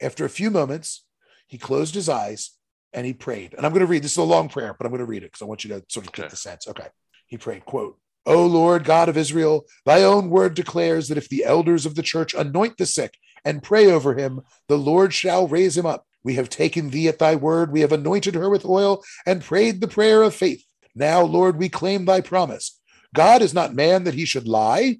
After 0.00 0.24
a 0.24 0.30
few 0.30 0.50
moments, 0.50 1.02
he 1.46 1.58
closed 1.58 1.94
his 1.94 2.08
eyes 2.08 2.50
and 2.94 3.04
he 3.04 3.12
prayed. 3.12 3.54
And 3.54 3.66
I'm 3.66 3.72
going 3.72 3.80
to 3.80 3.86
read 3.86 4.02
this 4.02 4.12
is 4.12 4.18
a 4.18 4.22
long 4.22 4.48
prayer, 4.48 4.74
but 4.78 4.86
I'm 4.86 4.92
going 4.92 5.00
to 5.00 5.04
read 5.04 5.22
it 5.22 5.32
because 5.32 5.42
I 5.42 5.46
want 5.46 5.64
you 5.64 5.70
to 5.70 5.84
sort 5.88 6.06
of 6.06 6.12
get 6.12 6.30
the 6.30 6.36
sense. 6.36 6.66
Okay. 6.68 6.86
He 7.26 7.36
prayed, 7.36 7.64
quote, 7.64 7.98
O 8.26 8.46
Lord 8.46 8.84
God 8.84 9.08
of 9.08 9.18
Israel, 9.18 9.66
thy 9.84 10.02
own 10.02 10.30
word 10.30 10.54
declares 10.54 11.08
that 11.08 11.18
if 11.18 11.28
the 11.28 11.44
elders 11.44 11.84
of 11.84 11.94
the 11.94 12.02
church 12.02 12.32
anoint 12.32 12.78
the 12.78 12.86
sick 12.86 13.18
and 13.44 13.62
pray 13.62 13.90
over 13.90 14.14
him, 14.14 14.40
the 14.68 14.78
Lord 14.78 15.12
shall 15.12 15.46
raise 15.46 15.76
him 15.76 15.84
up. 15.84 16.06
We 16.22 16.34
have 16.34 16.48
taken 16.48 16.88
thee 16.88 17.08
at 17.08 17.18
thy 17.18 17.34
word. 17.34 17.70
We 17.70 17.82
have 17.82 17.92
anointed 17.92 18.34
her 18.34 18.48
with 18.48 18.64
oil 18.64 19.04
and 19.26 19.44
prayed 19.44 19.80
the 19.80 19.88
prayer 19.88 20.22
of 20.22 20.34
faith. 20.34 20.64
Now, 20.94 21.22
Lord, 21.22 21.58
we 21.58 21.68
claim 21.68 22.04
thy 22.04 22.22
promise. 22.22 22.80
God 23.14 23.42
is 23.42 23.52
not 23.52 23.74
man 23.74 24.04
that 24.04 24.14
he 24.14 24.24
should 24.24 24.48
lie. 24.48 24.98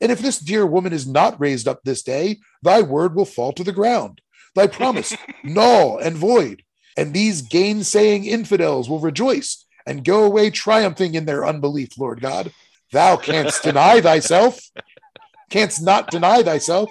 And 0.00 0.10
if 0.10 0.18
this 0.18 0.38
dear 0.38 0.66
woman 0.66 0.92
is 0.92 1.06
not 1.06 1.40
raised 1.40 1.68
up 1.68 1.80
this 1.84 2.02
day, 2.02 2.38
thy 2.62 2.82
word 2.82 3.14
will 3.14 3.24
fall 3.24 3.52
to 3.52 3.64
the 3.64 3.72
ground. 3.72 4.20
Thy 4.54 4.66
promise 4.66 5.14
null 5.44 5.98
and 5.98 6.16
void. 6.16 6.64
And 6.96 7.12
these 7.12 7.42
gainsaying 7.42 8.24
infidels 8.26 8.88
will 8.88 9.00
rejoice 9.00 9.64
and 9.86 10.04
go 10.04 10.24
away 10.24 10.50
triumphing 10.50 11.14
in 11.14 11.24
their 11.24 11.44
unbelief, 11.44 11.98
Lord 11.98 12.20
God. 12.20 12.52
Thou 12.92 13.16
canst 13.16 13.62
deny 13.64 14.00
thyself, 14.00 14.60
canst 15.50 15.82
not 15.82 16.10
deny 16.10 16.42
thyself. 16.42 16.90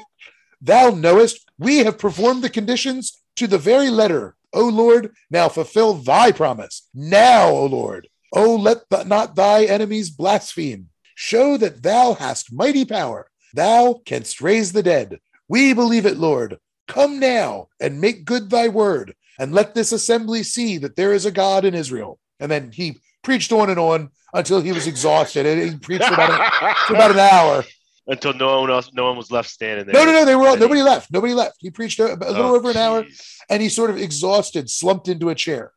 Thou 0.62 0.90
knowest 0.92 1.46
we 1.58 1.80
have 1.80 1.98
performed 1.98 2.44
the 2.44 2.50
conditions 2.50 3.22
to 3.36 3.48
the 3.48 3.58
very 3.58 3.90
letter. 3.90 4.36
O 4.54 4.68
Lord, 4.68 5.16
now 5.32 5.50
fulfill 5.50 5.96
thy 5.96 6.32
promise. 6.32 6.88
Now, 6.94 7.50
O 7.50 7.66
Lord, 7.66 8.08
O 8.32 8.56
let 8.56 8.90
th- 8.90 9.08
not 9.08 9.36
thy 9.36 9.66
enemies 9.66 10.10
blaspheme. 10.10 10.90
Show 11.16 11.58
that 11.58 11.84
thou 11.84 12.14
hast 12.14 12.54
mighty 12.54 12.86
power. 12.86 13.30
Thou 13.54 14.02
canst 14.06 14.42
raise 14.42 14.74
the 14.74 14.84
dead. 14.84 15.20
We 15.48 15.74
believe 15.74 16.06
it, 16.06 16.18
Lord. 16.18 16.58
Come 16.88 17.20
now 17.20 17.70
and 17.80 18.02
make 18.02 18.26
good 18.26 18.50
thy 18.50 18.68
word, 18.68 19.16
and 19.40 19.54
let 19.54 19.74
this 19.74 19.92
assembly 19.92 20.44
see 20.44 20.78
that 20.80 20.96
there 20.96 21.14
is 21.14 21.26
a 21.26 21.32
God 21.32 21.66
in 21.66 21.74
Israel. 21.74 22.20
And 22.40 22.52
then 22.52 22.72
he 22.72 23.00
preached 23.24 23.52
on 23.52 23.70
and 23.70 23.80
on 23.80 24.10
until 24.34 24.62
he 24.62 24.72
was 24.72 24.88
exhausted. 24.88 25.46
And 25.46 25.72
he 25.72 25.78
preached 25.78 26.06
for 26.06 26.14
about, 26.14 26.30
a, 26.32 26.76
for 26.88 26.96
about 26.96 27.12
an 27.12 27.20
hour. 27.20 27.64
Until 28.08 28.34
no 28.34 28.62
one 28.62 28.70
else, 28.70 28.92
no 28.94 29.06
one 29.06 29.16
was 29.18 29.32
left 29.32 29.50
standing 29.50 29.86
there. 29.86 29.94
No, 29.94 30.04
no, 30.06 30.12
no, 30.20 30.26
they 30.26 30.36
were 30.36 30.48
all, 30.48 30.58
nobody 30.58 30.82
left. 30.82 31.10
Nobody 31.12 31.34
left. 31.34 31.56
He 31.60 31.70
preached 31.70 32.00
a, 32.00 32.14
a 32.14 32.16
little 32.16 32.48
Oh, 32.52 32.56
over 32.56 32.70
an 32.72 32.78
hour 32.78 33.06
and 33.50 33.62
he 33.62 33.70
sort 33.70 33.90
of 33.90 33.98
exhausted, 33.98 34.70
slumped 34.70 35.08
into 35.08 35.30
a 35.30 35.36
chair. 35.36 35.72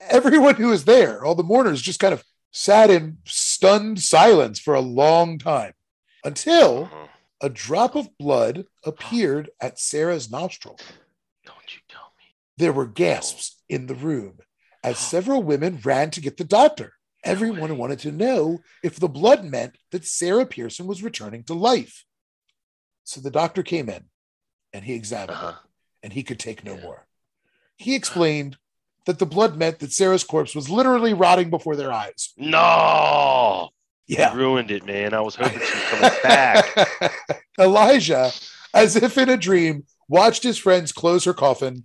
Everyone 0.00 0.54
who 0.54 0.68
was 0.68 0.84
there, 0.84 1.24
all 1.24 1.34
the 1.34 1.42
mourners, 1.42 1.82
just 1.82 1.98
kind 1.98 2.14
of 2.14 2.22
sat 2.52 2.90
in 2.90 3.18
stunned 3.24 4.00
silence 4.00 4.60
for 4.60 4.74
a 4.74 4.80
long 4.80 5.38
time 5.38 5.72
until 6.22 6.84
Uh-huh. 6.84 7.06
a 7.40 7.48
drop 7.48 7.96
of 7.96 8.08
blood 8.18 8.66
appeared 8.84 9.50
at 9.60 9.78
Sarah's 9.80 10.30
nostril. 10.30 10.78
Don't 11.44 11.74
you 11.74 11.80
tell 11.88 12.12
me. 12.13 12.13
There 12.56 12.72
were 12.72 12.86
gasps 12.86 13.60
in 13.68 13.86
the 13.86 13.94
room 13.94 14.38
as 14.82 14.98
several 14.98 15.42
women 15.42 15.80
ran 15.84 16.10
to 16.12 16.20
get 16.20 16.36
the 16.36 16.44
doctor. 16.44 16.92
Everyone 17.24 17.78
wanted 17.78 17.98
to 18.00 18.12
know 18.12 18.60
if 18.82 18.96
the 19.00 19.08
blood 19.08 19.44
meant 19.44 19.78
that 19.92 20.04
Sarah 20.04 20.44
Pierson 20.46 20.86
was 20.86 21.02
returning 21.02 21.42
to 21.44 21.54
life. 21.54 22.04
So 23.04 23.20
the 23.20 23.30
doctor 23.30 23.62
came 23.62 23.88
in 23.88 24.04
and 24.72 24.84
he 24.84 24.94
examined 24.94 25.38
her 25.38 25.46
Uh-huh. 25.48 25.58
and 26.02 26.12
he 26.12 26.22
could 26.22 26.38
take 26.38 26.64
no 26.64 26.74
Yeah. 26.74 26.82
more. 26.82 27.06
He 27.76 27.94
explained 27.94 28.58
that 29.06 29.18
the 29.18 29.26
blood 29.26 29.56
meant 29.56 29.78
that 29.80 29.92
Sarah's 29.92 30.24
corpse 30.24 30.54
was 30.54 30.68
literally 30.70 31.12
rotting 31.12 31.50
before 31.50 31.76
their 31.76 31.92
eyes. 31.92 32.32
No. 32.36 33.70
Yeah. 34.06 34.32
You 34.32 34.38
ruined 34.38 34.70
it, 34.70 34.84
man. 34.86 35.12
I 35.14 35.20
was 35.20 35.34
hoping 35.34 35.58
she 35.60 35.74
was 35.74 35.84
coming 35.90 36.10
back. 36.22 37.12
Elijah 37.58 38.32
as 38.74 38.96
if 38.96 39.16
in 39.16 39.28
a 39.28 39.36
dream, 39.36 39.84
watched 40.08 40.42
his 40.42 40.58
friends 40.58 40.92
close 40.92 41.24
her 41.24 41.32
coffin. 41.34 41.84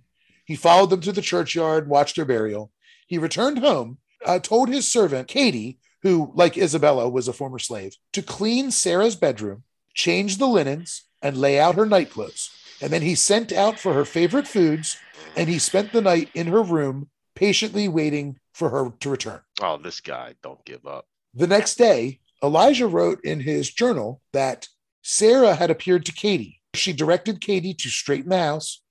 He 0.50 0.56
followed 0.56 0.90
them 0.90 1.00
to 1.02 1.12
the 1.12 1.22
churchyard, 1.22 1.88
watched 1.88 2.16
her 2.16 2.24
burial. 2.24 2.72
He 3.06 3.18
returned 3.18 3.58
home, 3.58 3.98
uh, 4.26 4.40
told 4.40 4.68
his 4.68 4.90
servant, 4.90 5.28
Katie, 5.28 5.78
who, 6.02 6.32
like 6.34 6.58
Isabella, 6.58 7.08
was 7.08 7.28
a 7.28 7.32
former 7.32 7.60
slave, 7.60 7.96
to 8.14 8.20
clean 8.20 8.72
Sarah's 8.72 9.14
bedroom, 9.14 9.62
change 9.94 10.38
the 10.38 10.48
linens, 10.48 11.04
and 11.22 11.36
lay 11.36 11.60
out 11.60 11.76
her 11.76 11.86
nightclothes. 11.86 12.50
And 12.82 12.92
then 12.92 13.02
he 13.02 13.14
sent 13.14 13.52
out 13.52 13.78
for 13.78 13.94
her 13.94 14.04
favorite 14.04 14.48
foods, 14.48 14.96
and 15.36 15.48
he 15.48 15.60
spent 15.60 15.92
the 15.92 16.00
night 16.00 16.30
in 16.34 16.48
her 16.48 16.64
room, 16.64 17.10
patiently 17.36 17.86
waiting 17.86 18.40
for 18.52 18.70
her 18.70 18.92
to 18.98 19.08
return. 19.08 19.42
Oh, 19.62 19.78
this 19.78 20.00
guy, 20.00 20.34
don't 20.42 20.64
give 20.64 20.84
up. 20.84 21.06
The 21.32 21.46
next 21.46 21.76
day, 21.76 22.18
Elijah 22.42 22.88
wrote 22.88 23.20
in 23.24 23.38
his 23.38 23.70
journal 23.70 24.20
that 24.32 24.66
Sarah 25.02 25.54
had 25.54 25.70
appeared 25.70 26.04
to 26.06 26.12
Katie. 26.12 26.60
She 26.74 26.92
directed 26.92 27.40
Katie 27.40 27.74
to 27.74 27.88
straighten 27.88 28.30
the 28.30 28.38
house, 28.38 28.82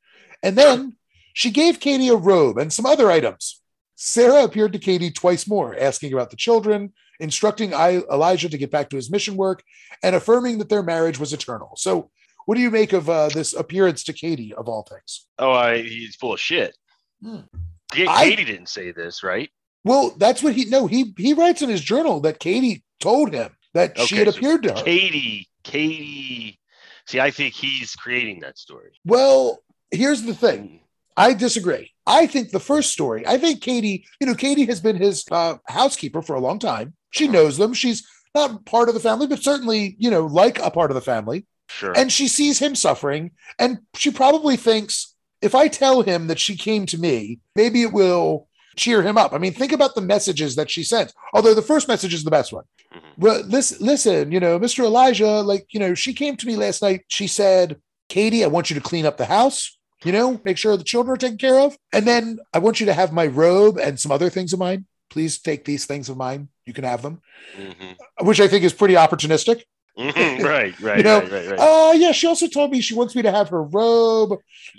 and 0.42 0.58
then 0.58 0.96
she 1.40 1.52
gave 1.52 1.80
Katie 1.80 2.10
a 2.10 2.16
robe 2.18 2.58
and 2.58 2.72
some 2.74 2.86
other 2.86 3.10
items. 3.10 3.62
Sarah 3.96 4.44
appeared 4.44 4.74
to 4.74 4.80
Katie 4.80 5.10
twice 5.10 5.48
more, 5.48 5.74
asking 5.80 6.12
about 6.12 6.32
the 6.32 6.36
children, 6.36 6.92
instructing 7.22 7.74
I- 7.74 8.04
Elijah 8.12 8.50
to 8.50 8.58
get 8.58 8.72
back 8.72 8.90
to 8.90 8.98
his 8.98 9.10
mission 9.10 9.38
work, 9.38 9.64
and 10.04 10.18
affirming 10.18 10.58
that 10.58 10.68
their 10.68 10.84
marriage 10.84 11.18
was 11.18 11.32
eternal. 11.32 11.72
So, 11.78 12.12
what 12.46 12.56
do 12.56 12.62
you 12.62 12.70
make 12.70 12.92
of 12.92 13.10
uh, 13.10 13.30
this 13.30 13.54
appearance 13.54 14.04
to 14.06 14.14
Katie, 14.14 14.54
of 14.54 14.68
all 14.68 14.84
things? 14.84 15.28
Oh, 15.38 15.52
I, 15.54 15.78
he's 15.82 16.18
full 16.18 16.34
of 16.34 16.42
shit. 16.42 16.76
Hmm. 17.24 17.42
Katie 17.90 18.10
I- 18.10 18.36
didn't 18.36 18.68
say 18.68 18.92
this, 18.92 19.24
right? 19.24 19.50
Well, 19.86 20.14
that's 20.18 20.44
what 20.44 20.56
he 20.56 20.66
no 20.66 20.88
he 20.88 21.14
he 21.18 21.32
writes 21.32 21.62
in 21.62 21.70
his 21.70 21.80
journal 21.80 22.20
that 22.22 22.40
Katie 22.40 22.84
told 23.00 23.34
him 23.34 23.56
that 23.74 23.98
she 23.98 24.18
had 24.18 24.28
so 24.28 24.36
appeared 24.36 24.64
to 24.64 24.74
her. 24.74 24.84
Katie, 24.84 25.48
Katie. 25.64 26.60
See, 27.08 27.22
I 27.22 27.32
think 27.32 27.54
he's 27.54 27.96
creating 27.96 28.42
that 28.42 28.58
story. 28.58 28.92
Well, 29.06 29.60
here's 29.90 30.24
the 30.24 30.36
thing. 30.36 30.82
I 31.20 31.34
disagree. 31.34 31.92
I 32.08 32.26
think 32.28 32.50
the 32.50 32.60
first 32.60 32.92
story, 32.92 33.28
I 33.28 33.38
think 33.38 33.62
Katie, 33.62 34.06
you 34.20 34.26
know, 34.28 34.34
Katie 34.36 34.66
has 34.66 34.80
been 34.80 34.96
his 34.96 35.26
uh, 35.32 35.56
housekeeper 35.68 36.22
for 36.22 36.36
a 36.36 36.40
long 36.40 36.58
time. 36.60 36.94
She 37.12 37.28
knows 37.28 37.58
them. 37.58 37.74
She's 37.74 38.08
not 38.34 38.66
part 38.66 38.88
of 38.90 38.96
the 38.96 39.00
family, 39.02 39.28
but 39.28 39.44
certainly, 39.44 39.96
you 40.00 40.10
know, 40.10 40.26
like 40.26 40.60
a 40.60 40.72
part 40.72 40.92
of 40.92 40.96
the 40.96 41.02
family. 41.02 41.46
Sure. 41.68 41.94
And 41.96 42.12
she 42.12 42.28
sees 42.28 42.60
him 42.60 42.74
suffering. 42.74 43.32
And 43.60 43.80
she 43.96 44.12
probably 44.12 44.58
thinks, 44.58 45.14
if 45.42 45.54
I 45.56 45.68
tell 45.68 46.02
him 46.02 46.28
that 46.28 46.40
she 46.40 46.56
came 46.56 46.86
to 46.88 46.98
me, 46.98 47.40
maybe 47.56 47.84
it 47.84 47.94
will 47.94 48.48
cheer 48.76 49.02
him 49.02 49.18
up. 49.18 49.34
I 49.34 49.38
mean, 49.38 49.54
think 49.54 49.72
about 49.72 49.96
the 49.96 50.02
messages 50.02 50.56
that 50.56 50.70
she 50.70 50.84
sent. 50.84 51.14
Although 51.34 51.54
the 51.54 51.62
first 51.62 51.88
message 51.88 52.14
is 52.14 52.24
the 52.24 52.32
best 52.32 52.54
one. 52.54 52.64
Mhm. 52.94 53.02
Well, 53.18 53.44
listen, 53.46 53.78
listen, 53.86 54.32
you 54.32 54.40
know, 54.40 54.60
Mr. 54.60 54.84
Elijah, 54.86 55.42
like, 55.42 55.68
you 55.72 55.80
know, 55.80 55.94
she 55.94 56.14
came 56.14 56.38
to 56.38 56.48
me 56.48 56.56
last 56.56 56.82
night. 56.82 57.02
She 57.10 57.28
said, 57.28 57.78
Katie, 58.08 58.44
I 58.44 58.48
want 58.48 58.70
you 58.70 58.76
to 58.76 58.82
clean 58.82 59.06
up 59.06 59.18
the 59.18 59.26
house, 59.26 59.78
you 60.04 60.12
know, 60.12 60.40
make 60.46 60.58
sure 60.58 60.76
the 60.78 60.84
children 60.84 61.14
are 61.14 61.18
taken 61.18 61.38
care 61.38 61.60
of. 61.60 61.78
And 61.94 62.08
then 62.08 62.40
I 62.54 62.60
want 62.60 62.80
you 62.80 62.86
to 62.88 62.94
have 62.94 63.12
my 63.12 63.28
robe 63.28 63.78
and 63.78 64.00
some 64.00 64.12
other 64.12 64.30
things 64.30 64.54
of 64.54 64.60
mine. 64.60 64.86
Please 65.10 65.40
take 65.40 65.66
these 65.66 65.86
things 65.86 66.08
of 66.10 66.18
mine. 66.18 66.50
You 66.66 66.74
can 66.74 66.84
have 66.84 67.02
them, 67.02 67.22
Mhm. 67.58 67.96
which 68.22 68.40
I 68.40 68.48
think 68.48 68.64
is 68.64 68.74
pretty 68.74 68.94
opportunistic. 68.94 69.64
Mhm. 69.98 70.44
right, 70.44 70.80
right, 70.80 70.98
You 70.98 71.04
know, 71.04 71.20
right, 71.22 71.32
right, 71.32 71.50
right. 71.52 71.60
Uh, 71.60 71.94
yeah, 71.94 72.12
she 72.14 72.28
also 72.28 72.48
told 72.48 72.72
me 72.72 72.80
she 72.80 72.94
wants 72.94 73.16
me 73.16 73.22
to 73.24 73.32
have 73.32 73.50
her 73.50 73.62
robe 73.64 74.32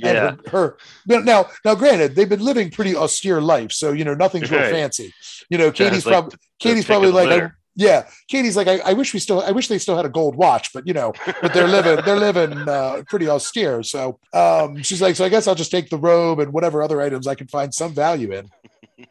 and 0.03 0.15
yeah. 0.15 0.31
her, 0.47 0.51
her 0.51 0.79
now, 1.07 1.19
now, 1.19 1.47
now, 1.65 1.75
granted, 1.75 2.15
they've 2.15 2.29
been 2.29 2.41
living 2.45 2.71
pretty 2.71 2.97
austere 2.97 3.41
life, 3.41 3.73
so 3.73 3.93
you 3.93 4.05
know 4.05 4.15
nothing's 4.15 4.51
real 4.51 4.61
Right. 4.61 4.73
fancy. 4.73 5.13
You 5.51 5.59
know, 5.59 5.71
Katie's 5.73 6.05
Sounds 6.05 6.07
like 6.07 6.13
probably 6.15 6.31
the- 6.31 6.39
Katie's 6.61 6.85
probably 6.87 7.09
of 7.09 7.15
like, 7.17 7.27
I, 7.29 7.31
litter. 7.35 7.57
Yeah, 7.77 8.09
Katie's 8.29 8.57
like, 8.57 8.69
I, 8.69 8.79
I 8.79 8.93
wish 8.93 9.15
we 9.15 9.21
still, 9.21 9.43
I 9.43 9.53
wish 9.53 9.69
they 9.69 9.79
still 9.79 9.97
had 9.97 10.05
a 10.05 10.11
gold 10.11 10.35
watch, 10.35 10.73
but 10.73 10.87
you 10.87 10.93
know, 10.93 11.13
but 11.41 11.55
they're 11.55 11.69
living, 11.69 12.05
they're 12.05 12.19
living 12.19 12.69
uh, 12.69 13.03
pretty 13.09 13.29
austere. 13.29 13.83
So 13.83 14.19
um, 14.33 14.83
she's 14.83 15.01
like, 15.01 15.17
so 15.17 15.25
I 15.25 15.29
guess 15.29 15.47
I'll 15.47 15.55
just 15.55 15.71
take 15.71 15.89
the 15.89 15.99
robe 15.99 16.41
and 16.41 16.53
whatever 16.53 16.83
other 16.83 17.01
items 17.01 17.27
I 17.27 17.35
can 17.35 17.49
find 17.49 17.73
some 17.73 17.95
value 17.95 18.33
in. 18.33 18.51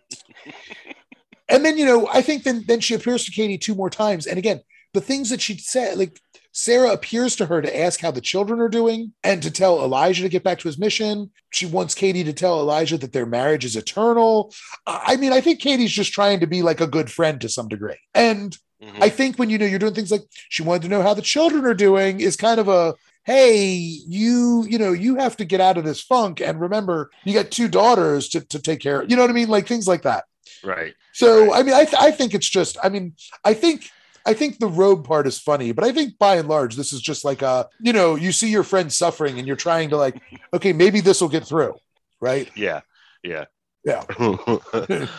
and 1.50 1.64
then 1.64 1.78
you 1.78 1.86
know, 1.86 2.08
I 2.12 2.22
think 2.22 2.44
then 2.44 2.64
then 2.68 2.80
she 2.80 2.94
appears 2.94 3.26
to 3.26 3.32
Katie 3.32 3.58
two 3.58 3.76
more 3.76 3.90
times, 3.90 4.28
and 4.28 4.38
again, 4.38 4.62
the 4.94 5.02
things 5.02 5.30
that 5.30 5.42
she 5.42 5.58
said, 5.58 5.98
like 5.98 6.20
Sarah 6.52 6.92
appears 6.92 7.36
to 7.38 7.46
her 7.46 7.62
to 7.62 7.80
ask 7.80 8.00
how 8.02 8.12
the 8.12 8.22
children 8.22 8.60
are 8.60 8.70
doing 8.70 9.14
and 9.24 9.42
to 9.44 9.52
tell 9.52 9.82
Elijah 9.84 10.24
to 10.24 10.30
get 10.30 10.44
back 10.44 10.60
to 10.60 10.68
his 10.68 10.78
mission. 10.80 11.32
She 11.52 11.66
wants 11.66 11.96
Katie 11.96 12.24
to 12.24 12.34
tell 12.34 12.60
Elijah 12.60 12.98
that 12.98 13.14
their 13.14 13.26
marriage 13.26 13.66
is 13.66 13.76
eternal. 13.76 14.54
I 14.88 15.16
mean, 15.16 15.32
I 15.32 15.42
think 15.42 15.60
Katie's 15.60 15.92
just 15.92 16.12
trying 16.12 16.40
to 16.40 16.48
be 16.48 16.62
like 16.62 16.82
a 16.82 16.88
good 16.88 17.12
friend 17.12 17.40
to 17.42 17.50
some 17.50 17.68
degree. 17.68 17.98
And 18.14 18.58
Mhm. 18.82 19.02
I 19.04 19.10
think 19.10 19.38
when 19.38 19.50
you 19.50 19.58
know 19.58 19.66
you're 19.66 19.78
doing 19.80 19.94
things 19.94 20.10
like 20.12 20.24
she 20.48 20.64
wanted 20.64 20.84
to 20.84 20.88
know 20.88 21.02
how 21.02 21.14
the 21.14 21.22
children 21.22 21.66
are 21.66 21.74
doing 21.74 22.22
is 22.22 22.36
kind 22.38 22.60
of 22.60 22.68
a 22.70 22.96
hey, 23.26 23.68
you, 24.08 24.66
you 24.68 24.80
know, 24.80 24.92
you 24.92 25.16
have 25.18 25.38
to 25.38 25.46
get 25.46 25.62
out 25.62 25.78
of 25.78 25.84
this 25.84 26.02
funk 26.02 26.42
and 26.42 26.60
remember 26.60 27.12
you 27.26 27.34
got 27.34 27.52
two 27.52 27.68
daughters 27.68 28.28
to, 28.30 28.40
to 28.42 28.58
take 28.58 28.80
care 28.80 29.02
of. 29.02 29.10
You 29.12 29.16
know 29.18 29.22
what 29.22 29.30
I 29.30 29.34
mean? 29.34 29.50
Like 29.50 29.68
things 29.68 29.88
like 29.88 30.02
that. 30.04 30.24
right. 30.64 30.94
So 31.14 31.48
Right. 31.52 31.60
I 31.60 31.64
mean, 31.64 31.76
I, 31.76 31.84
th- 31.86 32.02
I 32.02 32.10
think 32.12 32.34
it's 32.34 32.50
just, 32.50 32.78
I 32.82 32.90
mean, 32.90 33.14
I 33.44 33.54
think 33.54 33.84
I 34.26 34.34
think 34.34 34.60
the 34.60 34.68
robe 34.68 35.06
part 35.06 35.28
is 35.28 35.40
funny, 35.40 35.72
but 35.72 35.84
I 35.84 35.92
think 35.92 36.18
by 36.18 36.36
and 36.38 36.48
large, 36.48 36.76
this 36.76 36.94
is 36.94 37.02
just 37.02 37.26
like 37.26 37.42
a, 37.42 37.68
you 37.80 37.94
know, 37.94 38.16
you 38.16 38.32
see 38.32 38.50
your 38.50 38.64
friend 38.64 38.92
suffering 38.92 39.38
and 39.40 39.48
you're 39.48 39.56
trying 39.56 39.90
to 39.90 39.98
like, 39.98 40.22
okay, 40.54 40.74
maybe 40.74 41.02
this 41.02 41.22
will 41.22 41.30
get 41.30 41.46
through. 41.46 41.76
Right. 42.22 42.50
Yeah. 42.56 42.82
Yeah. 43.24 43.46
Yeah. 43.86 44.04
but 44.18 45.10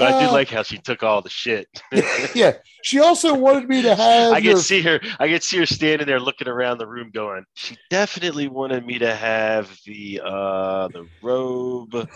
I 0.00 0.20
do 0.20 0.26
Uh, 0.26 0.32
like 0.32 0.48
how 0.48 0.64
she 0.64 0.78
took 0.78 1.04
all 1.04 1.22
the 1.22 1.30
shit. 1.30 1.68
yeah. 2.34 2.54
She 2.82 2.98
also 2.98 3.34
wanted 3.34 3.68
me 3.68 3.82
to 3.82 3.94
have 3.94 4.32
I 4.32 4.40
could 4.40 4.58
see 4.58 4.82
her. 4.82 5.00
I 5.20 5.28
could 5.28 5.44
see 5.44 5.58
her 5.58 5.66
standing 5.66 6.06
there 6.06 6.18
looking 6.18 6.48
around 6.48 6.78
the 6.78 6.88
room, 6.88 7.10
going, 7.14 7.44
"She 7.54 7.76
definitely 7.90 8.48
wanted 8.48 8.84
me 8.84 8.98
to 8.98 9.14
have 9.14 9.78
the 9.86 10.20
uh 10.24 10.88
the 10.88 11.06
robe 11.22 12.08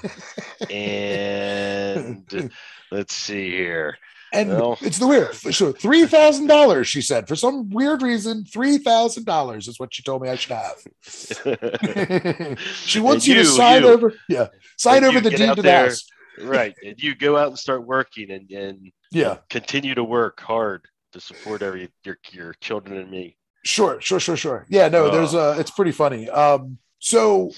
and 0.69 2.51
let's 2.91 3.15
see 3.15 3.49
here. 3.51 3.97
And 4.33 4.51
Well. 4.51 4.79
it's 4.81 4.99
the 4.99 5.07
weird. 5.07 5.35
So 5.35 5.73
three 5.73 6.07
thousand 6.07 6.47
dollars, 6.49 6.87
she 6.89 7.01
said, 7.03 7.29
for 7.29 7.37
some 7.37 7.71
weird 7.71 8.03
reason, 8.03 8.45
three 8.45 8.79
thousand 8.79 9.25
dollars 9.25 9.69
is 9.69 9.79
what 9.81 9.95
she 9.95 10.03
told 10.03 10.23
me 10.23 10.29
I 10.29 10.37
should 10.37 10.53
have. 10.53 10.77
she 12.85 13.01
wants 13.01 13.27
And 13.27 13.35
you, 13.35 13.35
to 13.35 13.45
sign 13.45 13.83
you. 13.83 13.89
over, 13.89 14.13
yeah, 14.29 14.49
sign 14.77 15.05
over 15.05 15.21
the 15.21 15.31
deed 15.31 15.57
to 15.57 15.63
the 15.63 15.73
house. 15.73 16.07
right, 16.37 16.75
and 16.83 17.01
you 17.03 17.15
go 17.15 17.37
out 17.37 17.49
and 17.49 17.59
start 17.59 17.87
working 17.87 18.31
and 18.31 18.51
and 18.51 18.93
Yeah, 19.11 19.39
continue 19.49 19.95
to 19.95 20.05
work 20.05 20.41
hard 20.41 20.87
to 21.13 21.21
support 21.21 21.63
every 21.63 21.91
your 22.05 22.19
your 22.31 22.55
children 22.61 22.99
and 22.99 23.11
me. 23.11 23.37
sure, 23.65 24.01
sure, 24.01 24.21
sure, 24.21 24.37
sure. 24.37 24.67
Yeah, 24.69 24.89
no, 24.89 25.11
there's 25.11 25.35
uh 25.35 25.57
it's 25.59 25.71
pretty 25.71 25.93
funny. 25.93 26.29
Um, 26.31 26.79
so 26.99 27.53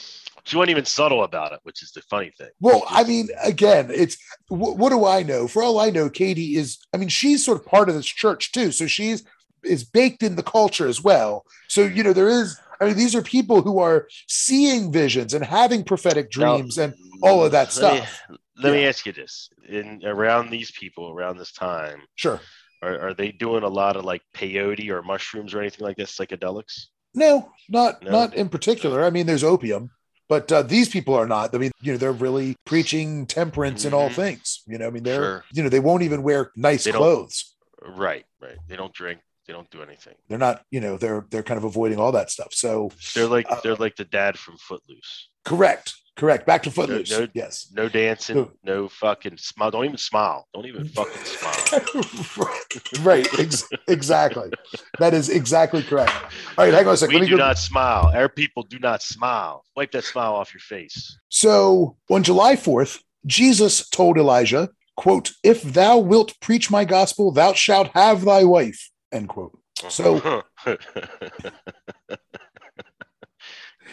She 0.44 0.56
wasn't 0.56 0.70
even 0.70 0.84
subtle 0.84 1.24
about 1.24 1.52
it, 1.52 1.60
which 1.62 1.82
is 1.82 1.92
the 1.92 2.02
funny 2.02 2.30
thing. 2.36 2.50
well, 2.60 2.82
I 2.88 3.04
mean, 3.04 3.28
again, 3.42 3.90
it's 3.92 4.16
wh- 4.48 4.52
what 4.76 4.90
do 4.90 5.04
I 5.06 5.22
know? 5.22 5.46
For 5.48 5.62
all 5.62 5.78
I 5.80 5.90
know, 5.90 6.08
Katie 6.10 6.56
is. 6.56 6.78
I 6.92 6.96
mean, 6.96 7.08
she's 7.08 7.44
sort 7.44 7.58
of 7.58 7.66
part 7.66 7.88
of 7.88 7.94
this 7.94 8.06
church 8.06 8.52
too, 8.52 8.72
so 8.72 8.86
she's 8.86 9.24
is 9.62 9.84
baked 9.84 10.22
in 10.22 10.36
the 10.36 10.42
culture 10.42 10.88
as 10.88 11.02
well. 11.02 11.44
So 11.68 11.82
you 11.82 12.02
know, 12.02 12.12
there 12.12 12.28
is. 12.28 12.58
I 12.80 12.86
mean, 12.86 12.96
these 12.96 13.14
are 13.14 13.20
people 13.22 13.60
who 13.60 13.78
are 13.78 14.08
seeing 14.26 14.90
visions 14.90 15.34
and 15.34 15.44
having 15.44 15.84
prophetic 15.84 16.30
Now, 16.36 16.56
dreams 16.56 16.78
and 16.78 16.94
all 17.22 17.44
of 17.44 17.52
that 17.52 17.76
let 17.76 17.92
me- 17.94 17.98
stuff. 18.00 18.20
Let 18.62 18.72
me 18.72 18.86
ask 18.86 19.06
you 19.06 19.12
this: 19.12 19.48
in 19.68 20.02
around 20.04 20.50
these 20.50 20.70
people 20.70 21.10
around 21.10 21.36
this 21.38 21.52
time, 21.52 22.02
Sure. 22.14 22.40
are, 22.82 23.08
are 23.08 23.14
they 23.14 23.32
doing 23.32 23.62
a 23.62 23.68
lot 23.68 23.96
of 23.96 24.04
like 24.04 24.22
peyote 24.34 24.88
or 24.90 25.02
mushrooms 25.02 25.54
or 25.54 25.60
anything 25.60 25.86
like 25.86 25.96
that, 25.96 26.08
psychedelics? 26.08 26.86
No, 27.14 27.50
not 27.68 28.02
No? 28.02 28.10
not 28.10 28.34
in 28.34 28.48
particular. 28.50 29.02
I 29.04 29.10
mean, 29.10 29.26
there's 29.26 29.44
opium, 29.44 29.90
but 30.30 30.50
uh, 30.50 30.62
these 30.62 30.88
people 30.88 31.14
are 31.14 31.26
not. 31.26 31.54
I 31.54 31.58
mean, 31.58 31.72
you 31.82 31.92
know, 31.92 31.98
they're 31.98 32.12
really 32.12 32.56
preaching 32.64 33.26
temperance 33.26 33.84
in 33.84 33.92
all 33.92 34.08
Mhm. 34.08 34.14
things. 34.14 34.62
You 34.66 34.78
know, 34.78 34.86
I 34.86 34.90
mean, 34.90 35.02
they're 35.02 35.22
Sure. 35.22 35.44
you 35.52 35.62
know 35.62 35.68
they 35.68 35.80
won't 35.80 36.04
even 36.04 36.22
wear 36.22 36.52
nice 36.56 36.84
They 36.84 36.92
clothes. 36.92 37.54
Right, 37.82 38.24
right. 38.40 38.56
They 38.68 38.76
don't 38.76 38.94
drink. 38.94 39.20
They 39.46 39.52
don't 39.52 39.68
do 39.70 39.82
anything. 39.82 40.14
They're 40.28 40.38
not. 40.38 40.64
You 40.70 40.80
know, 40.80 40.96
they're 40.96 41.26
they're 41.30 41.42
kind 41.42 41.58
of 41.58 41.64
avoiding 41.64 41.98
all 41.98 42.12
that 42.12 42.30
stuff. 42.30 42.54
So 42.54 42.90
They're 43.14 43.26
like 43.26 43.46
Uh, 43.50 43.60
they're 43.62 43.74
like 43.74 43.96
the 43.96 44.04
dad 44.04 44.38
from 44.38 44.56
Footloose. 44.56 45.28
correct, 45.44 45.94
correct. 46.16 46.46
Back 46.46 46.62
to 46.64 46.70
Footloose. 46.70 47.10
no- 47.10 47.28
yes. 47.34 47.68
No 47.74 47.88
dancing, 47.88 48.36
No. 48.36 48.50
no 48.64 48.88
fucking 48.88 49.36
smile. 49.38 49.70
Don't 49.70 49.84
even 49.84 49.96
smile. 49.98 50.46
Don't 50.54 50.66
even 50.66 50.86
fucking 50.88 51.24
smile. 51.24 52.54
right. 53.02 53.26
Ex- 53.38 53.68
exactly. 53.88 54.50
That 54.98 55.14
is 55.14 55.28
exactly 55.28 55.82
correct. 55.82 56.12
All 56.58 56.64
right, 56.64 56.74
hang 56.74 56.86
on 56.86 56.94
a 56.94 56.96
second. 56.96 57.20
We 57.20 57.26
do 57.26 57.32
go- 57.32 57.36
not 57.38 57.58
smile. 57.58 58.10
Our 58.14 58.28
people 58.28 58.62
do 58.64 58.78
not 58.78 59.02
smile. 59.02 59.64
Wipe 59.76 59.92
that 59.92 60.04
smile 60.04 60.34
off 60.34 60.52
your 60.54 60.60
face. 60.60 61.18
So 61.28 61.96
on 62.10 62.22
July 62.22 62.56
4th, 62.56 63.00
Jesus 63.26 63.88
told 63.88 64.16
Elijah, 64.18 64.68
quote, 64.96 65.32
if 65.42 65.62
thou 65.62 65.98
wilt 65.98 66.38
preach 66.40 66.70
my 66.70 66.84
gospel, 66.84 67.32
thou 67.32 67.52
shalt 67.54 67.88
have 67.94 68.24
thy 68.24 68.44
wife, 68.44 68.90
end 69.12 69.28
quote. 69.28 69.56
So- 69.88 70.42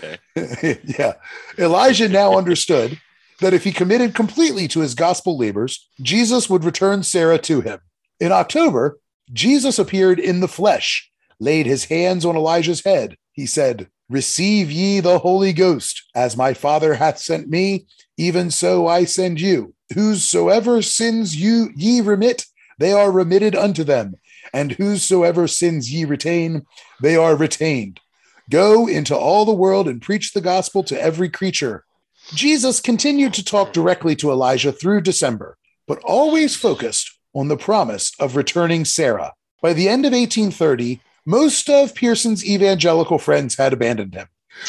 yeah. 0.36 1.14
Elijah 1.58 2.10
now 2.10 2.38
understood 2.38 3.00
that 3.40 3.54
if 3.54 3.64
he 3.64 3.72
committed 3.72 4.16
completely 4.16 4.68
to 4.70 4.80
his 4.80 4.96
gospel 4.96 5.38
labors, 5.38 5.90
Jesus 6.02 6.50
would 6.50 6.64
return 6.64 7.04
Sarah 7.04 7.38
to 7.40 7.62
him. 7.62 7.80
In 8.20 8.32
October, 8.32 9.00
Jesus 9.32 9.78
appeared 9.78 10.20
in 10.20 10.40
the 10.40 10.48
flesh, 10.48 11.12
laid 11.40 11.66
his 11.66 11.86
hands 11.86 12.26
on 12.26 12.36
Elijah's 12.36 12.84
head. 12.84 13.18
He 13.34 13.46
said, 13.46 13.90
Receive 14.10 14.72
ye 14.72 15.02
the 15.02 15.20
Holy 15.20 15.54
Ghost, 15.54 16.04
as 16.16 16.38
my 16.38 16.54
Father 16.54 16.96
hath 16.96 17.20
sent 17.20 17.50
me, 17.50 17.86
even 18.18 18.50
so 18.50 18.88
I 18.88 19.04
send 19.04 19.40
you. 19.42 19.74
Whosoever 19.94 20.82
sins 20.82 21.36
you 21.36 21.70
ye 21.76 22.02
remit, 22.02 22.46
they 22.80 22.92
are 22.94 23.12
remitted 23.12 23.56
unto 23.56 23.84
them, 23.84 24.16
and 24.54 24.72
whosoever 24.72 25.48
sins 25.48 25.92
ye 25.92 26.06
retain, 26.06 26.66
they 27.02 27.16
are 27.16 27.36
retained. 27.36 28.00
Go 28.50 28.88
into 28.88 29.16
all 29.16 29.46
the 29.46 29.54
world 29.54 29.88
and 29.88 30.02
preach 30.02 30.34
the 30.34 30.42
gospel 30.42 30.84
to 30.84 31.02
every 31.02 31.30
creature. 31.30 31.86
Jesus 32.34 32.80
continued 32.80 33.34
to 33.36 33.44
talk 33.44 33.74
directly 33.74 34.16
to 34.18 34.32
Elijah 34.32 34.72
through 34.72 35.02
December, 35.02 35.58
but 35.88 36.02
always 36.04 36.56
focused 36.56 37.18
on 37.34 37.48
the 37.48 37.58
promise 37.58 38.12
of 38.20 38.36
returning 38.36 38.86
Sarah. 38.86 39.34
By 39.62 39.74
the 39.74 39.90
end 39.90 40.06
of 40.06 40.14
1830, 40.14 41.02
most 41.26 41.70
of 41.70 41.94
Pierson's 41.94 42.46
evangelical 42.46 43.18
friends 43.18 43.56
had 43.56 43.74
abandoned 43.74 44.14
him. 44.14 44.28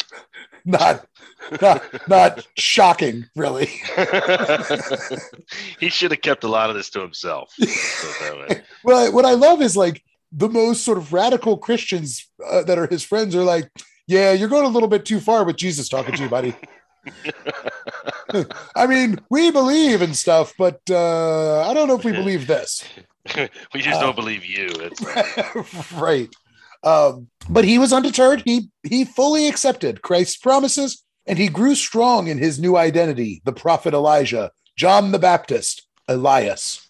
not, 0.64 1.06
not, 1.60 2.08
not 2.08 2.46
shocking, 2.56 3.26
really. 3.36 3.66
he 5.80 5.88
should 5.88 6.10
have 6.10 6.20
kept 6.20 6.44
a 6.44 6.48
lot 6.48 6.70
of 6.70 6.76
this 6.76 6.90
to 6.90 7.00
himself. 7.00 7.54
well, 8.84 9.12
what 9.12 9.24
I 9.24 9.32
love 9.32 9.62
is 9.62 9.76
like 9.76 10.02
the 10.32 10.48
most 10.48 10.84
sort 10.84 10.98
of 10.98 11.12
radical 11.12 11.56
Christians 11.56 12.30
uh, 12.44 12.62
that 12.64 12.78
are 12.78 12.86
his 12.86 13.02
friends 13.02 13.34
are 13.34 13.44
like, 13.44 13.70
yeah, 14.06 14.32
you're 14.32 14.48
going 14.48 14.64
a 14.64 14.68
little 14.68 14.88
bit 14.88 15.04
too 15.04 15.20
far 15.20 15.44
with 15.44 15.56
Jesus 15.56 15.88
talking 15.88 16.14
to 16.14 16.22
you, 16.22 16.28
buddy. 16.28 16.54
I 18.76 18.86
mean, 18.86 19.20
we 19.30 19.50
believe 19.50 20.02
in 20.02 20.14
stuff, 20.14 20.54
but 20.58 20.80
uh, 20.90 21.68
I 21.68 21.74
don't 21.74 21.88
know 21.88 21.96
if 21.96 22.04
we 22.04 22.12
believe 22.12 22.46
this. 22.46 22.84
we 23.36 23.80
just 23.80 24.00
uh, 24.00 24.02
don't 24.02 24.16
believe 24.16 24.44
you. 24.44 24.68
right. 25.94 26.28
Um, 26.84 27.28
but 27.48 27.64
he 27.64 27.78
was 27.78 27.92
undeterred. 27.92 28.42
He 28.44 28.70
he 28.82 29.04
fully 29.04 29.48
accepted 29.48 30.02
Christ's 30.02 30.36
promises, 30.36 31.04
and 31.26 31.38
he 31.38 31.48
grew 31.48 31.74
strong 31.74 32.28
in 32.28 32.38
his 32.38 32.58
new 32.58 32.76
identity, 32.76 33.42
the 33.44 33.52
prophet 33.52 33.94
Elijah, 33.94 34.52
John 34.76 35.10
the 35.12 35.18
Baptist, 35.18 35.86
Elias. 36.06 36.87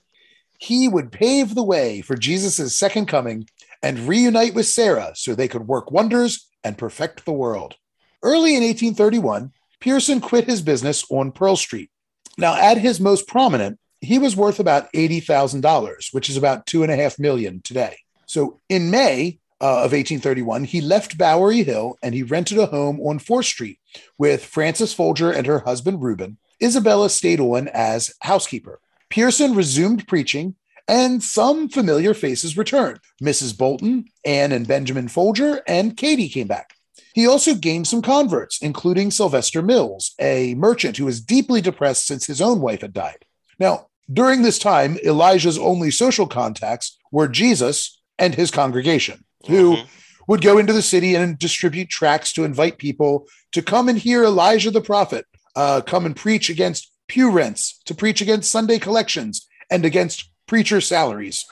He 0.59 0.89
would 0.89 1.13
pave 1.13 1.55
the 1.55 1.63
way 1.63 2.01
for 2.01 2.17
Jesus' 2.17 2.77
second 2.77 3.07
coming 3.07 3.49
and 3.83 4.01
reunite 4.01 4.55
with 4.55 4.67
Sarah 4.67 5.13
so 5.15 5.35
they 5.35 5.49
could 5.49 5.69
work 5.69 5.91
wonders 5.91 6.49
and 6.65 6.77
perfect 6.77 7.25
the 7.25 7.33
world. 7.33 7.77
Early 8.23 8.57
in 8.57 8.63
1831, 8.63 9.53
Pierson 9.81 10.21
quit 10.21 10.45
his 10.45 10.61
business 10.61 11.05
on 11.11 11.31
Pearl 11.31 11.57
Street. 11.57 11.91
Now, 12.37 12.57
at 12.57 12.79
his 12.79 13.01
most 13.01 13.29
prominent, 13.29 13.79
he 14.01 14.19
was 14.19 14.37
worth 14.37 14.59
about 14.59 14.93
$80,000, 14.93 16.13
which 16.13 16.29
is 16.29 16.37
about 16.37 16.67
two 16.67 16.83
and 16.83 16.91
a 16.91 16.97
half 16.97 17.19
million 17.19 17.61
today. 17.63 17.97
So 18.27 18.61
in 18.69 18.91
May 18.91 19.39
uh, 19.61 19.85
of 19.85 19.93
1831, 19.93 20.65
he 20.65 20.81
left 20.81 21.19
Bowery 21.19 21.63
Hill 21.63 21.97
and 22.03 22.15
he 22.15 22.23
rented 22.23 22.59
a 22.59 22.67
home 22.67 23.01
on 23.01 23.19
4th 23.19 23.45
Street 23.45 23.79
with 24.17 24.45
Frances 24.45 24.93
Folger 24.93 25.31
and 25.31 25.47
her 25.47 25.61
husband 25.61 26.03
Reuben. 26.03 26.39
Isabella 26.63 27.11
stayed 27.11 27.41
on 27.41 27.69
as 27.69 28.13
housekeeper. 28.21 28.81
Pierson 29.11 29.55
resumed 29.55 30.07
preaching 30.07 30.55
and 30.89 31.23
some 31.23 31.69
familiar 31.69 32.15
faces 32.15 32.57
returned. 32.57 32.99
Mrs. 33.23 33.57
Bolton, 33.57 34.07
Anne 34.25 34.53
and 34.53 34.67
Benjamin 34.67 35.09
Folger, 35.09 35.61
and 35.69 35.97
Katie 35.97 36.31
came 36.31 36.47
back. 36.47 36.75
He 37.15 37.27
also 37.27 37.55
gained 37.55 37.87
some 37.87 38.01
converts, 38.01 38.63
including 38.63 39.11
Sylvester 39.11 39.61
Mills, 39.61 40.15
a 40.21 40.55
merchant 40.55 40.97
who 40.97 41.05
was 41.05 41.21
deeply 41.21 41.61
depressed 41.61 42.07
since 42.07 42.27
his 42.27 42.41
own 42.41 42.61
wife 42.61 42.81
had 42.81 42.93
died. 42.93 43.25
Now, 43.59 43.89
during 44.11 44.43
this 44.43 44.59
time, 44.59 44.99
Elijah's 45.05 45.59
only 45.59 45.91
social 45.91 46.27
contacts 46.27 46.97
were 47.13 47.29
Jesus 47.29 48.01
and 48.19 48.35
his 48.35 48.51
congregation, 48.51 49.25
who 49.47 49.77
mm-hmm. 49.77 49.87
would 50.29 50.43
go 50.43 50.59
into 50.59 50.73
the 50.73 50.83
city 50.83 51.15
and 51.15 51.39
distribute 51.39 51.89
tracts 51.89 52.33
to 52.33 52.45
invite 52.45 52.79
people 52.79 53.27
to 53.53 53.63
come 53.63 53.89
and 53.89 53.99
hear 53.99 54.25
Elijah 54.25 54.71
the 54.71 54.81
prophet, 54.81 55.27
uh, 55.57 55.81
come 55.81 56.07
and 56.07 56.17
preach 56.17 56.49
against 56.49 56.88
pew 57.09 57.31
rents, 57.31 57.81
to 57.87 57.95
preach 57.95 58.21
against 58.21 58.51
Sunday 58.51 58.79
collections, 58.79 59.47
and 59.71 59.85
against 59.85 60.31
preacher 60.47 60.81
salaries. 60.81 61.45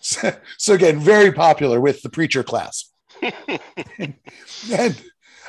so, 0.00 0.32
so, 0.58 0.74
again, 0.74 1.00
very 1.00 1.32
popular 1.32 1.80
with 1.80 2.02
the 2.02 2.08
preacher 2.08 2.42
class. 2.42 2.90
and, 4.72 5.02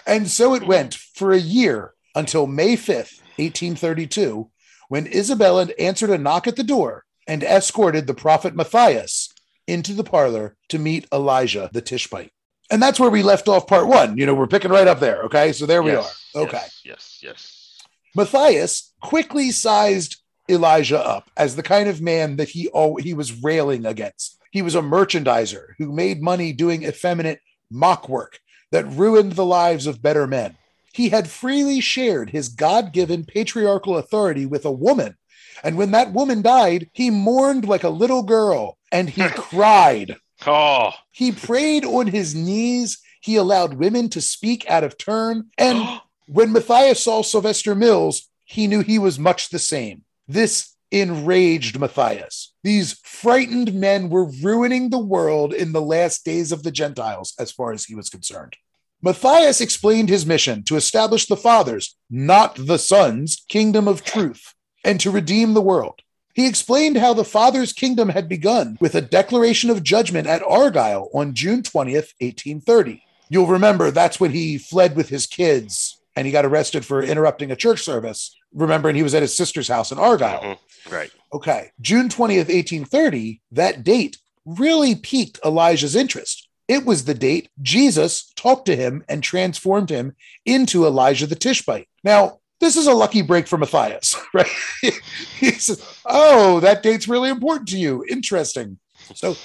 and 0.05 0.27
so 0.27 0.53
it 0.55 0.67
went 0.67 0.93
for 0.93 1.31
a 1.31 1.39
year 1.39 1.93
until 2.15 2.47
May 2.47 2.75
5th, 2.75 3.21
1832, 3.37 4.49
when 4.89 5.07
Isabella 5.07 5.67
answered 5.77 6.09
a 6.09 6.17
knock 6.17 6.47
at 6.47 6.55
the 6.55 6.63
door 6.63 7.05
and 7.27 7.43
escorted 7.43 8.07
the 8.07 8.13
prophet 8.13 8.55
Matthias 8.55 9.29
into 9.67 9.93
the 9.93 10.03
parlor 10.03 10.55
to 10.69 10.79
meet 10.79 11.07
Elijah 11.11 11.69
the 11.73 11.81
Tishbite. 11.81 12.31
And 12.69 12.81
that's 12.81 12.99
where 12.99 13.09
we 13.09 13.23
left 13.23 13.47
off 13.47 13.67
part 13.67 13.87
one. 13.87 14.17
You 14.17 14.25
know, 14.25 14.33
we're 14.33 14.47
picking 14.47 14.71
right 14.71 14.87
up 14.87 14.99
there. 14.99 15.23
Okay. 15.23 15.53
So 15.53 15.65
there 15.65 15.83
yes, 15.83 15.85
we 15.85 15.91
are. 15.95 16.05
Okay. 16.37 16.57
Yes, 16.57 16.81
yes, 16.83 17.19
yes. 17.21 17.77
Matthias 18.15 18.93
quickly 19.01 19.51
sized 19.51 20.17
Elijah 20.49 20.99
up 20.99 21.29
as 21.35 21.55
the 21.55 21.63
kind 21.63 21.89
of 21.89 22.01
man 22.01 22.37
that 22.37 22.49
he 22.49 22.69
oh, 22.73 22.95
he 22.95 23.13
was 23.13 23.43
railing 23.43 23.85
against. 23.85 24.37
He 24.51 24.61
was 24.61 24.75
a 24.75 24.81
merchandiser 24.81 25.73
who 25.77 25.91
made 25.91 26.21
money 26.21 26.53
doing 26.53 26.83
effeminate 26.83 27.41
mock 27.69 28.07
work 28.07 28.39
that 28.71 28.87
ruined 28.87 29.33
the 29.33 29.45
lives 29.45 29.87
of 29.87 30.01
better 30.01 30.25
men. 30.25 30.57
He 30.93 31.09
had 31.09 31.29
freely 31.29 31.79
shared 31.79 32.29
his 32.29 32.49
God 32.49 32.91
given 32.91 33.25
patriarchal 33.25 33.97
authority 33.97 34.45
with 34.45 34.65
a 34.65 34.71
woman. 34.71 35.15
And 35.63 35.77
when 35.77 35.91
that 35.91 36.13
woman 36.13 36.41
died, 36.41 36.89
he 36.93 37.09
mourned 37.09 37.67
like 37.67 37.83
a 37.83 37.89
little 37.89 38.23
girl 38.23 38.77
and 38.91 39.09
he 39.09 39.27
cried. 39.35 40.15
Oh. 40.45 40.91
He 41.11 41.31
prayed 41.31 41.85
on 41.85 42.07
his 42.07 42.33
knees. 42.33 42.99
He 43.21 43.35
allowed 43.35 43.75
women 43.75 44.09
to 44.09 44.21
speak 44.21 44.67
out 44.69 44.83
of 44.83 44.97
turn. 44.97 45.49
And 45.57 45.77
when 46.27 46.51
Matthias 46.51 47.03
saw 47.03 47.21
Sylvester 47.21 47.75
Mills, 47.75 48.29
he 48.45 48.67
knew 48.67 48.81
he 48.81 48.99
was 48.99 49.19
much 49.19 49.49
the 49.49 49.59
same. 49.59 50.03
This 50.27 50.75
enraged 50.91 51.79
Matthias. 51.79 52.53
These 52.63 52.99
frightened 53.03 53.73
men 53.73 54.09
were 54.09 54.31
ruining 54.41 54.89
the 54.89 54.99
world 54.99 55.53
in 55.53 55.73
the 55.73 55.81
last 55.81 56.23
days 56.23 56.51
of 56.51 56.63
the 56.63 56.71
Gentiles, 56.71 57.33
as 57.39 57.51
far 57.51 57.71
as 57.71 57.85
he 57.85 57.95
was 57.95 58.09
concerned. 58.09 58.55
Matthias 59.01 59.61
explained 59.61 60.09
his 60.09 60.25
mission 60.25 60.63
to 60.63 60.75
establish 60.75 61.27
the 61.27 61.37
Father's, 61.37 61.95
not 62.09 62.55
the 62.55 62.79
Son's, 62.79 63.43
kingdom 63.49 63.87
of 63.87 64.03
truth 64.03 64.53
and 64.87 64.99
to 65.01 65.11
redeem 65.11 65.53
the 65.53 65.61
world. 65.61 66.01
He 66.33 66.47
explained 66.47 66.97
how 66.97 67.13
the 67.13 67.25
Father's 67.25 67.73
kingdom 67.73 68.09
had 68.09 68.29
begun 68.29 68.77
with 68.79 68.95
a 68.95 69.01
declaration 69.01 69.69
of 69.69 69.83
judgment 69.83 70.27
at 70.27 70.43
Argyle 70.43 71.09
on 71.13 71.33
June 71.33 71.61
20th, 71.61 72.13
1830. 72.21 73.03
You'll 73.29 73.47
remember 73.47 73.91
that's 73.91 74.19
when 74.19 74.31
he 74.31 74.57
fled 74.57 74.95
with 74.95 75.09
his 75.09 75.25
kids 75.25 75.96
and 76.17 76.25
he 76.25 76.31
got 76.31 76.45
arrested 76.45 76.83
for 76.83 77.03
interrupting 77.03 77.51
a 77.51 77.55
church 77.55 77.83
service 77.83 78.35
remembering 78.51 78.95
he 78.95 79.03
was 79.03 79.13
at 79.13 79.21
his 79.21 79.37
sister's 79.37 79.67
house 79.67 79.91
in 79.91 79.99
Argyle. 79.99 80.41
Mm-hmm. 80.41 80.93
Right. 80.93 81.11
Okay. 81.31 81.69
June 81.79 82.09
20th, 82.09 82.49
1830, 82.49 83.39
that 83.51 83.83
date 83.83 84.17
really 84.43 84.95
piqued 84.95 85.39
Elijah's 85.45 85.95
interest. 85.95 86.49
It 86.67 86.85
was 86.85 87.05
the 87.05 87.13
date 87.13 87.49
Jesus 87.61 88.33
talked 88.35 88.65
to 88.65 88.75
him 88.75 89.03
and 89.07 89.21
transformed 89.21 89.91
him 89.91 90.15
into 90.43 90.87
Elijah 90.87 91.27
the 91.27 91.35
Tishbite. 91.35 91.87
Now, 92.03 92.39
this 92.59 92.77
is 92.77 92.87
a 92.87 92.93
lucky 92.93 93.21
break 93.21 93.45
for 93.45 93.59
Matthias, 93.59 94.15
right? 94.33 94.49
he 94.81 95.51
says, 95.51 95.85
Oh, 96.03 96.59
that 96.61 96.81
date's 96.81 97.07
really 97.07 97.29
important 97.29 97.69
to 97.69 97.77
you. 97.77 98.03
Interesting. 98.09 98.79
So 99.13 99.35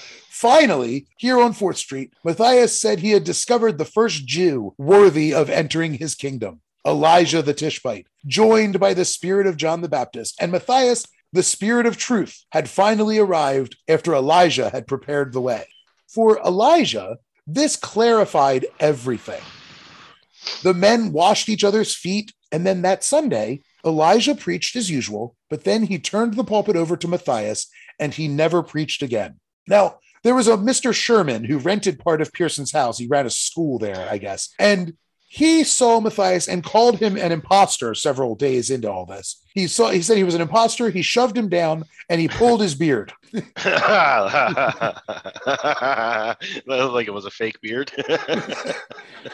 finally, 0.43 1.07
here 1.19 1.41
on 1.41 1.55
4th 1.55 1.77
Street, 1.77 2.13
Matthias 2.25 2.77
said 2.77 2.99
he 2.99 3.13
had 3.13 3.23
discovered 3.23 3.79
the 3.79 3.85
first 3.85 4.27
Jew 4.27 4.75
worthy 4.77 5.33
of 5.33 5.49
entering 5.49 5.95
his 5.95 6.17
kingdom. 6.17 6.61
Elijah 6.85 7.43
the 7.43 7.55
Tishbite, 7.55 8.09
joined 8.27 8.81
by 8.81 8.93
the 8.93 9.05
spirit 9.05 9.47
of 9.47 9.57
John 9.57 9.83
the 9.83 9.89
Baptist, 9.89 10.35
and 10.41 10.51
Matthias, 10.51 11.07
the 11.33 11.45
spirit 11.45 11.87
of 11.87 11.97
truth, 11.97 12.45
had 12.51 12.69
finally 12.69 13.19
arrived 13.21 13.77
after 13.87 14.13
Elijah 14.15 14.69
had 14.71 14.89
prepared 14.89 15.33
the 15.33 15.41
way. 15.41 15.65
For 16.13 16.41
Elijah, 16.41 17.19
this 17.47 17.77
clarified 17.77 18.67
everything. 18.81 19.43
The 20.65 20.75
men 20.75 21.13
washed 21.13 21.49
each 21.49 21.63
other's 21.63 21.95
feet, 21.95 22.33
and 22.51 22.67
then 22.67 22.83
that 22.83 23.05
Sunday, 23.05 23.63
Elijah 23.87 24.35
preached 24.35 24.75
as 24.75 24.91
usual, 24.91 25.37
but 25.49 25.63
then 25.63 25.85
he 25.85 26.01
turned 26.01 26.35
the 26.35 26.43
pulpit 26.43 26.75
over 26.75 26.97
to 26.97 27.07
Matthias 27.07 27.69
and 28.01 28.13
he 28.13 28.27
never 28.27 28.65
preached 28.65 29.03
again. 29.03 29.39
Now, 29.69 30.01
there 30.23 30.35
was 30.35 30.49
a 30.49 30.57
Mr. 30.57 30.95
Sherman 30.95 31.45
who 31.45 31.59
rented 31.59 31.99
part 31.99 32.21
of 32.21 32.33
Pierson's 32.33 32.73
house. 32.73 32.99
He 32.99 33.07
ran 33.07 33.27
a 33.27 33.31
school 33.31 33.79
there, 33.79 34.09
I 34.11 34.19
guess. 34.19 34.55
And 34.59 34.97
he 35.33 35.65
saw 35.65 35.99
Matthias 35.99 36.47
and 36.47 36.63
called 36.63 36.99
him 36.99 37.17
an 37.17 37.33
impostor 37.33 37.95
several 37.95 38.35
days 38.35 38.69
into 38.71 38.91
all 38.91 39.07
this. 39.07 39.43
He 39.55 39.67
saw 39.67 39.89
he 39.89 40.03
said 40.03 40.19
he 40.19 40.25
was 40.25 40.35
an 40.35 40.43
impostor. 40.43 40.91
He 40.91 41.01
shoved 41.01 41.39
him 41.39 41.49
down 41.49 41.85
and 42.11 42.21
he 42.21 42.29
pulled 42.29 42.61
his 42.61 42.75
beard. 42.75 43.15
like 43.33 43.47
it 47.07 47.15
was 47.15 47.25
a 47.25 47.31
fake 47.31 47.63
beard. 47.63 47.91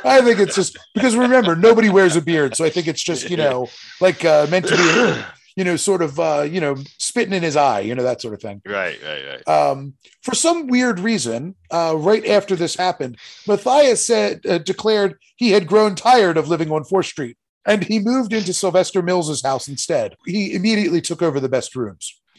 I 0.05 0.21
think 0.21 0.39
it's 0.39 0.55
just 0.55 0.79
because 0.95 1.17
remember 1.17 1.57
nobody 1.57 1.91
wears 1.91 2.15
a 2.15 2.23
beard, 2.23 2.55
so 2.55 2.65
I 2.65 2.71
think 2.71 2.87
it's 2.87 3.03
just 3.03 3.29
you 3.29 3.37
know 3.37 3.69
like 4.01 4.25
uh, 4.25 4.47
meant 4.49 4.69
to 4.69 4.77
be 4.77 5.25
you 5.59 5.65
know, 5.65 5.75
sort 5.75 6.03
of, 6.03 6.21
uh, 6.21 6.47
you 6.49 6.61
know, 6.61 6.77
spitting 6.99 7.35
in 7.35 7.43
his 7.43 7.57
eye, 7.57 7.81
you 7.81 7.93
know, 7.93 8.05
that 8.05 8.23
sort 8.23 8.33
of 8.33 8.41
thing. 8.41 8.63
Right, 8.65 8.97
right, 9.03 9.25
right. 9.29 9.49
Um, 9.49 9.95
for 10.23 10.33
some 10.33 10.69
weird 10.69 11.01
reason, 11.01 11.57
uh, 11.73 11.97
right 11.99 12.25
after 12.29 12.55
this 12.55 12.77
happened, 12.77 13.17
Matthias 13.45 14.07
said, 14.07 14.47
uh, 14.47 14.59
declared 14.59 15.19
he 15.35 15.51
had 15.51 15.67
grown 15.67 15.97
tired 15.97 16.37
of 16.37 16.49
living 16.49 16.71
on 16.71 16.85
4th 16.85 17.07
Street 17.07 17.37
and 17.67 17.83
he 17.83 17.99
moved 17.99 18.33
into 18.33 18.53
Sylvester 18.55 19.03
Mills's 19.03 19.43
house 19.43 19.67
instead. 19.67 20.15
He 20.27 20.55
immediately 20.55 21.01
took 21.01 21.23
over 21.23 21.41
the 21.41 21.49
best 21.49 21.75
rooms. 21.75 22.21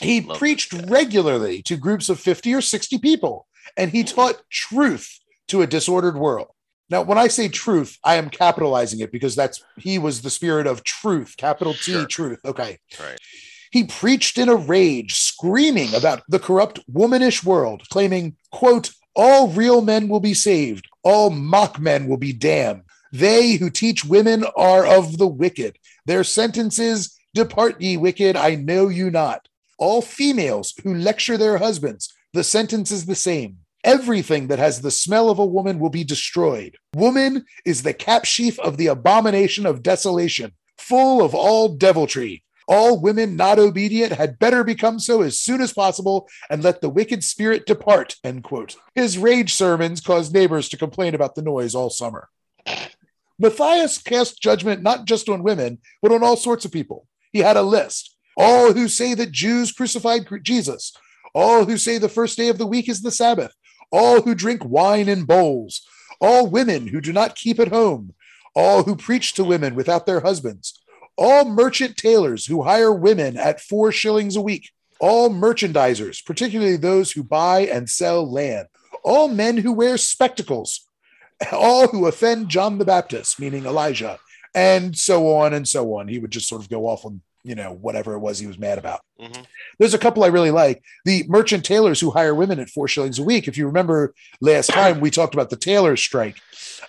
He 0.00 0.22
Love 0.22 0.38
preached 0.38 0.72
that. 0.72 0.88
regularly 0.88 1.60
to 1.64 1.76
groups 1.76 2.08
of 2.08 2.18
50 2.18 2.54
or 2.54 2.62
60 2.62 2.96
people, 2.98 3.46
and 3.76 3.90
he 3.90 4.02
taught 4.02 4.40
truth 4.50 5.18
to 5.48 5.60
a 5.60 5.66
disordered 5.66 6.16
world. 6.16 6.48
Now, 6.94 7.02
when 7.02 7.18
I 7.18 7.26
say 7.26 7.48
truth, 7.48 7.98
I 8.04 8.14
am 8.14 8.30
capitalizing 8.30 9.00
it 9.00 9.10
because 9.10 9.34
that's 9.34 9.60
he 9.76 9.98
was 9.98 10.22
the 10.22 10.30
spirit 10.30 10.68
of 10.68 10.84
truth, 10.84 11.34
capital 11.36 11.74
T, 11.74 11.90
Sure. 11.90 12.06
truth. 12.06 12.38
Okay. 12.44 12.78
right. 13.00 13.18
He 13.72 13.82
preached 13.82 14.38
in 14.38 14.48
a 14.48 14.54
rage, 14.54 15.12
screaming 15.16 15.92
about 15.92 16.22
the 16.28 16.38
corrupt 16.38 16.78
womanish 16.86 17.42
world, 17.42 17.82
claiming, 17.90 18.36
quote, 18.52 18.92
all 19.16 19.48
real 19.48 19.80
men 19.82 20.06
will 20.06 20.20
be 20.20 20.34
saved, 20.34 20.86
all 21.02 21.30
mock 21.30 21.80
men 21.80 22.06
will 22.06 22.16
be 22.16 22.32
damned. 22.32 22.82
They 23.10 23.54
who 23.54 23.70
teach 23.70 24.04
women 24.04 24.44
are 24.56 24.86
of 24.86 25.18
the 25.18 25.26
wicked. 25.26 25.76
Their 26.06 26.22
sentence 26.22 26.78
is, 26.78 27.12
Depart 27.34 27.80
ye 27.80 27.96
wicked, 27.96 28.36
I 28.36 28.54
know 28.54 28.86
you 28.86 29.10
not. 29.10 29.48
All 29.78 30.00
females 30.00 30.72
who 30.84 30.94
lecture 30.94 31.36
their 31.36 31.58
husbands, 31.58 32.14
the 32.32 32.44
sentence 32.44 32.92
is 32.92 33.06
the 33.06 33.16
same. 33.16 33.63
Everything 33.84 34.46
that 34.46 34.58
has 34.58 34.80
the 34.80 34.90
smell 34.90 35.28
of 35.28 35.38
a 35.38 35.44
woman 35.44 35.78
will 35.78 35.90
be 35.90 36.04
destroyed. 36.04 36.78
Woman 36.94 37.44
is 37.66 37.82
the 37.82 37.92
cap 37.92 38.24
sheaf 38.24 38.58
of 38.60 38.78
the 38.78 38.86
abomination 38.86 39.66
of 39.66 39.82
desolation, 39.82 40.52
full 40.78 41.22
of 41.22 41.34
all 41.34 41.68
deviltry. 41.68 42.42
All 42.66 42.98
women 42.98 43.36
not 43.36 43.58
obedient 43.58 44.12
had 44.14 44.38
better 44.38 44.64
become 44.64 44.98
so 44.98 45.20
as 45.20 45.38
soon 45.38 45.60
as 45.60 45.74
possible 45.74 46.26
and 46.48 46.62
let 46.62 46.80
the 46.80 46.88
wicked 46.88 47.22
spirit 47.22 47.66
depart. 47.66 48.16
End 48.24 48.42
quote. 48.42 48.76
His 48.94 49.18
rage 49.18 49.52
sermons 49.52 50.00
caused 50.00 50.32
neighbors 50.32 50.70
to 50.70 50.78
complain 50.78 51.14
about 51.14 51.34
the 51.34 51.42
noise 51.42 51.74
all 51.74 51.90
summer. 51.90 52.30
Matthias 53.38 53.98
cast 53.98 54.40
judgment 54.40 54.82
not 54.82 55.04
just 55.04 55.28
on 55.28 55.42
women, 55.42 55.78
but 56.00 56.10
on 56.10 56.22
all 56.22 56.36
sorts 56.36 56.64
of 56.64 56.72
people. 56.72 57.06
He 57.32 57.40
had 57.40 57.58
a 57.58 57.62
list. 57.62 58.16
All 58.34 58.72
who 58.72 58.88
say 58.88 59.12
that 59.12 59.30
Jews 59.30 59.72
crucified 59.72 60.26
Jesus, 60.42 60.96
all 61.34 61.66
who 61.66 61.76
say 61.76 61.98
the 61.98 62.08
first 62.08 62.38
day 62.38 62.48
of 62.48 62.56
the 62.58 62.66
week 62.66 62.88
is 62.88 63.02
the 63.02 63.10
Sabbath, 63.10 63.54
all 63.90 64.22
who 64.22 64.34
drink 64.34 64.64
wine 64.64 65.08
in 65.08 65.24
bowls, 65.24 65.86
all 66.20 66.46
women 66.46 66.88
who 66.88 67.00
do 67.00 67.12
not 67.12 67.36
keep 67.36 67.58
at 67.58 67.68
home, 67.68 68.14
all 68.54 68.82
who 68.84 68.96
preach 68.96 69.34
to 69.34 69.44
women 69.44 69.74
without 69.74 70.06
their 70.06 70.20
husbands, 70.20 70.80
all 71.16 71.44
merchant 71.44 71.96
tailors 71.96 72.46
who 72.46 72.62
hire 72.62 72.92
women 72.92 73.36
at 73.36 73.60
four 73.60 73.92
shillings 73.92 74.36
a 74.36 74.40
week, 74.40 74.70
all 75.00 75.30
merchandisers, 75.30 76.24
particularly 76.24 76.76
those 76.76 77.12
who 77.12 77.22
buy 77.22 77.60
and 77.60 77.90
sell 77.90 78.30
land, 78.30 78.68
all 79.04 79.28
men 79.28 79.56
who 79.58 79.72
wear 79.72 79.96
spectacles, 79.96 80.86
all 81.52 81.88
who 81.88 82.06
offend 82.06 82.48
John 82.48 82.78
the 82.78 82.84
Baptist, 82.84 83.38
meaning 83.40 83.66
Elijah, 83.66 84.18
and 84.54 84.96
so 84.96 85.34
on 85.36 85.52
and 85.52 85.66
so 85.68 85.94
on. 85.94 86.08
He 86.08 86.18
would 86.18 86.30
just 86.30 86.48
sort 86.48 86.62
of 86.62 86.70
go 86.70 86.86
off 86.86 87.04
on, 87.04 87.20
you 87.44 87.54
know, 87.54 87.72
whatever 87.72 88.14
it 88.14 88.20
was 88.20 88.38
he 88.38 88.46
was 88.46 88.58
mad 88.58 88.78
about. 88.78 89.00
Mhm. 89.20 89.44
There's 89.78 89.94
a 89.94 89.98
couple 89.98 90.24
I 90.24 90.28
really 90.28 90.50
like. 90.50 90.82
The 91.04 91.24
merchant 91.28 91.64
tailors 91.64 92.00
who 92.00 92.10
hire 92.10 92.34
women 92.34 92.58
at 92.58 92.70
four 92.70 92.88
shillings 92.88 93.18
a 93.18 93.22
week. 93.22 93.46
If 93.46 93.58
you 93.58 93.66
remember 93.66 94.14
last 94.40 94.70
time 94.70 95.00
we 95.00 95.10
talked 95.10 95.34
about 95.34 95.50
the 95.50 95.56
tailor 95.56 95.96
strike, 95.96 96.36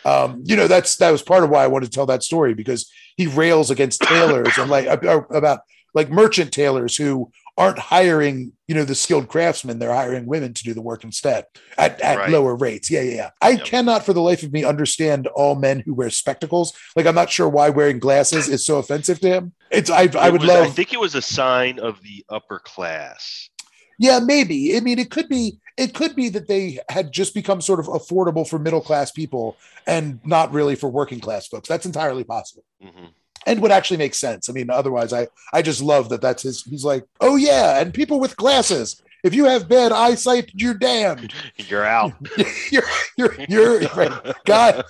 um, 0.05 0.41
you 0.45 0.55
know 0.55 0.67
that's 0.67 0.95
that 0.97 1.11
was 1.11 1.21
part 1.21 1.43
of 1.43 1.49
why 1.49 1.63
I 1.63 1.67
wanted 1.67 1.87
to 1.87 1.91
tell 1.91 2.05
that 2.07 2.23
story 2.23 2.53
because 2.53 2.89
he 3.17 3.27
rails 3.27 3.69
against 3.69 4.01
tailors 4.01 4.57
and 4.57 4.69
like 4.71 4.87
about 4.87 5.61
like 5.93 6.09
merchant 6.09 6.51
tailors 6.51 6.95
who 6.95 7.31
aren't 7.57 7.79
hiring 7.79 8.51
you 8.67 8.75
know 8.75 8.83
the 8.83 8.93
skilled 8.95 9.27
craftsmen 9.29 9.79
they're 9.79 9.93
hiring 9.93 10.25
women 10.25 10.53
to 10.53 10.63
do 10.63 10.73
the 10.73 10.81
work 10.81 11.03
instead 11.05 11.45
at, 11.77 11.99
at 12.01 12.17
Right. 12.17 12.29
lower 12.29 12.55
rates 12.55 12.91
yeah 12.91 13.01
yeah 13.01 13.13
yeah 13.15 13.29
i 13.41 13.51
Yep. 13.51 13.63
cannot 13.65 14.05
for 14.05 14.11
the 14.13 14.21
life 14.21 14.43
of 14.43 14.51
me 14.51 14.63
understand 14.65 15.27
all 15.27 15.55
men 15.55 15.79
who 15.85 15.93
wear 15.93 16.09
spectacles 16.09 16.73
like 16.95 17.05
i'm 17.05 17.15
not 17.15 17.29
sure 17.31 17.47
why 17.47 17.69
wearing 17.69 17.99
glasses 17.99 18.49
is 18.49 18.65
so 18.65 18.77
offensive 18.77 19.19
to 19.21 19.29
him 19.29 19.53
it's 19.71 19.89
i, 19.89 20.09
I 20.19 20.29
would 20.29 20.41
was- 20.41 20.49
love 20.49 20.67
I 20.67 20.69
think 20.69 20.91
it 20.93 20.99
was 20.99 21.15
a 21.15 21.21
sign 21.21 21.79
of 21.79 22.01
the 22.01 22.25
upper 22.29 22.59
class. 22.59 23.49
Yeah, 23.97 24.19
maybe. 24.19 24.75
I 24.75 24.81
mean, 24.81 24.99
it 24.99 25.09
could 25.09 25.29
be. 25.29 25.57
It 25.77 25.93
could 25.93 26.17
be 26.17 26.27
that 26.27 26.49
they 26.49 26.79
had 26.89 27.13
just 27.13 27.33
become 27.33 27.61
sort 27.61 27.79
of 27.79 27.85
affordable 27.85 28.45
for 28.45 28.59
middle 28.59 28.81
class 28.81 29.09
people 29.09 29.55
and 29.87 30.19
not 30.25 30.51
really 30.51 30.75
for 30.75 30.89
working 30.89 31.21
class 31.21 31.47
folks. 31.47 31.69
That's 31.69 31.85
entirely 31.85 32.25
possible, 32.25 32.65
Mhm. 32.83 33.11
And 33.45 33.61
would 33.61 33.71
actually 33.71 33.97
make 33.97 34.15
sense. 34.15 34.49
I 34.49 34.53
mean, 34.53 34.69
otherwise, 34.69 35.13
I 35.13 35.27
I 35.53 35.61
just 35.61 35.81
love 35.81 36.09
that. 36.09 36.21
That's 36.21 36.43
his. 36.43 36.63
He's 36.63 36.85
like, 36.85 37.05
oh 37.21 37.35
yeah, 37.35 37.79
and 37.79 37.93
people 37.93 38.19
with 38.19 38.37
glasses. 38.37 39.01
If 39.23 39.33
you 39.33 39.45
have 39.45 39.67
bad 39.67 39.91
eyesight, 39.91 40.51
you're 40.53 40.75
damned. 40.75 41.33
You're 41.57 41.83
out. 41.83 42.13
you're 42.71 42.83
you're 43.17 43.41
you're 43.49 43.79
right. 43.95 44.35
God 44.45 44.83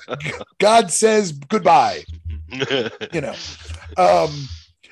God 0.59 0.91
says 0.91 1.31
goodbye 1.31 2.03
you 3.13 3.21
know. 3.21 3.35
Um, 3.97 4.47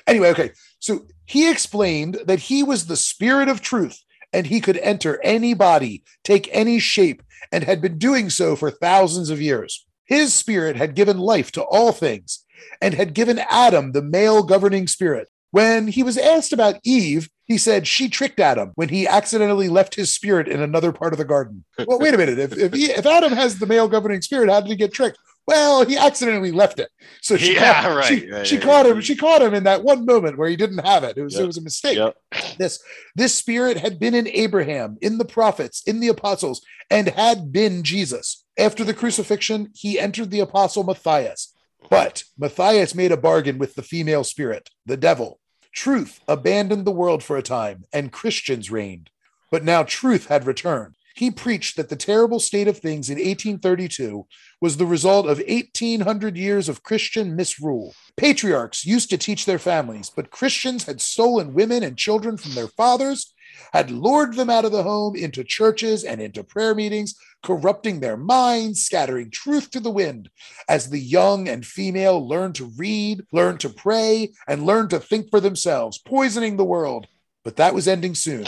anyway, 0.06 0.30
okay. 0.30 0.50
So 0.78 1.06
he 1.26 1.50
explained 1.50 2.18
that 2.26 2.40
he 2.40 2.62
was 2.62 2.86
the 2.86 2.96
spirit 2.96 3.48
of 3.48 3.60
truth 3.60 4.02
and 4.32 4.46
he 4.46 4.60
could 4.60 4.78
enter 4.78 5.20
any 5.22 5.54
body, 5.54 6.02
take 6.22 6.48
any 6.52 6.78
shape, 6.78 7.22
and 7.52 7.64
had 7.64 7.80
been 7.80 7.98
doing 7.98 8.30
so 8.30 8.56
for 8.56 8.70
thousands 8.70 9.30
of 9.30 9.40
years. 9.40 9.86
His 10.04 10.34
spirit 10.34 10.76
had 10.76 10.94
given 10.94 11.18
life 11.18 11.52
to 11.52 11.62
all 11.62 11.92
things 11.92 12.43
and 12.80 12.94
had 12.94 13.14
given 13.14 13.38
Adam 13.50 13.92
the 13.92 14.02
male 14.02 14.42
governing 14.42 14.86
spirit. 14.86 15.28
When 15.50 15.86
he 15.86 16.02
was 16.02 16.18
asked 16.18 16.52
about 16.52 16.80
Eve, 16.82 17.28
he 17.44 17.58
said 17.58 17.86
she 17.86 18.08
tricked 18.08 18.40
Adam 18.40 18.72
when 18.74 18.88
he 18.88 19.06
accidentally 19.06 19.68
left 19.68 19.94
his 19.94 20.12
spirit 20.12 20.48
in 20.48 20.60
another 20.60 20.90
part 20.92 21.12
of 21.12 21.18
the 21.18 21.24
garden. 21.24 21.64
Well, 21.86 22.00
wait 22.00 22.14
a 22.14 22.18
minute. 22.18 22.38
If, 22.38 22.56
if, 22.58 22.72
he, 22.72 22.86
if 22.86 23.06
Adam 23.06 23.32
has 23.32 23.58
the 23.58 23.66
male 23.66 23.86
governing 23.86 24.22
spirit, 24.22 24.50
how 24.50 24.60
did 24.60 24.70
he 24.70 24.76
get 24.76 24.92
tricked? 24.92 25.18
Well, 25.46 25.84
he 25.84 25.96
accidentally 25.96 26.52
left 26.52 26.80
it. 26.80 26.88
So 27.20 27.36
she, 27.36 27.54
Yeah, 27.54 27.82
caught, 27.82 27.96
right, 27.96 28.04
she, 28.06 28.30
right, 28.30 28.46
she 28.46 28.56
right. 28.56 28.64
caught 28.64 28.86
him. 28.86 29.00
She 29.02 29.14
caught 29.14 29.42
him 29.42 29.52
in 29.52 29.64
that 29.64 29.84
one 29.84 30.06
moment 30.06 30.38
where 30.38 30.48
he 30.48 30.56
didn't 30.56 30.78
have 30.78 31.04
it. 31.04 31.18
It 31.18 31.22
was 31.22 31.38
it 31.38 31.46
was 31.46 31.58
a 31.58 31.62
mistake. 31.62 31.98
Yep. 31.98 32.16
This 32.58 32.82
this 33.14 33.34
spirit 33.34 33.76
had 33.76 34.00
been 34.00 34.14
in 34.14 34.26
Abraham, 34.26 34.96
in 35.02 35.18
the 35.18 35.24
prophets, 35.24 35.82
in 35.86 36.00
the 36.00 36.08
apostles, 36.08 36.64
and 36.90 37.08
had 37.08 37.52
been 37.52 37.82
Jesus. 37.82 38.44
After 38.58 38.84
the 38.84 38.94
crucifixion, 38.94 39.70
he 39.74 40.00
entered 40.00 40.30
the 40.30 40.40
apostle 40.40 40.82
Matthias. 40.82 41.53
But 41.90 42.24
Matthias 42.38 42.94
made 42.94 43.12
a 43.12 43.16
bargain 43.16 43.58
with 43.58 43.74
the 43.74 43.82
female 43.82 44.24
spirit, 44.24 44.70
the 44.86 44.96
devil. 44.96 45.40
Truth 45.72 46.20
abandoned 46.28 46.84
the 46.84 46.92
world 46.92 47.22
for 47.22 47.36
a 47.36 47.42
time, 47.42 47.84
and 47.92 48.12
Christians 48.12 48.70
reigned. 48.70 49.10
But 49.50 49.64
now 49.64 49.82
truth 49.82 50.26
had 50.26 50.46
returned. 50.46 50.94
He 51.14 51.30
preached 51.30 51.76
that 51.76 51.88
the 51.88 51.96
terrible 51.96 52.40
state 52.40 52.66
of 52.66 52.78
things 52.78 53.08
in 53.08 53.16
1832 53.16 54.26
was 54.60 54.76
the 54.76 54.86
result 54.86 55.26
of 55.26 55.38
1800 55.38 56.36
years 56.36 56.68
of 56.68 56.82
Christian 56.82 57.36
misrule. 57.36 57.94
Patriarchs 58.16 58.84
used 58.84 59.10
to 59.10 59.18
teach 59.18 59.44
their 59.46 59.60
families, 59.60 60.10
but 60.14 60.32
Christians 60.32 60.84
had 60.84 61.00
stolen 61.00 61.54
women 61.54 61.84
and 61.84 61.96
children 61.96 62.36
from 62.36 62.54
their 62.54 62.66
fathers, 62.66 63.32
had 63.72 63.90
lured 63.90 64.34
them 64.34 64.50
out 64.50 64.64
of 64.64 64.72
the 64.72 64.82
home 64.82 65.16
into 65.16 65.44
churches 65.44 66.04
and 66.04 66.20
into 66.20 66.44
prayer 66.44 66.74
meetings, 66.74 67.14
corrupting 67.42 68.00
their 68.00 68.16
minds, 68.16 68.84
scattering 68.84 69.30
truth 69.30 69.70
to 69.70 69.80
the 69.80 69.90
wind. 69.90 70.30
As 70.68 70.90
the 70.90 70.98
young 70.98 71.48
and 71.48 71.64
female 71.64 72.26
learned 72.26 72.54
to 72.56 72.72
read, 72.76 73.24
learned 73.32 73.60
to 73.60 73.70
pray, 73.70 74.32
and 74.46 74.66
learned 74.66 74.90
to 74.90 75.00
think 75.00 75.30
for 75.30 75.40
themselves, 75.40 75.98
poisoning 75.98 76.56
the 76.56 76.64
world. 76.64 77.06
But 77.44 77.56
that 77.56 77.74
was 77.74 77.88
ending 77.88 78.14
soon. 78.14 78.46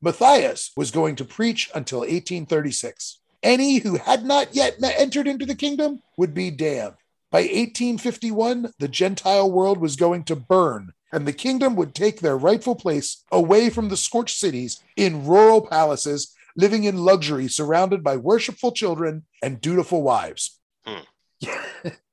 Matthias 0.00 0.72
was 0.76 0.90
going 0.90 1.16
to 1.16 1.24
preach 1.24 1.70
until 1.74 2.00
1836. 2.00 3.20
Any 3.42 3.78
who 3.78 3.96
had 3.96 4.24
not 4.24 4.54
yet 4.54 4.76
entered 4.82 5.26
into 5.26 5.46
the 5.46 5.54
kingdom 5.54 6.02
would 6.16 6.34
be 6.34 6.50
damned. 6.50 6.94
By 7.30 7.40
1851, 7.40 8.72
the 8.78 8.88
Gentile 8.88 9.50
world 9.50 9.78
was 9.78 9.96
going 9.96 10.24
to 10.24 10.36
burn, 10.36 10.92
and 11.12 11.26
the 11.26 11.32
kingdom 11.32 11.76
would 11.76 11.94
take 11.94 12.20
their 12.20 12.38
rightful 12.38 12.74
place 12.74 13.22
away 13.30 13.68
from 13.68 13.88
the 13.88 13.98
scorched 13.98 14.38
cities 14.38 14.82
in 14.96 15.26
rural 15.26 15.60
palaces, 15.60 16.34
living 16.56 16.84
in 16.84 17.04
luxury, 17.04 17.46
surrounded 17.48 18.02
by 18.02 18.16
worshipful 18.16 18.72
children 18.72 19.26
and 19.42 19.60
dutiful 19.60 20.02
wives. 20.02 20.58
Hmm. 20.86 21.00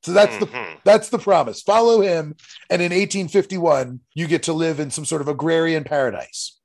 so 0.03 0.11
that's 0.11 0.37
the 0.37 0.47
Mhm. 0.47 0.77
that's 0.83 1.09
the 1.09 1.17
promise. 1.17 1.61
Follow 1.61 2.01
him, 2.01 2.35
and 2.69 2.81
in 2.81 2.91
1851, 2.91 4.01
you 4.13 4.27
get 4.27 4.43
to 4.43 4.53
live 4.53 4.79
in 4.81 4.91
some 4.91 5.05
sort 5.05 5.21
of 5.21 5.27
agrarian 5.29 5.83
paradise. 5.85 6.59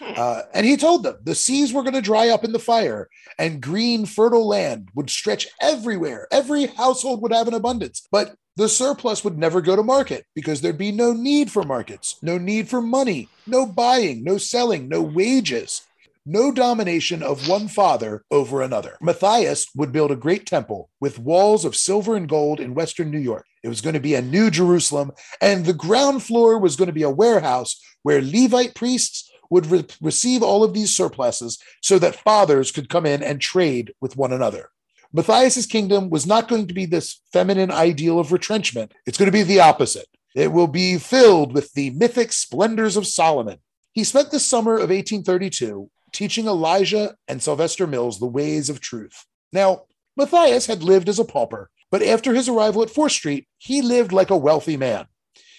Uh, 0.14 0.42
and 0.54 0.64
he 0.64 0.76
told 0.76 1.02
them 1.02 1.16
the 1.24 1.34
seas 1.34 1.72
were 1.72 1.82
going 1.82 1.94
to 1.94 2.00
dry 2.00 2.28
up 2.28 2.44
in 2.44 2.52
the 2.52 2.58
fire, 2.58 3.08
and 3.36 3.60
green, 3.60 4.06
fertile 4.06 4.46
land 4.46 4.88
would 4.94 5.10
stretch 5.10 5.48
everywhere. 5.60 6.28
Every 6.30 6.66
household 6.66 7.20
would 7.22 7.32
have 7.32 7.48
an 7.48 7.54
abundance, 7.54 8.06
but 8.12 8.36
the 8.56 8.68
surplus 8.68 9.24
would 9.24 9.36
never 9.36 9.60
go 9.60 9.74
to 9.74 9.82
market 9.82 10.24
because 10.34 10.60
there'd 10.60 10.78
be 10.78 10.92
no 10.92 11.12
need 11.12 11.50
for 11.50 11.64
markets, 11.64 12.16
no 12.22 12.38
need 12.38 12.68
for 12.68 12.80
money, 12.80 13.28
no 13.46 13.66
buying, 13.66 14.22
no 14.22 14.38
selling, 14.38 14.88
no 14.88 15.02
wages, 15.02 15.82
no 16.26 16.52
domination 16.52 17.22
of 17.22 17.48
one 17.48 17.68
father 17.68 18.24
over 18.30 18.62
another. 18.62 18.96
Matthias 19.00 19.66
would 19.74 19.92
build 19.92 20.10
a 20.10 20.16
great 20.16 20.46
temple 20.46 20.88
with 21.00 21.18
walls 21.18 21.64
of 21.64 21.76
silver 21.76 22.14
and 22.14 22.28
gold 22.28 22.60
in 22.60 22.74
western 22.74 23.10
New 23.10 23.18
York. 23.18 23.46
It 23.62 23.68
was 23.68 23.80
going 23.80 23.94
to 23.94 24.00
be 24.00 24.14
a 24.14 24.22
new 24.22 24.50
Jerusalem, 24.50 25.12
and 25.40 25.64
the 25.64 25.74
ground 25.74 26.22
floor 26.22 26.58
was 26.58 26.76
going 26.76 26.86
to 26.86 26.92
be 26.92 27.02
a 27.02 27.10
warehouse 27.10 27.80
where 28.02 28.22
Levite 28.22 28.74
priests 28.74 29.30
would 29.50 29.66
re- 29.66 29.86
receive 30.00 30.42
all 30.42 30.64
of 30.64 30.74
these 30.74 30.94
surpluses 30.94 31.58
so 31.82 31.98
that 31.98 32.16
fathers 32.16 32.70
could 32.70 32.88
come 32.88 33.06
in 33.06 33.22
and 33.22 33.40
trade 33.40 33.92
with 34.00 34.16
one 34.16 34.32
another. 34.32 34.70
Matthias's 35.12 35.66
kingdom 35.66 36.10
was 36.10 36.26
not 36.26 36.48
going 36.48 36.66
to 36.66 36.74
be 36.74 36.86
this 36.86 37.20
feminine 37.32 37.70
ideal 37.70 38.18
of 38.18 38.32
retrenchment. 38.32 38.92
It's 39.06 39.16
going 39.16 39.30
to 39.30 39.32
be 39.32 39.44
the 39.44 39.60
opposite. 39.60 40.08
It 40.34 40.52
will 40.52 40.66
be 40.66 40.98
filled 40.98 41.52
with 41.52 41.72
the 41.74 41.90
mythic 41.90 42.32
splendors 42.32 42.96
of 42.96 43.06
Solomon. 43.06 43.58
He 43.92 44.02
spent 44.02 44.32
the 44.32 44.40
summer 44.40 44.74
of 44.74 44.90
1832 44.90 45.88
teaching 46.12 46.46
Elijah 46.46 47.16
and 47.28 47.42
Sylvester 47.42 47.86
Mills 47.86 48.18
the 48.18 48.26
ways 48.26 48.68
of 48.68 48.80
truth. 48.80 49.24
Now, 49.52 49.82
Matthias 50.16 50.66
had 50.66 50.82
lived 50.82 51.08
as 51.08 51.18
a 51.18 51.24
pauper, 51.24 51.70
but 51.90 52.02
after 52.02 52.34
his 52.34 52.48
arrival 52.48 52.82
at 52.82 52.88
4th 52.88 53.12
Street, 53.12 53.46
he 53.58 53.82
lived 53.82 54.12
like 54.12 54.30
a 54.30 54.36
wealthy 54.36 54.76
man. 54.76 55.06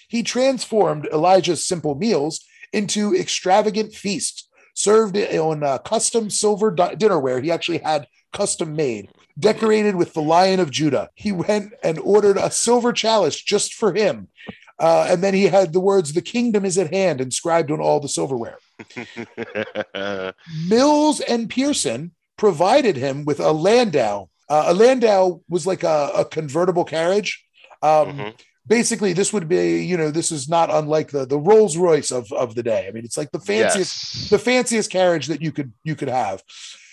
He 0.08 0.22
transformed 0.22 1.08
Elijah's 1.12 1.64
simple 1.64 1.94
meals 1.94 2.44
into 2.76 3.14
extravagant 3.16 3.94
feasts 3.94 4.48
served 4.74 5.16
on 5.16 5.62
uh, 5.62 5.78
custom 5.78 6.28
silver 6.30 6.70
di- 6.70 6.94
dinnerware 6.96 7.42
he 7.42 7.50
actually 7.50 7.78
had 7.78 8.06
custom 8.32 8.76
made, 8.76 9.08
decorated 9.38 9.94
with 9.96 10.12
the 10.12 10.20
Lion 10.20 10.60
of 10.60 10.70
Judah. 10.70 11.08
He 11.14 11.32
went 11.32 11.72
and 11.82 11.98
ordered 11.98 12.36
a 12.36 12.50
silver 12.50 12.92
chalice 12.92 13.40
just 13.40 13.72
for 13.74 13.94
him. 13.94 14.28
Uh, 14.78 15.06
and 15.08 15.24
then 15.24 15.32
he 15.32 15.44
had 15.44 15.72
the 15.72 15.80
words, 15.80 16.12
The 16.12 16.20
kingdom 16.20 16.66
is 16.66 16.76
at 16.76 16.92
hand, 16.92 17.20
inscribed 17.22 17.70
on 17.70 17.80
all 17.80 17.98
the 17.98 18.08
silverware. 18.10 18.58
Mills 20.68 21.20
and 21.20 21.48
Pierson 21.48 22.12
provided 22.36 22.96
him 22.96 23.24
with 23.24 23.40
a 23.40 23.52
Landau. 23.52 24.28
Uh, 24.48 24.64
a 24.68 24.74
Landau 24.74 25.40
was 25.48 25.66
like 25.66 25.82
a, 25.82 26.10
a 26.16 26.24
convertible 26.26 26.84
carriage. 26.84 27.42
Um, 27.82 28.18
Mhm. 28.18 28.34
Basically, 28.68 29.12
this 29.12 29.32
would 29.32 29.48
be, 29.48 29.84
you 29.84 29.96
know, 29.96 30.10
this 30.10 30.32
is 30.32 30.48
not 30.48 30.70
unlike 30.70 31.10
the 31.10 31.24
the 31.26 31.38
Rolls 31.38 31.76
Royce 31.76 32.10
of, 32.10 32.30
of 32.32 32.54
the 32.54 32.62
day. 32.62 32.86
I 32.88 32.90
mean, 32.90 33.04
it's 33.04 33.16
like 33.16 33.30
the 33.30 33.38
fanciest 33.40 34.14
Yes. 34.16 34.30
the 34.30 34.38
fanciest 34.38 34.90
carriage 34.90 35.26
that 35.28 35.40
you 35.40 35.52
could 35.52 35.72
you 35.84 35.94
could 35.94 36.08
have. 36.08 36.42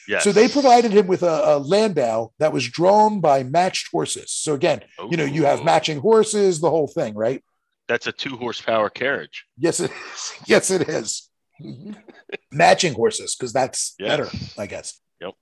yes. 0.07 0.23
So 0.23 0.31
they 0.31 0.47
provided 0.47 0.91
him 0.91 1.07
with 1.07 1.23
a, 1.23 1.55
a 1.55 1.57
Landau 1.57 2.29
that 2.39 2.53
was 2.53 2.67
drawn 2.69 3.21
by 3.21 3.43
matched 3.43 3.89
horses. 3.91 4.29
So 4.31 4.53
again, 4.53 4.81
you 5.09 5.17
know, 5.17 5.25
you 5.25 5.45
have 5.45 5.63
matching 5.63 5.99
horses, 5.99 6.59
the 6.61 6.69
whole 6.69 6.87
thing, 6.87 7.15
right? 7.15 7.43
That's 7.87 8.07
a 8.07 8.11
two 8.11 8.37
horsepower 8.37 8.89
carriage. 8.89 9.45
Yes, 9.57 9.79
it 9.79 9.91
is. 9.91 10.33
Yes, 10.47 10.69
it 10.71 10.87
is. 10.89 11.29
matching 12.51 12.93
horses, 12.93 13.35
because 13.35 13.53
that's 13.53 13.95
Yes. 13.99 14.09
better, 14.09 14.29
I 14.57 14.65
guess. 14.67 14.99
Yep. 15.21 15.33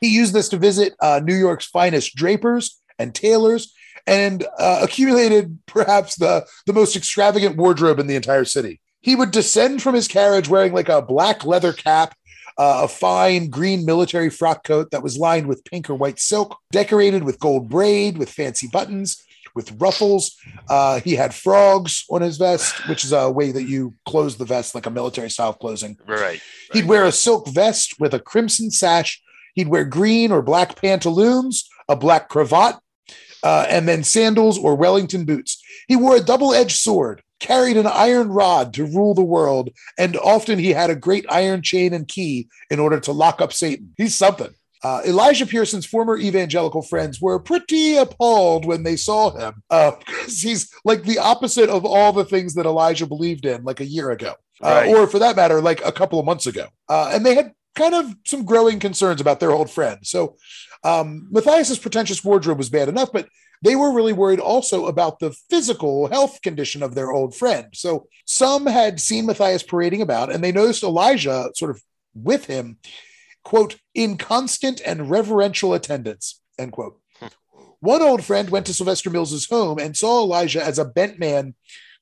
He 0.00 0.08
used 0.08 0.32
this 0.32 0.48
to 0.50 0.56
visit 0.58 0.94
uh, 1.00 1.20
New 1.22 1.34
York's 1.34 1.66
finest 1.66 2.14
drapers 2.14 2.80
and 2.98 3.14
tailors 3.14 3.72
and 4.06 4.46
uh, 4.58 4.80
accumulated 4.82 5.58
perhaps 5.66 6.16
the, 6.16 6.46
the 6.66 6.72
most 6.72 6.96
extravagant 6.96 7.56
wardrobe 7.56 7.98
in 7.98 8.06
the 8.06 8.16
entire 8.16 8.44
city. 8.44 8.80
He 9.00 9.16
would 9.16 9.30
descend 9.30 9.82
from 9.82 9.94
his 9.94 10.08
carriage 10.08 10.48
wearing 10.48 10.72
like 10.72 10.88
a 10.88 11.02
black 11.02 11.44
leather 11.44 11.72
cap, 11.72 12.14
uh, 12.58 12.82
a 12.84 12.88
fine 12.88 13.50
green 13.50 13.84
military 13.84 14.30
frock 14.30 14.64
coat 14.64 14.90
that 14.90 15.02
was 15.02 15.18
lined 15.18 15.46
with 15.46 15.64
pink 15.64 15.90
or 15.90 15.94
white 15.94 16.18
silk, 16.18 16.56
decorated 16.72 17.22
with 17.22 17.38
gold 17.38 17.68
braid, 17.68 18.18
with 18.18 18.30
fancy 18.30 18.66
buttons, 18.66 19.22
with 19.54 19.72
ruffles. 19.80 20.36
Uh, 20.68 21.00
he 21.00 21.14
had 21.14 21.34
frogs 21.34 22.04
on 22.10 22.22
his 22.22 22.36
vest, 22.36 22.88
which 22.88 23.04
is 23.04 23.12
a 23.12 23.30
way 23.30 23.52
that 23.52 23.64
you 23.64 23.94
close 24.04 24.36
the 24.36 24.44
vest 24.44 24.74
like 24.74 24.86
a 24.86 24.90
military 24.90 25.30
style 25.30 25.52
closing. 25.52 25.98
Right. 26.06 26.40
He'd 26.72 26.86
wear 26.86 27.04
a 27.04 27.12
silk 27.12 27.48
vest 27.48 27.98
with 27.98 28.14
a 28.14 28.20
crimson 28.20 28.70
sash. 28.70 29.22
He'd 29.54 29.68
wear 29.68 29.84
green 29.84 30.30
or 30.30 30.42
black 30.42 30.76
pantaloons, 30.76 31.68
a 31.88 31.96
black 31.96 32.28
cravat, 32.28 32.76
uh, 33.46 33.64
and 33.68 33.86
then 33.88 34.02
sandals 34.02 34.58
or 34.58 34.74
Wellington 34.74 35.24
boots. 35.24 35.62
He 35.86 35.94
wore 35.96 36.16
a 36.16 36.20
double 36.32 36.52
edged 36.52 36.78
sword, 36.86 37.22
carried 37.38 37.76
an 37.76 37.86
iron 37.86 38.28
rod 38.42 38.74
to 38.74 38.84
rule 38.84 39.14
the 39.14 39.22
world, 39.36 39.70
and 39.96 40.16
often 40.16 40.58
he 40.58 40.70
had 40.70 40.90
a 40.90 40.96
great 41.06 41.24
iron 41.28 41.62
chain 41.62 41.92
and 41.94 42.08
key 42.08 42.48
in 42.70 42.80
order 42.80 42.98
to 43.00 43.12
lock 43.12 43.40
up 43.40 43.52
Satan. 43.52 43.92
He's 43.96 44.16
something. 44.16 44.52
Uh, 44.82 45.00
Elijah 45.06 45.46
Pierson's 45.46 45.86
former 45.86 46.16
evangelical 46.18 46.82
friends 46.82 47.20
were 47.20 47.38
pretty 47.38 47.96
appalled 47.96 48.64
when 48.64 48.82
they 48.82 48.96
saw 48.96 49.30
him 49.30 49.62
uh, 49.70 49.92
because 49.98 50.40
he's 50.42 50.62
like 50.84 51.02
the 51.04 51.18
opposite 51.18 51.70
of 51.70 51.84
all 51.84 52.12
the 52.12 52.24
things 52.24 52.54
that 52.54 52.66
Elijah 52.66 53.06
believed 53.06 53.46
in 53.46 53.62
like 53.64 53.80
a 53.80 53.86
year 53.96 54.10
ago, 54.10 54.34
uh, 54.62 54.68
Right. 54.84 54.88
or 54.94 55.06
for 55.06 55.18
that 55.20 55.36
matter, 55.36 55.60
like 55.60 55.80
a 55.84 55.92
couple 55.92 56.18
of 56.18 56.26
months 56.26 56.46
ago. 56.46 56.66
Uh, 56.88 57.10
and 57.12 57.24
they 57.24 57.34
had 57.34 57.52
kind 57.76 57.94
of 57.94 58.16
some 58.24 58.44
growing 58.44 58.80
concerns 58.80 59.20
about 59.20 59.38
their 59.38 59.52
old 59.52 59.70
friend. 59.70 59.98
So 60.02 60.36
um, 60.82 61.28
Matthias's 61.30 61.78
pretentious 61.78 62.24
wardrobe 62.24 62.58
was 62.58 62.70
bad 62.70 62.88
enough, 62.88 63.12
but 63.12 63.28
they 63.62 63.76
were 63.76 63.92
really 63.92 64.12
worried 64.12 64.40
also 64.40 64.86
about 64.86 65.18
the 65.18 65.32
physical 65.48 66.08
health 66.08 66.42
condition 66.42 66.82
of 66.82 66.94
their 66.94 67.12
old 67.12 67.34
friend. 67.34 67.68
So 67.74 68.08
some 68.24 68.66
had 68.66 69.00
seen 69.00 69.26
Matthias 69.26 69.62
parading 69.62 70.02
about, 70.02 70.32
and 70.32 70.42
they 70.42 70.52
noticed 70.52 70.82
Elijah 70.82 71.50
sort 71.54 71.70
of 71.70 71.82
with 72.14 72.46
him, 72.46 72.78
quote, 73.44 73.76
in 73.94 74.16
constant 74.18 74.80
and 74.84 75.10
reverential 75.10 75.74
attendance, 75.74 76.40
end 76.58 76.72
quote. 76.72 77.00
One 77.80 78.02
old 78.02 78.24
friend 78.24 78.50
went 78.50 78.66
to 78.66 78.74
Sylvester 78.74 79.10
Mills's 79.10 79.46
home 79.46 79.78
and 79.78 79.96
saw 79.96 80.22
Elijah 80.22 80.64
as 80.64 80.78
a 80.78 80.84
bent 80.84 81.18
man, 81.18 81.54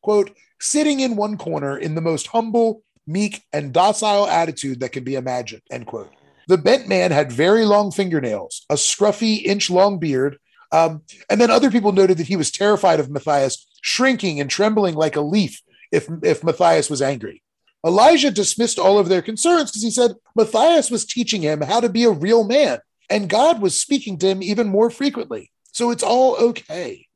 quote, 0.02 0.30
sitting 0.60 1.00
in 1.00 1.16
one 1.16 1.36
corner 1.36 1.76
in 1.76 1.94
the 1.94 2.00
most 2.00 2.28
humble, 2.28 2.82
meek, 3.06 3.42
and 3.52 3.72
docile 3.72 4.26
attitude 4.26 4.80
that 4.80 4.92
can 4.92 5.04
be 5.04 5.14
imagined, 5.14 5.62
end 5.70 5.86
quote. 5.86 6.10
The 6.48 6.58
bent 6.58 6.88
man 6.88 7.10
had 7.10 7.32
very 7.32 7.64
long 7.64 7.90
fingernails, 7.90 8.64
a 8.68 8.74
scruffy 8.74 9.42
inch 9.42 9.70
long 9.70 9.98
beard, 9.98 10.38
um, 10.72 11.02
and 11.30 11.40
then 11.40 11.50
other 11.50 11.70
people 11.70 11.92
noted 11.92 12.18
that 12.18 12.26
he 12.26 12.36
was 12.36 12.50
terrified 12.50 13.00
of 13.00 13.10
Matthias, 13.10 13.66
shrinking 13.80 14.40
and 14.40 14.50
trembling 14.50 14.94
like 14.94 15.16
a 15.16 15.20
leaf 15.20 15.62
if, 15.92 16.08
if 16.22 16.42
Matthias 16.42 16.90
was 16.90 17.00
angry. 17.00 17.42
Elijah 17.86 18.30
dismissed 18.30 18.78
all 18.78 18.98
of 18.98 19.08
their 19.08 19.22
concerns 19.22 19.70
because 19.70 19.82
he 19.82 19.90
said 19.90 20.14
Matthias 20.34 20.90
was 20.90 21.04
teaching 21.04 21.42
him 21.42 21.60
how 21.60 21.80
to 21.80 21.88
be 21.88 22.04
a 22.04 22.10
real 22.10 22.44
man, 22.44 22.78
and 23.08 23.28
God 23.28 23.60
was 23.60 23.78
speaking 23.78 24.18
to 24.18 24.28
him 24.28 24.42
even 24.42 24.68
more 24.68 24.90
frequently. 24.90 25.50
So 25.72 25.90
it's 25.90 26.02
all 26.02 26.36
okay. 26.36 27.06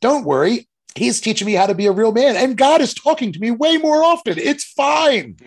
Don't 0.00 0.24
worry. 0.24 0.68
He's 0.98 1.20
teaching 1.20 1.46
me 1.46 1.54
how 1.54 1.66
to 1.66 1.74
be 1.74 1.86
a 1.86 1.92
real 1.92 2.12
man, 2.12 2.36
and 2.36 2.56
God 2.56 2.80
is 2.80 2.94
talking 2.94 3.32
to 3.32 3.40
me 3.40 3.50
way 3.50 3.76
more 3.78 4.02
often. 4.02 4.38
It's 4.38 4.64
fine. 4.64 5.36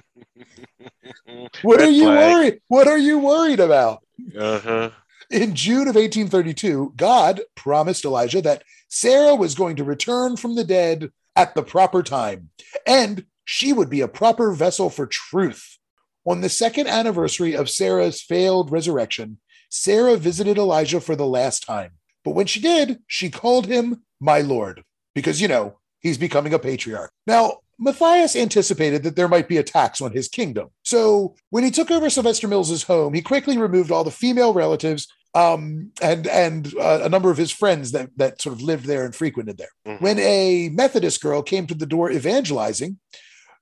What 1.61 1.79
Red 1.79 1.87
are 1.87 1.91
you 1.91 2.03
flag. 2.05 2.33
worried? 2.33 2.61
What 2.67 2.87
are 2.87 2.97
you 2.97 3.19
worried 3.19 3.59
about? 3.59 4.03
Uh-huh. 4.37 4.89
In 5.29 5.55
June 5.55 5.87
of 5.87 5.95
1832, 5.95 6.93
God 6.95 7.41
promised 7.55 8.05
Elijah 8.05 8.41
that 8.41 8.63
Sarah 8.89 9.35
was 9.35 9.55
going 9.55 9.75
to 9.77 9.83
return 9.83 10.37
from 10.37 10.55
the 10.55 10.63
dead 10.63 11.11
at 11.35 11.53
the 11.55 11.63
proper 11.63 12.01
time, 12.03 12.49
and 12.85 13.25
she 13.45 13.73
would 13.73 13.89
be 13.89 14.01
a 14.01 14.07
proper 14.07 14.51
vessel 14.53 14.89
for 14.89 15.05
truth. 15.05 15.77
On 16.25 16.41
the 16.41 16.49
second 16.49 16.87
anniversary 16.87 17.55
of 17.55 17.69
Sarah's 17.69 18.21
failed 18.21 18.71
resurrection, 18.71 19.39
Sarah 19.69 20.17
visited 20.17 20.57
Elijah 20.57 21.01
for 21.01 21.15
the 21.15 21.25
last 21.27 21.63
time. 21.63 21.91
But 22.23 22.35
when 22.35 22.45
she 22.47 22.59
did, 22.59 22.99
she 23.07 23.29
called 23.29 23.65
him 23.67 24.03
my 24.19 24.41
Lord, 24.41 24.83
because, 25.13 25.41
you 25.41 25.47
know, 25.47 25.77
he's 25.99 26.17
becoming 26.17 26.53
a 26.53 26.59
patriarch. 26.59 27.11
Now, 27.27 27.57
Matthias 27.79 28.35
anticipated 28.35 29.03
that 29.03 29.15
there 29.15 29.27
might 29.27 29.47
be 29.47 29.57
attacks 29.57 30.01
on 30.01 30.11
his 30.11 30.27
kingdom. 30.27 30.69
So 30.83 31.35
when 31.49 31.63
he 31.63 31.71
took 31.71 31.89
over 31.89 32.09
Sylvester 32.09 32.47
Mills's 32.47 32.83
home, 32.83 33.13
he 33.13 33.21
quickly 33.21 33.57
removed 33.57 33.91
all 33.91 34.03
the 34.03 34.11
female 34.11 34.53
relatives 34.53 35.07
um, 35.33 35.91
and 36.01 36.27
and 36.27 36.75
uh, 36.77 36.99
a 37.03 37.09
number 37.09 37.31
of 37.31 37.37
his 37.37 37.51
friends 37.51 37.91
that 37.93 38.09
that 38.17 38.41
sort 38.41 38.53
of 38.53 38.61
lived 38.61 38.85
there 38.85 39.05
and 39.05 39.15
frequented 39.15 39.57
there. 39.57 39.69
Mhm. 39.87 40.01
When 40.01 40.19
a 40.19 40.69
Methodist 40.73 41.21
girl 41.21 41.41
came 41.41 41.67
to 41.67 41.73
the 41.73 41.85
door 41.85 42.11
evangelizing, 42.11 42.99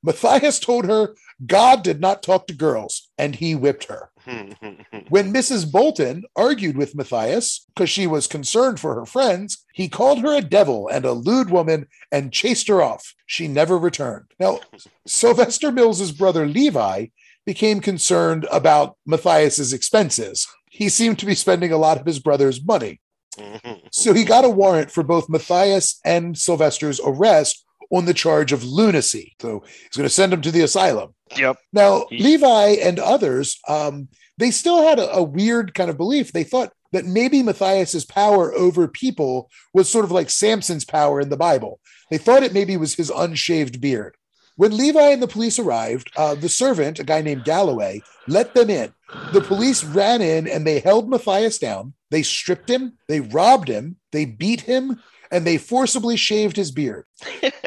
Matthias 0.03 0.59
told 0.59 0.85
her 0.85 1.15
God 1.45 1.83
did 1.83 2.01
not 2.01 2.23
talk 2.23 2.47
to 2.47 2.53
girls, 2.53 3.09
and 3.17 3.35
he 3.35 3.55
whipped 3.55 3.85
her. 3.85 4.08
When 5.09 5.33
Mrs. 5.33 5.71
Bolton 5.71 6.23
argued 6.35 6.77
with 6.77 6.95
Matthias 6.95 7.65
because 7.73 7.89
she 7.89 8.05
was 8.07 8.27
concerned 8.27 8.79
for 8.79 8.93
her 8.95 9.05
friends, 9.05 9.65
he 9.73 9.87
called 9.89 10.19
her 10.21 10.35
a 10.37 10.41
devil 10.41 10.87
and 10.87 11.03
a 11.05 11.13
lewd 11.13 11.49
woman 11.49 11.87
and 12.11 12.31
chased 12.31 12.67
her 12.67 12.81
off. 12.81 13.13
She 13.25 13.47
never 13.47 13.77
returned. 13.77 14.25
Now, 14.39 14.59
Sylvester 15.07 15.71
Mills's 15.71 16.11
brother 16.11 16.45
Levi 16.47 17.07
became 17.45 17.79
concerned 17.79 18.45
about 18.51 18.97
Matthias's 19.05 19.73
expenses. 19.73 20.47
He 20.69 20.89
seemed 20.89 21.17
to 21.19 21.25
be 21.25 21.33
spending 21.35 21.71
a 21.71 21.77
lot 21.77 21.99
of 21.99 22.05
his 22.05 22.19
brother's 22.19 22.63
money. 22.63 22.99
So 23.91 24.13
he 24.13 24.23
got 24.23 24.45
a 24.45 24.49
warrant 24.49 24.91
for 24.91 25.01
both 25.03 25.29
Matthias 25.29 25.99
and 26.05 26.37
Sylvester's 26.37 26.99
arrest 27.03 27.65
on 27.91 28.05
the 28.05 28.13
charge 28.13 28.51
of 28.51 28.63
lunacy. 28.63 29.35
So 29.41 29.63
he's 29.65 29.97
going 29.97 30.07
to 30.07 30.13
send 30.13 30.31
him 30.33 30.41
to 30.41 30.51
the 30.51 30.61
asylum. 30.61 31.15
yep. 31.35 31.57
Now, 31.73 32.05
He- 32.09 32.19
Levi 32.23 32.67
and 32.83 32.99
others, 32.99 33.57
um, 33.67 34.09
they 34.39 34.51
still 34.51 34.81
had 34.81 34.99
a, 34.99 35.11
a 35.13 35.21
weird 35.21 35.73
kind 35.73 35.89
of 35.89 35.97
belief. 35.97 36.31
They 36.31 36.43
thought 36.43 36.71
that 36.91 37.05
maybe 37.05 37.43
Matthias's 37.43 38.05
power 38.05 38.53
over 38.53 38.87
people 38.87 39.49
was 39.73 39.89
sort 39.89 40.05
of 40.05 40.11
like 40.11 40.29
Samson's 40.29 40.85
power 40.85 41.19
in 41.19 41.29
the 41.29 41.37
Bible. 41.37 41.79
They 42.09 42.17
thought 42.17 42.43
it 42.43 42.53
maybe 42.53 42.77
was 42.77 42.95
his 42.95 43.11
unshaved 43.11 43.79
beard. 43.79 44.15
When 44.55 44.75
Levi 44.75 45.11
and 45.11 45.21
the 45.21 45.27
police 45.27 45.59
arrived, 45.59 46.11
uh, 46.17 46.35
the 46.35 46.49
servant, 46.49 46.99
a 46.99 47.03
guy 47.03 47.21
named 47.21 47.45
Galloway, 47.45 48.01
let 48.27 48.53
them 48.53 48.69
in. 48.69 48.93
The 49.33 49.41
police 49.41 49.83
ran 49.83 50.21
in 50.21 50.47
and 50.47 50.65
they 50.65 50.79
held 50.79 51.09
Matthias 51.09 51.59
down. 51.59 51.93
They 52.09 52.23
stripped 52.23 52.69
him, 52.69 52.97
they 53.07 53.21
robbed 53.21 53.67
him, 53.67 53.97
they 54.11 54.25
beat 54.25 54.61
him, 54.61 54.99
and 55.31 55.45
they 55.45 55.57
forcibly 55.57 56.17
shaved 56.17 56.57
his 56.57 56.71
beard. 56.71 57.05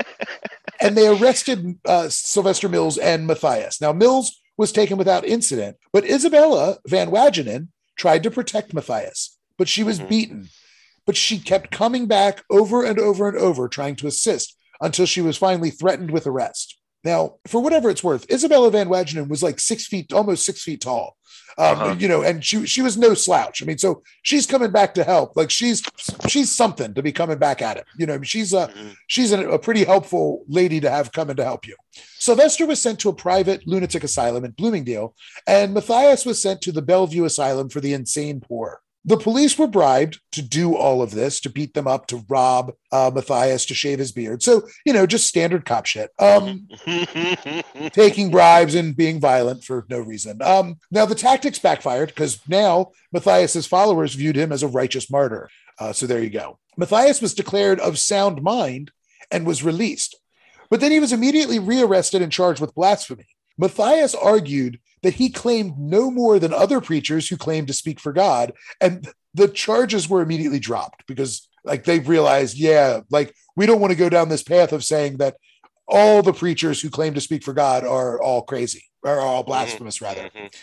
and 0.81 0.97
they 0.97 1.07
arrested 1.07 1.79
uh, 1.85 2.09
Sylvester 2.09 2.69
Mills 2.69 2.99
and 2.99 3.27
Matthias. 3.27 3.81
Now, 3.81 3.93
Mills 3.93 4.42
was 4.63 4.71
taken 4.73 4.97
without 4.97 5.27
incident, 5.27 5.77
but 5.93 6.05
Isabella 6.05 6.79
Van 6.87 7.11
Wagenen 7.11 7.69
tried 7.97 8.23
to 8.23 8.31
protect 8.31 8.73
Matthias, 8.73 9.37
but 9.59 9.69
she 9.69 9.83
was 9.83 9.99
Mhm. 9.99 10.09
beaten. 10.09 10.49
But 11.05 11.17
she 11.17 11.41
kept 11.41 11.73
coming 11.73 12.07
back 12.07 12.45
over 12.49 12.85
and 12.85 12.97
over 12.97 13.29
and 13.29 13.37
over, 13.37 13.69
trying 13.69 13.97
to 13.97 14.07
assist 14.07 14.57
until 14.81 15.05
she 15.05 15.21
was 15.21 15.37
finally 15.37 15.71
threatened 15.71 16.13
with 16.13 16.29
arrest. 16.29 16.79
Now, 17.05 17.37
for 17.47 17.61
whatever 17.61 17.91
it's 17.91 18.05
worth, 18.05 18.31
Isabella 18.31 18.71
Van 18.71 18.89
Wagenen 18.89 19.29
was 19.29 19.43
like 19.43 19.59
six 19.61 19.87
feet, 19.87 20.13
almost 20.13 20.45
six 20.47 20.63
feet 20.63 20.81
tall. 20.81 21.17
Um, 21.59 21.67
Uh-huh. 21.79 21.97
You 21.99 22.09
know, 22.09 22.23
and 22.23 22.43
she 22.43 22.65
she 22.67 22.81
was 22.81 22.97
no 22.97 23.13
slouch. 23.13 23.61
I 23.63 23.67
mean, 23.67 23.77
so 23.77 24.03
she's 24.23 24.47
coming 24.47 24.71
back 24.71 24.95
to 24.95 25.05
help. 25.05 25.37
Like 25.37 25.51
she's 25.51 25.83
she's 26.27 26.51
something 26.51 26.95
to 26.95 27.03
be 27.03 27.13
coming 27.13 27.37
back 27.39 27.61
at 27.61 27.77
it. 27.77 27.85
You 27.99 28.07
know, 28.07 28.15
I 28.15 28.19
mean, 28.19 28.25
she's 28.25 28.55
a 28.55 28.69
Mhm. 28.69 28.95
she's 29.07 29.33
a, 29.33 29.47
a 29.51 29.59
pretty 29.59 29.85
helpful 29.85 30.45
lady 30.49 30.81
to 30.81 30.89
have 30.91 31.13
coming 31.13 31.37
to 31.37 31.45
help 31.45 31.67
you. 31.67 31.77
Sylvester 32.19 32.65
was 32.67 32.81
sent 32.81 33.01
to 33.01 33.11
a 33.11 33.15
private 33.15 33.67
lunatic 33.67 34.03
asylum 34.05 34.45
in 34.47 34.53
Bloomingdale, 34.53 35.15
and 35.47 35.75
Matthias 35.75 36.25
was 36.25 36.41
sent 36.41 36.63
to 36.63 36.73
the 36.73 36.81
Bellevue 36.83 37.25
Asylum 37.25 37.69
for 37.69 37.81
the 37.81 37.93
Insane 37.93 38.41
Poor. 38.41 38.81
The 39.05 39.17
police 39.17 39.59
were 39.59 39.67
bribed 39.67 40.21
to 40.33 40.43
do 40.43 40.77
all 40.77 41.03
of 41.03 41.11
this, 41.11 41.41
to 41.41 41.51
beat 41.51 41.75
them 41.75 41.89
up, 41.89 42.07
to 42.09 42.25
rob 42.29 42.73
uh, 42.93 43.11
Matthias, 43.13 43.67
to 43.67 43.75
shave 43.75 43.99
his 43.99 44.13
beard. 44.13 44.43
So, 44.45 44.63
you 44.87 44.93
know, 44.93 45.07
just 45.07 45.27
standard 45.27 45.65
cop 45.65 45.87
shit. 45.87 46.11
Um, 46.21 46.69
taking 47.93 48.31
bribes 48.31 48.77
and 48.77 48.97
being 48.97 49.19
violent 49.19 49.65
for 49.65 49.87
no 49.89 49.99
reason. 49.99 50.41
Um, 50.41 50.77
now, 50.93 51.05
the 51.05 51.17
tactics 51.17 51.59
backfired 51.59 52.11
because 52.11 52.41
now 52.47 52.93
Matthias's 53.13 53.67
followers 53.67 54.15
viewed 54.15 54.37
him 54.37 54.53
as 54.53 54.63
a 54.63 54.69
righteous 54.69 55.11
martyr. 55.11 55.49
Uh, 55.81 55.93
so 55.93 56.07
there 56.07 56.23
you 56.23 56.31
go. 56.31 56.61
Matthias 56.77 57.21
was 57.21 57.35
declared 57.35 57.81
of 57.81 57.99
sound 57.99 58.41
mind 58.43 58.93
and 59.33 59.47
was 59.47 59.65
released. 59.65 60.17
But 60.71 60.81
then 60.81 60.93
he 60.93 61.01
was 61.01 61.13
immediately 61.13 61.59
rearrested 61.59 62.23
and 62.23 62.31
charged 62.31 62.61
with 62.61 62.75
blasphemy. 62.75 63.27
Matthias 63.59 64.15
argued 64.15 64.79
that 65.03 65.15
he 65.15 65.29
claimed 65.31 65.79
no 65.79 66.11
more 66.11 66.39
than 66.39 66.53
other 66.53 66.81
preachers 66.81 67.29
who 67.29 67.37
claimed 67.37 67.67
to 67.69 67.73
speak 67.73 68.01
for 68.01 68.13
God, 68.13 68.53
and 68.81 69.09
the 69.35 69.49
charges 69.49 70.09
were 70.09 70.23
immediately 70.23 70.59
dropped 70.59 71.07
because, 71.07 71.49
like, 71.65 71.85
they 71.85 71.99
realized, 71.99 72.57
yeah, 72.57 73.01
like 73.11 73.35
we 73.57 73.67
don't 73.67 73.81
want 73.81 73.91
to 73.91 73.99
go 73.99 74.09
down 74.09 74.29
this 74.29 74.43
path 74.43 74.73
of 74.73 74.85
saying 74.85 75.19
that 75.19 75.37
all 75.89 76.23
the 76.23 76.33
preachers 76.33 76.81
who 76.81 76.91
claim 76.91 77.15
to 77.15 77.21
speak 77.21 77.43
for 77.43 77.53
God 77.53 77.85
are 77.85 78.23
all 78.23 78.43
crazy, 78.43 78.85
or 79.03 79.21
all 79.21 79.43
blasphemous, 79.43 80.01
rather. 80.01 80.31
Mhm. 80.35 80.55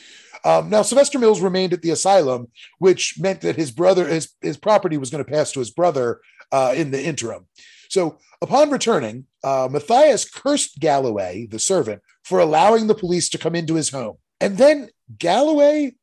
Um, 0.46 0.70
now, 0.70 0.82
Sylvester 0.82 1.20
Mills 1.20 1.42
remained 1.42 1.74
at 1.74 1.82
the 1.82 1.90
asylum, 1.90 2.48
which 2.78 3.20
meant 3.20 3.42
that 3.42 3.58
his 3.58 3.72
brother, 3.72 4.08
his, 4.08 4.30
his 4.42 4.56
property 4.56 4.98
was 4.98 5.10
going 5.10 5.24
to 5.24 5.30
pass 5.30 5.52
to 5.52 5.60
his 5.60 5.72
brother 5.72 6.22
uh, 6.52 6.74
in 6.76 6.92
the 6.92 7.04
interim. 7.04 7.48
So, 7.90 8.20
upon 8.42 8.70
returning, 8.70 9.26
uh, 9.44 9.68
Matthias 9.70 10.30
cursed 10.30 10.80
Galloway, 10.80 11.48
the 11.48 11.60
servant, 11.60 12.02
for 12.24 12.40
allowing 12.40 12.88
the 12.88 12.96
police 12.96 13.28
to 13.30 13.38
come 13.38 13.56
into 13.56 13.76
his 13.76 13.90
home. 13.90 14.18
And 14.42 14.58
then 14.58 14.90
Galloway 15.18 15.96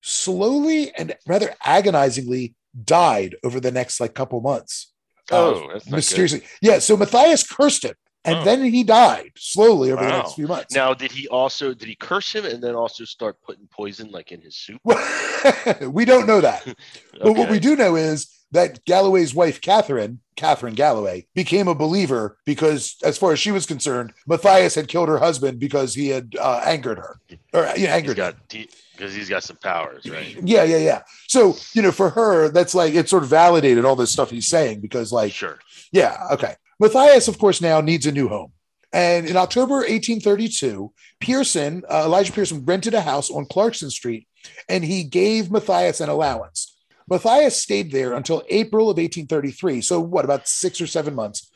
slowly 0.00 0.92
and 0.94 1.14
rather 1.26 1.54
agonizingly 1.64 2.54
died 2.84 3.36
over 3.44 3.60
the 3.60 3.70
next 3.70 4.00
like 4.00 4.14
couple 4.14 4.40
months. 4.40 4.92
Uh, 5.30 5.36
Oh, 5.36 5.68
that's 5.72 5.86
not 5.86 5.96
mysteriously. 5.96 6.42
Yeah. 6.60 6.78
So 6.78 6.96
Matthias 6.96 7.46
cursed 7.46 7.84
him, 7.84 7.94
and 8.24 8.38
Oh. 8.38 8.44
then 8.44 8.62
he 8.64 8.84
died 8.84 9.32
slowly 9.36 9.90
over 9.92 10.02
the 10.02 10.08
next 10.10 10.34
few 10.34 10.46
months. 10.46 10.74
Now, 10.74 10.94
did 10.94 11.10
he 11.12 11.26
also 11.28 11.74
did 11.74 11.88
he 11.88 11.94
curse 11.96 12.32
him 12.34 12.44
and 12.44 12.62
then 12.62 12.74
also 12.74 13.04
start 13.04 13.36
putting 13.42 13.66
poison 13.68 14.10
like 14.10 14.32
in 14.32 14.40
his 14.40 14.56
soup? 14.56 14.80
we 15.82 16.04
don't 16.04 16.26
know 16.26 16.40
that. 16.40 16.62
But 17.22 17.32
what 17.34 17.50
we 17.50 17.58
do 17.60 17.76
know 17.76 17.94
is 17.96 18.28
that 18.52 18.84
Galloway's 18.84 19.34
wife, 19.34 19.60
Catherine, 19.60 20.20
Catherine 20.36 20.74
Galloway, 20.74 21.26
became 21.34 21.68
a 21.68 21.74
believer 21.74 22.36
because, 22.44 22.96
as 23.02 23.16
far 23.16 23.32
as 23.32 23.38
she 23.38 23.50
was 23.50 23.64
concerned, 23.64 24.12
Matthias 24.26 24.74
had 24.74 24.88
killed 24.88 25.08
her 25.08 25.18
husband 25.18 25.58
because 25.58 25.94
he 25.94 26.08
had 26.08 26.34
uh, 26.38 26.60
angered 26.64 26.98
her, 26.98 27.18
or 27.54 27.70
you 27.76 27.86
know, 27.86 27.92
angered 27.92 28.18
her. 28.18 28.34
because 28.48 29.14
he's 29.14 29.28
got 29.28 29.42
some 29.44 29.56
powers, 29.56 30.08
right? 30.10 30.36
Yeah, 30.42 30.64
yeah, 30.64 30.78
yeah. 30.78 31.02
So 31.28 31.56
you 31.74 31.80
know, 31.82 31.92
for 31.92 32.10
her, 32.10 32.48
that's 32.50 32.74
like 32.74 32.94
it 32.94 33.08
sort 33.08 33.22
of 33.22 33.28
validated 33.30 33.84
all 33.84 33.96
this 33.96 34.10
stuff 34.10 34.30
he's 34.30 34.48
saying 34.48 34.80
because, 34.80 35.12
like, 35.12 35.32
Sure. 35.32 35.58
Yeah, 35.92 36.16
okay. 36.32 36.56
Matthias, 36.82 37.28
of 37.28 37.38
course, 37.38 37.60
now 37.60 37.80
needs 37.80 38.06
a 38.06 38.12
new 38.12 38.26
home. 38.26 38.50
And 38.92 39.28
in 39.28 39.36
October 39.36 39.76
1832, 39.76 40.92
Pierson, 41.20 41.84
uh, 41.88 42.02
Elijah 42.06 42.32
Pierson, 42.32 42.64
rented 42.64 42.92
a 42.92 43.00
house 43.00 43.30
on 43.30 43.46
Clarkson 43.46 43.88
Street 43.88 44.26
and 44.68 44.82
he 44.82 45.04
gave 45.04 45.48
Matthias 45.48 46.00
an 46.00 46.08
allowance. 46.08 46.76
Matthias 47.08 47.56
stayed 47.56 47.92
there 47.92 48.14
until 48.14 48.42
April 48.48 48.90
of 48.90 48.96
1833. 48.96 49.80
So, 49.80 50.00
what, 50.00 50.24
about 50.24 50.48
six 50.48 50.80
or 50.80 50.88
seven 50.88 51.14
months? 51.14 51.52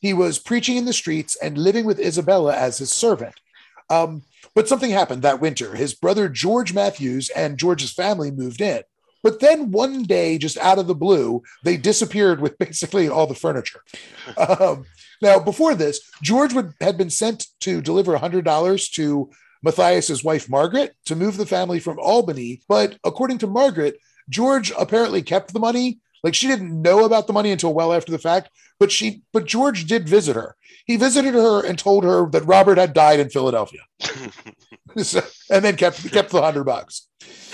He 0.00 0.14
was 0.14 0.38
preaching 0.38 0.78
in 0.78 0.86
the 0.86 0.94
streets 0.94 1.36
and 1.36 1.58
living 1.58 1.84
with 1.84 2.00
Isabella 2.00 2.56
as 2.56 2.78
his 2.78 2.90
servant. 2.90 3.34
Um, 3.90 4.22
but 4.54 4.66
something 4.66 4.90
happened 4.90 5.20
that 5.22 5.42
winter. 5.42 5.74
His 5.74 5.92
brother 5.92 6.30
George 6.30 6.72
Matthews 6.72 7.28
and 7.28 7.58
George's 7.58 7.92
family 7.92 8.30
moved 8.30 8.62
in. 8.62 8.80
But 9.22 9.40
then 9.40 9.70
one 9.70 10.04
day, 10.04 10.38
just 10.38 10.56
out 10.58 10.78
of 10.78 10.86
the 10.86 10.94
blue, 10.94 11.42
they 11.64 11.76
disappeared 11.76 12.40
with 12.40 12.58
basically 12.58 13.08
all 13.08 13.26
the 13.26 13.34
furniture. 13.34 13.82
Um, 14.36 14.84
now, 15.22 15.38
before 15.38 15.74
this, 15.74 16.00
George 16.22 16.52
would, 16.54 16.72
had 16.80 16.96
been 16.96 17.10
sent 17.10 17.46
to 17.60 17.82
deliver 17.82 18.16
$100 18.16 18.92
to 18.92 19.30
Matthias's 19.62 20.24
wife, 20.24 20.48
Margaret, 20.48 20.94
to 21.06 21.16
move 21.16 21.36
the 21.36 21.46
family 21.46 21.78
from 21.78 21.98
Albany. 21.98 22.62
But 22.68 22.96
according 23.04 23.38
to 23.38 23.46
Margaret, 23.46 23.98
George 24.28 24.72
apparently 24.78 25.22
kept 25.22 25.52
the 25.52 25.60
money. 25.60 26.00
Like 26.22 26.34
she 26.34 26.46
didn't 26.46 26.82
know 26.82 27.04
about 27.04 27.26
the 27.26 27.32
money 27.32 27.50
until 27.50 27.74
well 27.74 27.92
after 27.92 28.12
the 28.12 28.18
fact, 28.18 28.50
but 28.78 28.92
she, 28.92 29.22
but 29.32 29.46
George 29.46 29.86
did 29.86 30.08
visit 30.08 30.36
her. 30.36 30.54
He 30.86 30.96
visited 30.96 31.34
her 31.34 31.64
and 31.64 31.78
told 31.78 32.04
her 32.04 32.28
that 32.30 32.44
Robert 32.46 32.78
had 32.78 32.92
died 32.92 33.20
in 33.20 33.30
Philadelphia, 33.30 33.80
So- 35.02 35.22
and 35.50 35.64
then 35.64 35.76
kept 35.76 36.10
kept 36.12 36.30
the 36.30 36.42
hundred 36.42 36.64
bucks. 36.64 37.08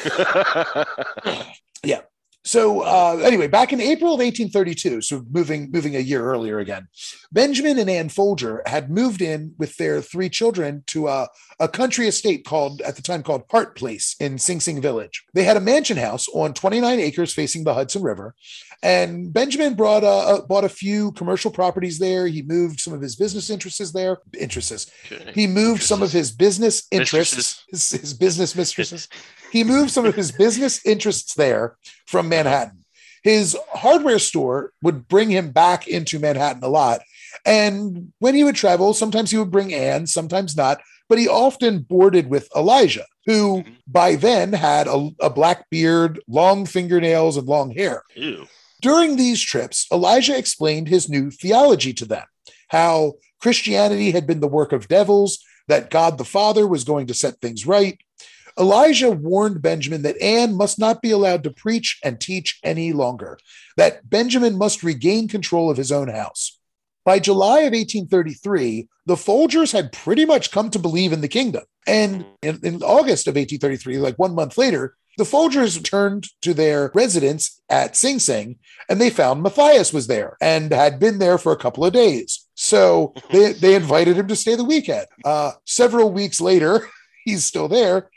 Yeah. 1.85 2.01
So 2.45 2.83
uh, 2.83 3.21
anyway, 3.25 3.49
back 3.49 3.73
in 3.73 3.81
April 3.81 4.15
of 4.15 4.21
1832, 4.21 5.03
so 5.03 5.25
moving 5.31 5.69
moving 5.73 5.97
a 5.97 6.01
year 6.01 6.25
earlier 6.25 6.61
again, 6.61 6.87
Benjamin 7.33 7.77
and 7.77 7.91
Anne 7.91 8.09
Folger 8.09 8.63
had 8.67 8.89
moved 8.89 9.21
in 9.21 9.55
with 9.59 9.77
their 9.77 10.01
three 10.01 10.29
children 10.29 10.85
to 10.89 11.09
a, 11.09 11.29
a 11.59 11.67
country 11.69 12.07
estate 12.07 12.45
called 12.45 12.81
at 12.83 12.95
the 12.95 13.03
time 13.03 13.25
called 13.25 13.43
Hart 13.51 13.77
Place 13.77 14.15
in 14.21 14.39
Sing 14.39 14.61
Sing 14.61 14.81
Village. 14.81 15.25
They 15.35 15.43
had 15.43 15.57
a 15.57 15.61
mansion 15.61 15.97
house 15.97 16.29
on 16.29 16.55
29 16.55 17.01
acres 17.01 17.33
facing 17.33 17.65
the 17.65 17.75
Hudson 17.75 18.03
River, 18.03 18.37
and 18.83 19.33
Benjamin 19.33 19.75
brought 19.75 20.03
a, 20.05 20.37
a- 20.37 20.47
bought 20.47 20.65
a 20.65 20.69
few 20.69 21.13
commercial 21.13 21.51
properties 21.51 21.99
there. 21.99 22.27
He 22.27 22.43
moved 22.43 22.81
some 22.81 22.93
of 22.93 23.01
his 23.01 23.17
business 23.17 23.51
interests 23.51 23.93
there. 23.93 24.19
Interests. 24.39 24.91
He 25.35 25.47
moved 25.47 25.83
some 25.83 26.03
of 26.03 26.13
his 26.13 26.31
business 26.31 26.87
interests, 26.91 27.65
his, 27.71 27.91
his 27.91 28.15
business 28.15 28.55
mistresses. 28.55 29.09
he 29.53 29.65
moved 29.65 29.91
some 29.91 30.05
of 30.07 30.15
his 30.15 30.33
business 30.33 30.85
interests 30.85 31.35
there 31.35 31.77
from 32.07 32.29
Manhattan. 32.29 32.85
His 33.23 33.57
hardware 33.73 34.19
store 34.21 34.73
would 34.83 35.09
bring 35.09 35.31
him 35.31 35.51
back 35.51 35.89
into 35.89 36.19
Manhattan 36.21 36.63
a 36.63 36.69
lot. 36.69 37.01
And 37.45 38.13
when 38.21 38.35
he 38.35 38.45
would 38.45 38.55
travel, 38.55 38.95
sometimes 38.95 39.31
he 39.31 39.39
would 39.39 39.51
bring 39.51 39.75
Anne, 39.75 40.07
sometimes 40.07 40.57
not, 40.57 40.81
but 41.09 41.19
he 41.19 41.29
often 41.29 41.81
boarded 41.81 42.29
with 42.29 42.49
Elijah, 42.57 43.05
who 43.27 43.63
Mhm. 43.63 43.77
by 43.87 44.17
then 44.17 44.53
had 44.53 44.87
a, 44.87 45.11
a 45.21 45.31
black 45.31 45.69
beard, 45.71 46.21
long 46.29 46.67
fingernails, 46.67 47.37
and 47.37 47.47
long 47.47 47.71
hair. 47.73 48.03
Ew. 48.15 48.47
During 48.81 49.17
these 49.17 49.41
trips, 49.41 49.87
Elijah 49.93 50.37
explained 50.37 50.89
his 50.89 51.09
new 51.09 51.31
theology 51.31 51.93
to 51.95 52.05
them 52.05 52.25
how 52.69 53.15
Christianity 53.41 54.11
had 54.11 54.27
been 54.27 54.41
the 54.41 54.49
work 54.49 54.73
of 54.73 54.89
devils, 54.89 55.39
that 55.69 55.91
God 55.91 56.19
the 56.19 56.25
Father 56.25 56.67
was 56.67 56.85
going 56.85 57.07
to 57.07 57.15
set 57.15 57.41
things 57.41 57.67
right. 57.67 57.99
Elijah 58.59 59.11
warned 59.11 59.61
Benjamin 59.61 60.03
that 60.03 60.21
Anne 60.21 60.55
must 60.55 60.79
not 60.79 61.03
be 61.03 61.11
allowed 61.11 61.45
to 61.45 61.51
preach 61.51 61.99
and 62.03 62.21
teach 62.21 62.59
any 62.63 62.93
longer, 62.93 63.39
that 63.77 64.09
Benjamin 64.09 64.57
must 64.57 64.83
regain 64.83 65.29
control 65.29 65.71
of 65.71 65.77
his 65.77 65.93
own 65.93 66.09
house. 66.09 66.59
By 67.05 67.19
July 67.19 67.61
of 67.61 67.73
1833, 67.73 68.89
the 69.05 69.15
Folgers 69.15 69.73
had 69.73 69.93
pretty 69.93 70.25
much 70.25 70.51
come 70.51 70.71
to 70.71 70.79
believe 70.79 71.13
in 71.13 71.21
the 71.21 71.29
kingdom. 71.29 71.63
And 71.87 72.25
in, 72.43 72.59
in 72.65 72.83
August 72.83 73.29
of 73.29 73.37
1833, 73.37 73.99
like 73.99 74.19
one 74.19 74.35
month 74.35 74.59
later, 74.59 74.97
the 75.17 75.25
Folgers 75.25 75.77
returned 75.77 76.27
to 76.43 76.53
their 76.53 76.91
residence 76.95 77.61
at 77.69 77.97
Sing 77.97 78.19
Sing 78.19 78.59
and 78.89 79.01
they 79.01 79.11
found 79.11 79.43
Matthias 79.43 79.93
was 79.93 80.07
there 80.07 80.37
and 80.41 80.71
had 80.73 81.01
been 81.01 81.19
there 81.19 81.39
for 81.39 81.53
a 81.53 81.57
couple 81.57 81.85
of 81.85 81.93
days. 81.93 82.47
So 82.55 83.15
they, 83.31 83.53
they 83.53 83.75
invited 83.75 84.17
him 84.17 84.29
to 84.29 84.37
stay 84.37 84.55
the 84.55 84.65
weekend. 84.65 85.07
Uh, 85.25 85.53
several 85.65 86.13
weeks 86.13 86.41
later, 86.41 86.89
he's 87.25 87.45
still 87.45 87.69
there. 87.69 88.11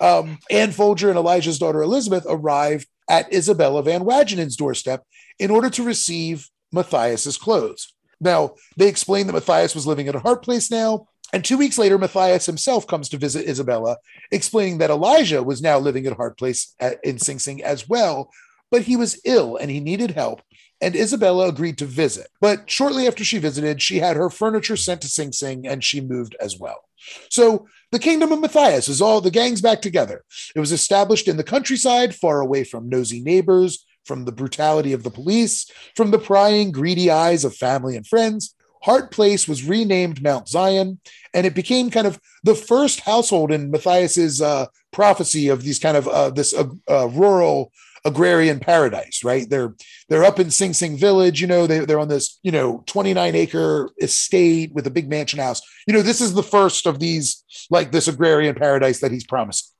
Um, 0.00 0.38
Anne 0.50 0.72
Folger 0.72 1.08
and 1.08 1.18
Elijah's 1.18 1.58
daughter 1.58 1.82
Elizabeth 1.82 2.24
arrived 2.28 2.88
at 3.08 3.32
Isabella 3.32 3.82
Van 3.82 4.02
Wagenen's 4.02 4.56
doorstep 4.56 5.04
in 5.38 5.50
order 5.50 5.70
to 5.70 5.82
receive 5.82 6.48
Matthias's 6.72 7.36
clothes. 7.36 7.92
Now, 8.20 8.54
they 8.76 8.88
explained 8.88 9.28
that 9.28 9.34
Matthias 9.34 9.74
was 9.74 9.86
living 9.86 10.08
at 10.08 10.14
a 10.14 10.20
Hart 10.20 10.42
Place 10.42 10.70
now. 10.70 11.08
And 11.34 11.44
two 11.44 11.58
weeks 11.58 11.78
later, 11.78 11.98
Matthias 11.98 12.46
himself 12.46 12.86
comes 12.86 13.08
to 13.08 13.16
visit 13.16 13.48
Isabella, 13.48 13.96
explaining 14.30 14.78
that 14.78 14.90
Elijah 14.90 15.42
was 15.42 15.60
now 15.60 15.80
living 15.80 16.06
at 16.06 16.12
Hart 16.12 16.38
Place 16.38 16.76
in 17.02 17.18
Sing 17.18 17.40
Sing 17.40 17.60
as 17.60 17.88
well, 17.88 18.30
but 18.70 18.82
he 18.82 18.94
was 18.94 19.20
ill 19.24 19.56
and 19.56 19.68
he 19.68 19.80
needed 19.80 20.12
help. 20.12 20.42
and 20.80 20.94
Isabella 20.94 21.48
agreed 21.48 21.78
to 21.78 21.86
visit. 21.86 22.28
But 22.40 22.70
shortly 22.70 23.06
after 23.06 23.24
she 23.24 23.38
visited, 23.38 23.80
she 23.80 23.98
had 23.98 24.16
her 24.16 24.30
furniture 24.30 24.76
sent 24.76 25.00
to 25.02 25.08
Sing 25.08 25.32
Sing 25.32 25.66
and 25.66 25.82
she 25.82 26.00
moved 26.00 26.36
as 26.40 26.58
well. 26.58 26.84
So 27.30 27.66
the 27.90 27.98
kingdom 27.98 28.32
of 28.32 28.40
Matthias 28.40 28.88
is 28.88 29.00
all 29.00 29.20
the 29.20 29.30
gangs 29.30 29.60
back 29.60 29.82
together. 29.82 30.24
It 30.54 30.60
was 30.60 30.72
established 30.72 31.26
in 31.26 31.36
the 31.36 31.44
countryside, 31.44 32.14
far 32.14 32.40
away 32.40 32.64
from 32.64 32.88
nosy 32.88 33.20
neighbors, 33.22 33.84
from 34.04 34.24
the 34.24 34.32
brutality 34.32 34.92
of 34.92 35.02
the 35.02 35.10
police, 35.10 35.70
from 35.96 36.10
the 36.10 36.18
prying, 36.18 36.70
greedy 36.70 37.10
eyes 37.10 37.44
of 37.44 37.56
family 37.56 37.96
and 37.96 38.06
friends. 38.06 38.54
Hart 38.84 39.10
Place 39.10 39.48
was 39.48 39.64
renamed 39.64 40.22
Mount 40.22 40.46
Zion, 40.46 41.00
and 41.32 41.46
it 41.46 41.54
became 41.54 41.90
kind 41.90 42.06
of 42.06 42.20
the 42.42 42.54
first 42.54 43.00
household 43.00 43.50
in 43.50 43.70
Matthias's 43.70 44.42
uh, 44.42 44.66
prophecy 44.92 45.48
of 45.48 45.62
these 45.62 45.78
kind 45.78 45.96
of 45.96 46.06
uh, 46.06 46.30
this 46.30 46.52
uh, 46.54 46.66
uh 46.88 47.08
rural 47.08 47.72
agrarian 48.04 48.60
paradise, 48.60 49.24
right? 49.24 49.48
They're 49.48 49.74
they're 50.08 50.24
up 50.24 50.38
in 50.38 50.50
Sing 50.50 50.74
Sing 50.74 50.98
Village, 50.98 51.40
you 51.40 51.46
know, 51.46 51.66
they, 51.66 51.80
they're 51.80 51.98
on 51.98 52.08
this, 52.08 52.38
you 52.42 52.52
know, 52.52 52.82
29 52.86 53.34
acre 53.34 53.90
estate 54.02 54.74
with 54.74 54.86
a 54.86 54.90
big 54.90 55.08
mansion 55.08 55.38
house. 55.38 55.62
You 55.86 55.94
know, 55.94 56.02
this 56.02 56.20
is 56.20 56.34
the 56.34 56.42
first 56.42 56.86
of 56.86 56.98
these, 56.98 57.42
like 57.70 57.90
this 57.90 58.06
agrarian 58.06 58.54
paradise 58.54 59.00
that 59.00 59.12
he's 59.12 59.24
promised. 59.24 59.72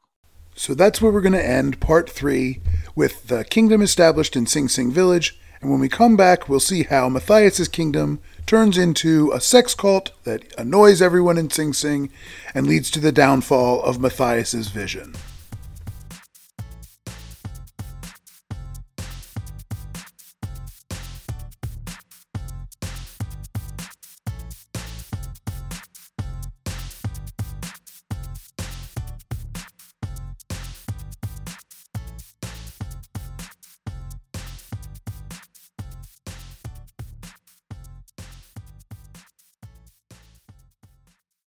So 0.56 0.72
that's 0.72 1.02
where 1.02 1.12
we're 1.12 1.20
going 1.20 1.32
to 1.32 1.46
end 1.46 1.80
part 1.80 2.08
three 2.08 2.62
with 2.94 3.26
the 3.26 3.44
kingdom 3.44 3.82
established 3.82 4.36
in 4.36 4.46
Sing 4.46 4.68
Sing 4.68 4.90
Village. 4.90 5.38
And 5.60 5.70
when 5.70 5.80
we 5.80 5.88
come 5.88 6.16
back, 6.16 6.48
we'll 6.48 6.60
see 6.60 6.84
how 6.84 7.08
Matthias's 7.08 7.68
kingdom 7.68 8.20
turns 8.46 8.76
into 8.76 9.32
a 9.32 9.40
sex 9.40 9.74
cult 9.74 10.12
that 10.24 10.52
annoys 10.58 11.00
everyone 11.00 11.38
in 11.38 11.50
Sing 11.50 11.72
Sing 11.72 12.10
and 12.54 12.66
leads 12.66 12.90
to 12.90 13.00
the 13.00 13.12
downfall 13.12 13.82
of 13.82 13.98
Matthias's 13.98 14.68
vision. 14.68 15.14